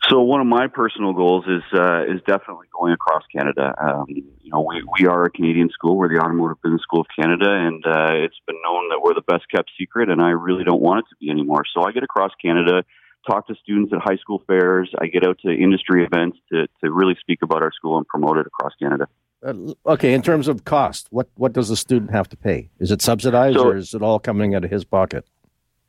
So 0.08 0.22
one 0.22 0.40
of 0.40 0.46
my 0.46 0.66
personal 0.66 1.12
goals 1.12 1.44
is 1.46 1.62
uh, 1.78 2.04
is 2.04 2.20
definitely 2.26 2.66
going 2.78 2.92
across 2.92 3.22
Canada. 3.34 3.74
Um, 3.80 4.06
you 4.08 4.50
know, 4.50 4.60
we, 4.60 4.82
we 4.98 5.06
are 5.06 5.24
a 5.26 5.30
Canadian 5.30 5.68
school. 5.70 5.96
We're 5.96 6.08
the 6.08 6.18
Automotive 6.24 6.60
Business 6.62 6.82
School 6.82 7.00
of 7.02 7.06
Canada, 7.14 7.46
and 7.50 7.84
uh, 7.86 8.08
it's 8.24 8.38
been 8.46 8.56
known 8.64 8.88
that 8.88 9.00
we're 9.04 9.14
the 9.14 9.20
best 9.20 9.44
kept 9.54 9.70
secret. 9.78 10.08
And 10.08 10.22
I 10.22 10.30
really 10.30 10.64
don't 10.64 10.80
want 10.80 11.00
it 11.00 11.10
to 11.10 11.16
be 11.20 11.30
anymore. 11.30 11.62
So 11.74 11.82
I 11.86 11.92
get 11.92 12.02
across 12.02 12.32
Canada, 12.42 12.82
talk 13.28 13.46
to 13.48 13.54
students 13.62 13.92
at 13.92 14.00
high 14.00 14.16
school 14.16 14.42
fairs. 14.46 14.90
I 14.98 15.06
get 15.06 15.26
out 15.26 15.38
to 15.44 15.52
industry 15.52 16.04
events 16.04 16.38
to 16.50 16.66
to 16.82 16.90
really 16.90 17.16
speak 17.20 17.40
about 17.42 17.62
our 17.62 17.72
school 17.72 17.98
and 17.98 18.06
promote 18.06 18.38
it 18.38 18.46
across 18.46 18.72
Canada. 18.80 19.06
Uh, 19.44 19.54
okay, 19.86 20.14
in 20.14 20.22
terms 20.22 20.48
of 20.48 20.64
cost, 20.64 21.08
what 21.10 21.28
what 21.36 21.52
does 21.52 21.68
the 21.68 21.76
student 21.76 22.10
have 22.10 22.28
to 22.30 22.36
pay? 22.38 22.70
Is 22.78 22.90
it 22.90 23.02
subsidized 23.02 23.58
So- 23.58 23.68
or 23.68 23.76
is 23.76 23.92
it 23.92 24.00
all 24.02 24.18
coming 24.18 24.54
out 24.54 24.64
of 24.64 24.70
his 24.70 24.84
pocket? 24.84 25.26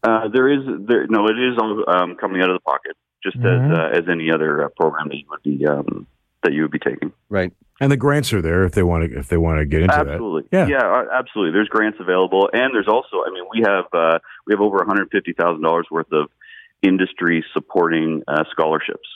Uh, 0.03 0.27
there 0.33 0.49
is 0.51 0.59
there 0.87 1.05
no, 1.07 1.27
it 1.27 1.37
is 1.39 1.57
all 1.59 1.83
um, 1.87 2.15
coming 2.15 2.41
out 2.41 2.49
of 2.49 2.55
the 2.55 2.61
pocket, 2.61 2.97
just 3.23 3.37
Mhm. 3.37 3.71
as 3.71 3.77
uh, 3.77 3.97
as 3.99 4.09
any 4.09 4.31
other 4.31 4.65
uh, 4.65 4.69
program 4.77 5.07
that 5.09 5.17
you 5.17 5.25
would 5.29 5.43
be 5.43 5.65
um, 5.65 6.07
that 6.43 6.53
you 6.53 6.63
would 6.63 6.71
be 6.71 6.79
taking. 6.79 7.11
Right. 7.29 7.51
And 7.79 7.91
the 7.91 7.97
grants 7.97 8.31
are 8.33 8.41
there 8.41 8.63
if 8.63 8.73
they 8.73 8.83
want 8.83 9.09
to 9.11 9.17
if 9.17 9.27
they 9.27 9.37
want 9.37 9.59
to 9.59 9.65
get 9.65 9.81
into 9.81 9.95
it. 9.95 10.07
absolutely. 10.07 10.43
that. 10.51 10.69
Yeah. 10.69 10.77
uh, 10.85 11.05
absolutely. 11.13 11.53
There's 11.53 11.69
grants 11.69 11.97
available, 11.99 12.49
and 12.53 12.73
there's 12.73 12.87
also, 12.87 13.23
I 13.25 13.31
mean, 13.31 13.43
we 13.53 13.61
have 13.65 13.85
uh, 13.93 14.19
we 14.45 14.53
have 14.53 14.61
over 14.61 14.77
150 14.77 15.33
thousand 15.33 15.63
dollars 15.63 15.87
worth 15.89 16.11
of 16.11 16.29
industry 16.81 17.43
supporting 17.53 18.23
uh, 18.27 18.43
scholarships. 18.51 19.07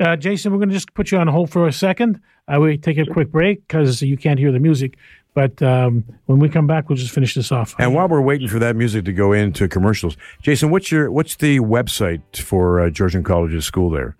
Uh, 0.00 0.16
Jason, 0.16 0.52
we're 0.52 0.58
going 0.58 0.70
to 0.70 0.74
just 0.74 0.94
put 0.94 1.10
you 1.10 1.18
on 1.18 1.28
hold 1.28 1.50
for 1.50 1.66
a 1.66 1.72
second. 1.72 2.20
Uh, 2.48 2.58
we 2.60 2.78
take 2.78 2.98
a 2.98 3.06
quick 3.06 3.30
break 3.30 3.66
because 3.66 4.02
you 4.02 4.16
can't 4.16 4.38
hear 4.38 4.50
the 4.50 4.58
music. 4.58 4.96
But 5.34 5.62
um, 5.62 6.04
when 6.26 6.38
we 6.38 6.48
come 6.48 6.66
back, 6.66 6.88
we'll 6.88 6.96
just 6.96 7.14
finish 7.14 7.34
this 7.34 7.52
off. 7.52 7.74
And 7.78 7.94
while 7.94 8.08
we're 8.08 8.20
waiting 8.20 8.48
for 8.48 8.58
that 8.58 8.76
music 8.76 9.04
to 9.06 9.12
go 9.12 9.32
into 9.32 9.68
commercials, 9.68 10.16
Jason, 10.42 10.70
what's 10.70 10.92
your 10.92 11.10
what's 11.10 11.36
the 11.36 11.60
website 11.60 12.36
for 12.36 12.80
uh, 12.80 12.90
Georgian 12.90 13.22
College's 13.22 13.64
school 13.64 13.88
there? 13.88 14.14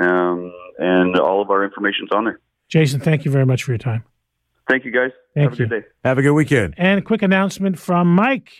um, 0.00 0.52
and 0.78 1.16
all 1.18 1.40
of 1.40 1.50
our 1.50 1.64
information's 1.64 2.10
on 2.12 2.24
there. 2.24 2.40
Jason, 2.68 3.00
thank 3.00 3.24
you 3.24 3.30
very 3.30 3.46
much 3.46 3.62
for 3.62 3.70
your 3.72 3.78
time. 3.78 4.02
Thank 4.68 4.84
you, 4.84 4.90
guys. 4.90 5.10
Thank 5.34 5.50
Have 5.50 5.58
you. 5.58 5.66
a 5.66 5.68
good 5.68 5.80
day. 5.82 5.86
Have 6.04 6.18
a 6.18 6.22
good 6.22 6.32
weekend. 6.32 6.74
And 6.78 6.98
a 6.98 7.02
quick 7.02 7.22
announcement 7.22 7.78
from 7.78 8.12
Mike. 8.14 8.50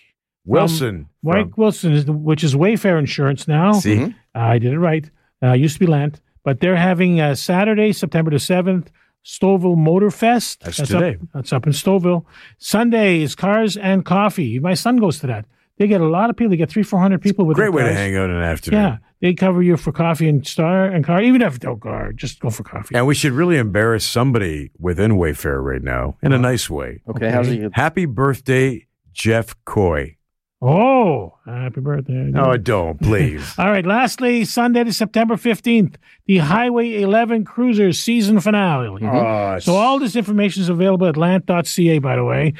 Wilson. 0.45 1.09
Mike 1.23 1.57
Wilson, 1.57 1.93
is 1.93 2.05
the, 2.05 2.13
which 2.13 2.43
is 2.43 2.55
Wayfair 2.55 2.99
Insurance 2.99 3.47
now. 3.47 3.73
See? 3.73 4.03
Uh, 4.03 4.09
I 4.35 4.59
did 4.59 4.73
it 4.73 4.79
right. 4.79 5.09
Uh, 5.43 5.53
used 5.53 5.75
to 5.75 5.81
be 5.81 5.87
Lant, 5.87 6.21
But 6.45 6.61
they're 6.61 6.77
having 6.77 7.21
uh, 7.21 7.35
Saturday, 7.37 7.93
September 7.93 8.31
the 8.31 8.39
7th, 8.39 8.89
Stouffville 9.25 9.77
Motor 9.77 10.11
Fest. 10.11 10.61
That's 10.61 10.81
up- 10.81 10.87
today. 10.89 11.17
that's 11.33 11.53
up 11.53 11.67
in 11.67 11.73
Stouffville. 11.73 12.25
Sunday 12.59 13.21
is 13.23 13.35
Cars 13.35 13.77
and 13.77 14.05
Coffee. 14.05 14.59
My 14.59 14.75
son 14.75 14.97
goes 14.97 15.21
to 15.21 15.27
that. 15.29 15.47
They 15.79 15.87
get 15.87 16.01
a 16.01 16.07
lot 16.09 16.31
of 16.31 16.37
people. 16.37 16.51
They 16.51 16.57
get 16.57 16.71
three, 16.71 16.83
four 16.83 17.01
hundred 17.01 17.23
people 17.23 17.45
with 17.45 17.57
Great 17.57 17.73
their 17.73 17.73
way 17.73 17.85
to 17.85 17.95
hang 17.95 18.17
out 18.17 18.31
in 18.31 18.37
an 18.37 18.43
afternoon. 18.43 18.81
Yeah, 18.81 18.97
they 19.21 19.35
cover 19.35 19.63
you 19.63 19.77
for 19.77 19.91
coffee 19.91 20.29
and 20.29 20.47
star 20.47 20.85
and 20.85 21.05
car. 21.05 21.23
Even 21.23 21.43
if 21.43 21.55
you 21.55 21.59
don't 21.61 21.81
car, 21.81 22.13
just 22.13 22.41
go 22.41 22.51
for 22.51 22.63
coffee. 22.63 22.95
And 22.95 23.07
we 23.07 23.15
should 23.15 23.33
really 23.33 23.57
embarrass 23.57 24.05
somebody 24.05 24.71
within 24.79 25.13
Wayfair 25.13 25.63
right 25.65 25.83
now 25.83 26.19
in 26.23 26.33
a 26.33 26.39
nice 26.39 26.69
way. 26.69 27.01
Okay, 27.09 27.31
how's 27.31 27.49
it? 27.49 27.73
Happy 27.75 28.05
birthday, 28.05 28.87
Jeff 29.13 29.57
Coy. 29.65 30.19
Oh, 30.65 31.35
happy 31.45 31.81
birthday! 31.81 32.13
No, 32.13 32.57
don't, 32.57 33.01
please. 33.01 33.53
All 33.59 33.69
right. 33.69 33.85
Lastly, 33.85 34.45
Sunday 34.45 34.85
to 34.85 34.93
September 34.93 35.35
15th, 35.35 35.97
the 36.27 36.39
Highway 36.39 37.03
11 37.03 37.45
Cruisers 37.45 37.99
season 37.99 38.39
finale. 38.39 38.87
Oh, 39.05 39.59
So 39.59 39.75
all 39.75 39.99
this 39.99 40.15
information 40.15 40.63
is 40.63 40.69
available 40.69 41.09
at 41.09 41.17
lant.ca, 41.17 41.99
by 41.99 42.15
the 42.15 42.25
way. 42.25 42.55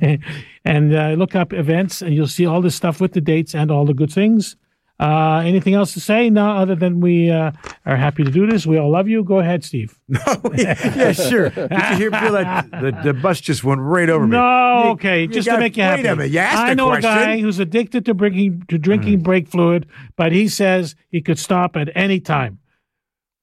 and 0.64 0.92
uh, 0.94 1.10
look 1.10 1.36
up 1.36 1.52
events 1.52 2.02
and 2.02 2.12
you'll 2.12 2.26
see 2.26 2.44
all 2.44 2.60
this 2.60 2.74
stuff 2.74 3.00
with 3.00 3.12
the 3.12 3.20
dates 3.20 3.54
and 3.54 3.70
all 3.70 3.84
the 3.84 3.94
good 3.94 4.12
things. 4.12 4.56
Uh, 5.00 5.42
anything 5.44 5.74
else 5.74 5.92
to 5.92 6.00
say? 6.00 6.30
No, 6.30 6.50
other 6.50 6.76
than 6.76 7.00
we 7.00 7.28
uh, 7.28 7.50
are 7.84 7.96
happy 7.96 8.22
to 8.22 8.30
do 8.30 8.46
this. 8.46 8.64
We 8.64 8.78
all 8.78 8.90
love 8.90 9.08
you. 9.08 9.24
Go 9.24 9.40
ahead, 9.40 9.64
Steve. 9.64 9.98
No, 10.08 10.20
yeah, 10.54 11.10
sure. 11.12 11.50
Did 11.50 11.70
you 11.70 11.96
hear 11.96 12.10
feel 12.12 12.32
that 12.32 12.70
the, 12.70 12.96
the 13.02 13.12
bus 13.14 13.40
just 13.40 13.64
went 13.64 13.80
right 13.80 14.08
over 14.08 14.24
me? 14.26 14.36
No, 14.36 14.84
You- 14.84 14.90
okay, 14.92 15.22
you 15.22 15.26
just 15.28 15.46
got- 15.46 15.56
to 15.56 15.60
make 15.60 15.76
you 15.76 15.82
happy. 15.82 16.02
Wait 16.04 16.08
a 16.10 16.16
minute. 16.16 16.30
You 16.32 16.38
asked 16.38 16.58
I 16.58 16.70
a 16.72 16.74
know 16.76 16.86
question. 16.88 17.10
A 17.10 17.14
guy 17.14 17.38
who's 17.40 17.58
addicted 17.58 18.04
to 18.06 18.14
drinking 18.14 18.64
to 18.68 18.78
drinking 18.78 19.22
brake 19.24 19.48
fluid, 19.48 19.86
but 20.16 20.30
he 20.30 20.46
says 20.46 20.94
he 21.10 21.20
could 21.20 21.38
stop 21.40 21.76
at 21.76 21.88
any 21.96 22.20
time. 22.20 22.60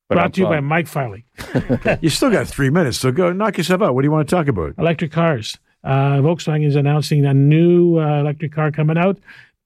But 0.08 0.16
Brought 0.16 0.26
I'm 0.26 0.32
to 0.34 0.41
you 0.41 0.47
by. 0.47 0.60
Mike 0.62 0.88
Filey. 0.88 1.26
You 2.02 2.10
still 2.10 2.32
got 2.32 2.47
three 2.47 2.70
minutes, 2.70 2.97
so 2.97 3.12
go 3.12 3.34
knock 3.34 3.58
yourself 3.58 3.82
out. 3.82 3.93
What 3.95 4.02
do 4.04 4.06
you 4.08 4.12
want 4.12 4.28
to 4.30 4.34
talk 4.36 4.47
about? 4.47 4.76
electric 4.78 5.12
cars. 5.12 5.58
Uh, 5.84 6.18
Volkswagen 6.20 6.66
is 6.66 6.76
announcing 6.76 7.26
a 7.26 7.34
new 7.34 7.97
uh, 7.99 8.20
electric 8.20 8.54
car 8.54 8.72
coming 8.72 8.97
out. 8.97 9.18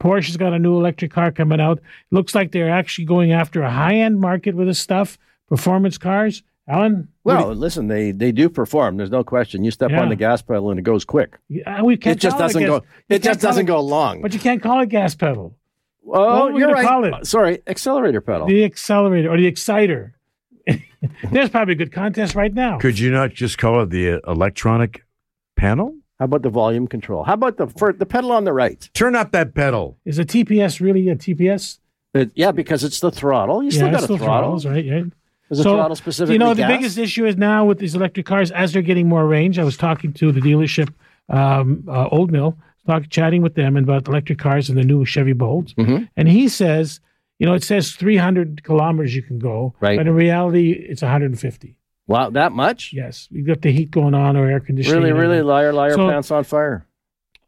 Porsche's 0.01 0.37
got 0.37 0.53
a 0.53 0.59
new 0.59 0.75
electric 0.77 1.11
car 1.11 1.31
coming 1.31 1.59
out. 1.61 1.79
Looks 2.11 2.35
like 2.35 2.51
they're 2.51 2.69
actually 2.69 3.05
going 3.05 3.31
after 3.31 3.61
a 3.61 3.69
high 3.71 3.95
end 3.95 4.19
market 4.19 4.55
with 4.55 4.67
this 4.67 4.79
stuff. 4.79 5.17
Performance 5.47 5.97
cars. 5.97 6.43
Alan? 6.67 7.07
what 7.23 7.37
Well, 7.37 7.53
listen, 7.53 7.87
they 7.87 8.11
they 8.11 8.31
do 8.31 8.49
perform. 8.49 8.97
There's 8.97 9.11
no 9.11 9.23
question. 9.23 9.63
You 9.63 9.69
step 9.71 9.91
Yeah. 9.91 10.01
on 10.01 10.09
the 10.09 10.15
gas 10.15 10.41
pedal 10.41 10.71
and 10.71 10.79
it 10.79 10.83
goes 10.83 11.05
quick. 11.05 11.37
do 11.49 11.55
you- 11.57 11.63
uh, 11.65 11.83
we 11.83 11.95
can't 11.95 12.17
It 12.17 12.19
just 12.19 12.37
call 12.37 12.47
doesn't 12.47 12.61
gas- 12.61 12.69
go. 12.69 12.83
It 13.07 13.21
just 13.23 13.39
doesn't 13.39 13.65
it- 13.65 13.67
go 13.67 13.79
long. 13.81 14.21
But 14.21 14.33
you 14.33 14.39
can't 14.39 14.61
call 14.63 14.81
it 14.81 14.89
gas 14.89 15.13
pedal. 15.15 15.55
Oh, 16.07 16.51
what 16.51 16.55
you're 16.57 16.71
right. 16.71 16.85
call 16.87 17.03
it? 17.05 17.25
Sorry, 17.27 17.61
accelerator 17.67 18.21
pedal. 18.21 18.47
The 18.47 18.63
accelerator 18.63 19.31
or 19.31 19.37
the 19.37 19.45
exciter. 19.47 20.15
There's 21.31 21.49
probably 21.49 21.73
a 21.73 21.77
good 21.77 21.91
contest 21.91 22.33
right 22.35 22.53
now. 22.53 22.79
Could 22.79 22.97
you 22.99 23.11
not 23.11 23.33
just 23.33 23.57
call 23.59 23.81
it 23.83 23.89
the 23.91 24.13
uh, 24.13 24.31
electronic 24.31 25.03
panel? 25.55 25.95
How 26.19 26.25
about 26.25 26.43
the 26.43 26.49
volume 26.49 26.87
control? 26.87 27.23
How 27.23 27.33
about 27.33 27.57
the 27.57 27.67
for 27.67 27.91
the 27.91 28.05
pedal 28.05 28.31
on 28.31 28.45
the 28.45 28.53
right? 28.53 28.89
Turn 28.93 29.15
up 29.15 29.31
that 29.31 29.53
pedal. 29.53 29.97
Is 30.05 30.17
a 30.19 30.25
TPS 30.25 30.79
really 30.79 31.09
a 31.09 31.15
TPS? 31.15 31.79
It- 32.13 32.31
yeah, 32.35 32.51
because 32.51 32.83
it's 32.83 32.99
the 33.01 33.11
throttle. 33.11 33.61
You 33.63 33.71
still 33.71 33.87
yeah, 33.87 33.93
got 33.93 34.03
a 34.03 34.07
throttle. 34.07 34.25
throttles, 34.25 34.65
right? 34.65 34.85
Yeah. 34.85 35.03
Is 35.51 35.57
the 35.59 35.63
So, 35.63 35.75
throttle 35.75 35.95
specifically 35.95 36.35
You 36.35 36.39
know, 36.39 36.53
the 36.53 36.61
gas? 36.63 36.71
biggest 36.71 36.97
issue 36.97 37.25
is 37.25 37.35
now 37.37 37.65
with 37.65 37.79
these 37.79 37.93
electric 37.95 38.25
cars 38.25 38.49
as 38.51 38.71
they're 38.73 38.81
getting 38.81 39.07
more 39.09 39.27
range. 39.27 39.59
I 39.59 39.63
was 39.65 39.75
talking 39.77 40.13
to 40.13 40.31
the 40.31 40.39
dealership, 40.39 40.89
um, 41.29 41.83
uh, 41.87 42.07
Old 42.07 42.31
Mill, 42.31 42.57
talk, 42.87 43.09
chatting 43.09 43.41
with 43.41 43.55
them 43.55 43.75
about 43.75 44.07
electric 44.07 44.39
cars 44.39 44.69
and 44.69 44.77
the 44.77 44.83
new 44.83 45.03
Chevy 45.05 45.33
Bolts, 45.33 45.73
Mhm. 45.73 46.07
and 46.15 46.27
he 46.29 46.47
says, 46.47 46.99
you 47.39 47.45
know, 47.45 47.53
it 47.53 47.63
says 47.63 47.91
300 47.91 48.63
kilometers 48.63 49.13
you 49.15 49.21
can 49.21 49.37
go, 49.37 49.75
Right. 49.81 49.97
but 49.97 50.07
in 50.07 50.13
reality, 50.15 50.71
it's 50.71 51.01
150. 51.03 51.77
Wow, 52.07 52.29
that 52.31 52.51
much? 52.51 52.91
Yes, 52.93 53.27
you 53.31 53.43
got 53.43 53.61
the 53.61 53.71
heat 53.71 53.89
going 53.91 54.13
on 54.13 54.37
or 54.37 54.49
air 54.49 54.59
conditioning. 54.59 55.01
Really, 55.01 55.13
really, 55.13 55.41
liar, 55.41 55.73
liar, 55.73 55.93
So- 55.93 56.09
pants 56.09 56.31
on 56.31 56.43
fire. 56.43 56.85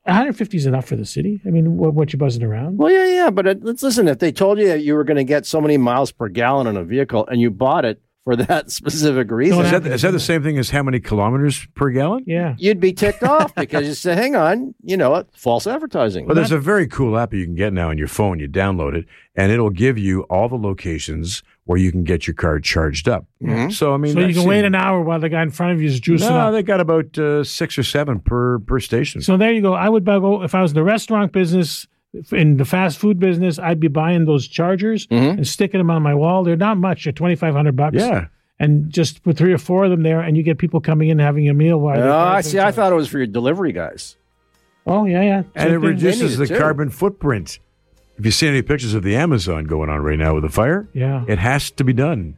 150 0.04 0.56
is 0.56 0.66
enough 0.66 0.86
for 0.86 0.96
the 0.96 1.06
city. 1.06 1.42
I 1.46 1.50
mean, 1.50 1.76
what, 1.76 1.94
what 1.94 2.14
you 2.14 2.18
buzzing 2.20 2.42
around? 2.42 2.78
Well, 2.78 2.90
yeah, 2.90 3.06
yeah, 3.26 3.30
but 3.30 3.46
it, 3.46 3.64
let's 3.64 3.84
listen. 3.84 4.08
If 4.08 4.20
they 4.20 4.32
told 4.32 4.58
you 4.58 4.66
that 4.70 4.82
you 4.82 4.96
were 4.96 5.04
going 5.04 5.18
to 5.18 5.26
get 5.26 5.46
so 5.46 5.60
many 5.60 5.76
miles 5.76 6.14
per 6.14 6.30
gallon 6.30 6.66
on 6.66 6.78
a 6.78 6.84
vehicle 6.86 7.28
and 7.28 7.42
you 7.42 7.52
bought 7.52 7.84
it 7.84 8.02
for 8.24 8.38
that 8.38 8.72
specific 8.72 9.30
reason, 9.30 9.60
Is 9.66 9.72
that, 9.72 9.86
is 9.86 10.02
that 10.04 10.12
the 10.12 10.20
same 10.22 10.44
thing 10.44 10.58
as 10.58 10.70
how 10.70 10.82
many 10.82 11.02
kilometers 11.02 11.68
per 11.76 11.90
gallon? 11.90 12.24
Yeah. 12.26 12.56
you'd 12.58 12.80
be 12.80 12.94
ticked 12.94 13.22
off 13.24 13.54
because 13.56 13.86
you 13.86 13.94
say, 13.96 14.16
"Hang 14.16 14.38
on, 14.38 14.74
you 14.82 14.96
know 14.96 15.10
what? 15.10 15.28
False 15.36 15.68
advertising." 15.68 16.26
Well, 16.26 16.36
there's 16.36 16.54
a 16.54 16.60
very 16.60 16.88
cool 16.88 17.18
app 17.18 17.34
you 17.34 17.44
can 17.44 17.56
get 17.56 17.74
now 17.74 17.90
on 17.90 17.98
your 17.98 18.08
phone. 18.08 18.40
You 18.40 18.48
download 18.48 18.96
it, 18.96 19.06
and 19.36 19.52
it'll 19.52 19.70
give 19.72 19.98
you 19.98 20.22
all 20.24 20.48
the 20.48 20.56
locations 20.56 21.44
where 21.68 21.78
you 21.78 21.92
can 21.92 22.04
get 22.04 22.26
your 22.28 22.34
car 22.34 22.60
charged 22.60 23.08
up. 23.08 23.26
Mhm. 23.44 23.72
So 23.72 23.94
I 23.94 23.98
mean, 23.98 24.14
so 24.14 24.20
you 24.20 24.26
I've 24.26 24.32
can 24.34 24.40
seen- 24.42 24.50
wait 24.50 24.66
an 24.66 24.74
hour 24.76 25.02
while 25.02 25.20
the 25.20 25.30
guy 25.30 25.44
in 25.44 25.52
front 25.52 25.74
of 25.74 25.82
you 25.82 25.88
is 25.88 26.02
juicing 26.02 26.30
No, 26.30 26.38
up. 26.38 26.54
they 26.54 26.64
got 26.64 26.80
about 26.80 27.18
uh, 27.18 27.44
six 27.44 27.78
or 27.78 27.84
seven 27.84 28.20
per 28.20 28.60
per 28.60 28.80
station. 28.80 29.22
So 29.22 29.38
there 29.38 29.52
you 29.54 29.62
go. 29.62 29.74
I 29.74 29.88
would 29.90 30.04
buy, 30.04 30.20
go 30.20 30.44
if 30.44 30.56
I 30.56 30.62
was 30.62 30.72
in 30.72 30.76
the 30.76 30.84
restaurant 30.84 31.32
business, 31.32 31.86
in 32.32 32.58
the 32.58 32.66
fast 32.66 32.98
food 32.98 33.20
business, 33.20 33.60
I'd 33.60 33.80
be 33.80 33.90
buying 33.90 34.26
those 34.26 34.48
chargers 34.48 35.06
Mhm. 35.08 35.32
and 35.38 35.48
sticking 35.48 35.78
them 35.80 35.92
on 35.92 36.02
my 36.02 36.16
wall. 36.16 36.44
They're 36.44 36.56
not 36.56 36.78
much. 36.78 37.04
They're 37.04 37.14
twenty 37.14 37.36
five 37.36 37.54
hundred 37.54 37.76
bucks. 37.76 37.98
yeah, 37.98 38.26
and 38.60 38.90
just 38.90 39.24
put 39.24 39.38
three 39.38 39.54
or 39.54 39.58
four 39.60 39.84
of 39.86 39.92
them 39.92 40.04
there, 40.04 40.22
and 40.22 40.36
you 40.38 40.42
get 40.44 40.58
people 40.58 40.80
coming 40.80 41.10
in 41.10 41.20
having 41.20 41.48
a 41.50 41.54
meal 41.54 41.80
while. 41.80 41.98
Oh, 41.98 42.02
they're 42.02 42.12
I 42.12 42.32
charging 42.42 42.52
see. 42.52 42.60
I 42.60 42.72
thought 42.72 42.92
it 42.92 42.96
was 42.96 43.08
for 43.08 43.18
your 43.18 43.28
delivery 43.28 43.72
guys. 43.74 44.16
Oh 44.88 45.06
yeah, 45.06 45.22
yeah. 45.22 45.44
and 45.54 45.70
Same 45.70 45.74
it 45.84 45.88
reduces 45.88 46.38
the 46.38 46.48
too. 46.48 46.58
carbon 46.58 46.90
footprint. 46.90 47.60
If 48.18 48.26
you 48.26 48.32
see 48.32 48.48
any 48.48 48.62
pictures 48.62 48.94
of 48.94 49.04
the 49.04 49.16
Amazon 49.16 49.66
going 49.66 49.90
on 49.90 50.02
right 50.02 50.18
now 50.18 50.34
with 50.34 50.44
the 50.44 50.50
fire, 50.50 50.88
Yeah, 50.94 51.24
it 51.28 51.38
has 51.40 51.70
to 51.72 51.84
be 51.84 51.94
done 51.94 52.36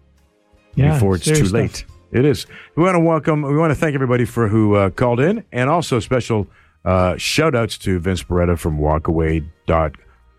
yeah. 0.76 0.94
before 0.94 1.16
it's 1.16 1.26
too 1.26 1.36
stuff. 1.36 1.52
late. 1.52 1.86
It 2.12 2.26
is. 2.26 2.46
We 2.76 2.84
want 2.84 2.96
to 2.96 3.00
welcome. 3.00 3.44
We 3.44 3.56
want 3.58 3.72
to 3.72 3.76
thank 3.76 3.94
everybody 3.96 4.26
for 4.26 4.48
who 4.48 4.76
uh, 4.76 4.90
called 4.90 5.20
in, 5.20 5.44
and 5.52 5.70
also 5.70 6.00
special 6.00 6.48
uh, 6.84 7.16
shout 7.18 7.54
outs 7.56 7.78
to 7.80 8.00
Vince 8.00 8.24
Beretta 8.24 8.58
from 8.58 8.80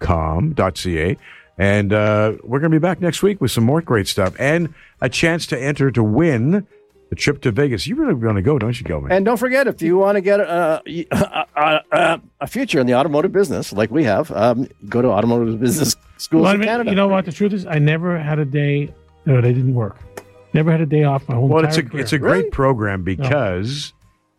Walkaway.com.ca. 0.00 1.16
And 1.58 1.92
uh, 1.92 2.32
we're 2.42 2.58
going 2.58 2.70
to 2.72 2.74
be 2.74 2.82
back 2.82 3.00
next 3.00 3.22
week 3.22 3.40
with 3.40 3.50
some 3.50 3.64
more 3.64 3.82
great 3.82 4.08
stuff 4.08 4.34
and 4.38 4.72
a 5.00 5.08
chance 5.08 5.46
to 5.48 5.58
enter 5.60 5.90
to 5.90 6.02
win 6.02 6.66
the 7.10 7.16
trip 7.16 7.40
to 7.42 7.50
Vegas. 7.52 7.86
You 7.86 7.96
really 7.96 8.14
want 8.14 8.36
to 8.36 8.42
go, 8.42 8.58
don't 8.58 8.78
you, 8.80 8.84
Gilman? 8.86 9.12
And 9.12 9.24
don't 9.24 9.36
forget, 9.36 9.66
if 9.66 9.82
you 9.82 9.98
want 9.98 10.16
to 10.16 10.20
get 10.20 10.40
a, 10.40 10.80
a, 10.86 11.80
a, 11.92 12.20
a 12.40 12.46
future 12.46 12.80
in 12.80 12.86
the 12.86 12.94
automotive 12.94 13.32
business, 13.32 13.72
like 13.72 13.90
we 13.90 14.04
have, 14.04 14.30
um, 14.32 14.68
go 14.88 15.02
to 15.02 15.08
automotive 15.08 15.60
business 15.60 15.96
schools 16.16 16.44
Well, 16.44 16.52
I 16.54 16.56
mean, 16.56 16.66
Canada. 16.68 16.90
you 16.90 16.96
know 16.96 17.08
what? 17.08 17.24
The 17.26 17.32
truth 17.32 17.52
is, 17.52 17.66
I 17.66 17.78
never 17.78 18.18
had 18.18 18.38
a 18.38 18.44
day 18.44 18.94
that 19.26 19.38
I 19.44 19.52
didn't 19.52 19.74
work. 19.74 19.96
Never 20.54 20.70
had 20.72 20.80
a 20.80 20.86
day 20.86 21.04
off 21.04 21.28
my 21.28 21.34
whole 21.36 21.48
Well, 21.48 21.64
it's 21.64 21.76
a 21.76 21.82
career. 21.82 22.02
it's 22.02 22.12
a 22.12 22.18
great 22.18 22.38
Really? 22.38 22.50
program 22.50 23.02
because 23.04 23.92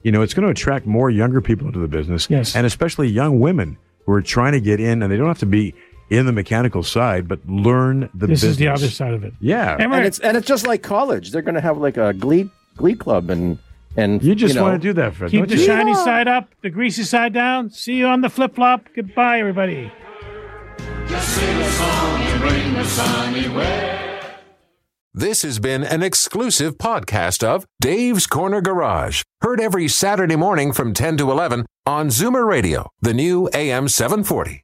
you 0.03 0.11
know 0.11 0.22
it's 0.22 0.34
going 0.34 0.45
to 0.45 0.51
attract 0.51 0.86
more 0.86 1.09
younger 1.09 1.39
people 1.41 1.67
into 1.67 1.80
the 1.80 1.88
business, 1.88 2.30
Yes. 2.30 2.55
and 2.55 2.65
especially 2.65 3.07
young 3.07 3.39
women 3.39 3.78
who 4.05 4.13
are 4.13 4.22
trying 4.22 4.51
to 4.53 4.59
get 4.59 4.80
in, 4.80 5.03
and 5.03 5.11
they 5.11 5.15
don't 5.17 5.28
have 5.28 5.39
to 5.39 5.45
be 5.45 5.74
in 6.09 6.26
the 6.26 6.32
mechanical 6.34 6.84
side, 6.84 7.28
but 7.28 7.39
learn 7.47 8.09
the 8.13 8.28
this 8.28 8.41
business. 8.41 8.51
is 8.51 8.57
the 8.57 8.67
other 8.67 8.88
side 8.89 9.13
of 9.13 9.24
it. 9.24 9.34
Yeah, 9.39 9.78
And 9.80 9.93
and 9.93 10.05
it's 10.05 10.19
and 10.19 10.36
it's 10.36 10.47
just 10.47 10.67
like 10.67 10.82
college. 10.84 11.32
They're 11.32 11.41
going 11.41 11.55
to 11.55 11.61
have 11.61 11.78
like 11.78 11.95
a 11.97 12.11
glee 12.13 12.49
glee 12.82 12.95
club 12.95 13.29
and 13.29 13.57
and 13.95 14.23
you 14.23 14.36
just 14.36 14.55
know, 14.55 14.63
want 14.63 14.82
to 14.82 14.88
do 14.88 14.93
that, 14.93 15.15
Fred. 15.15 15.32
Keep 15.32 15.41
don't 15.41 15.49
the 15.49 15.57
you? 15.57 15.65
shiny 15.65 15.93
side 15.93 16.27
up, 16.27 16.49
the 16.61 16.69
greasy 16.69 17.03
side 17.03 17.34
down. 17.34 17.69
See 17.69 17.95
you 17.95 18.07
on 18.07 18.21
the 18.21 18.29
flip 18.29 18.55
flop. 18.55 18.88
Goodbye, 18.95 19.39
everybody. 19.39 19.91
This 25.13 25.41
has 25.41 25.59
been 25.59 25.84
an 25.84 26.01
exclusive 26.01 26.77
podcast 26.77 27.43
of 27.43 27.65
Dave's 27.82 28.25
Corner 28.27 28.61
Garage. 28.61 29.23
Heard 29.41 29.59
every 29.59 29.89
Saturday 29.89 30.38
morning 30.38 30.71
from 30.71 30.93
10 30.93 31.17
to 31.17 31.29
11 31.29 31.65
on 31.86 32.07
Zoomer 32.07 32.47
Radio, 32.47 32.89
the 33.01 33.13
new 33.13 33.49
AM 33.53 33.89
740. 33.89 34.63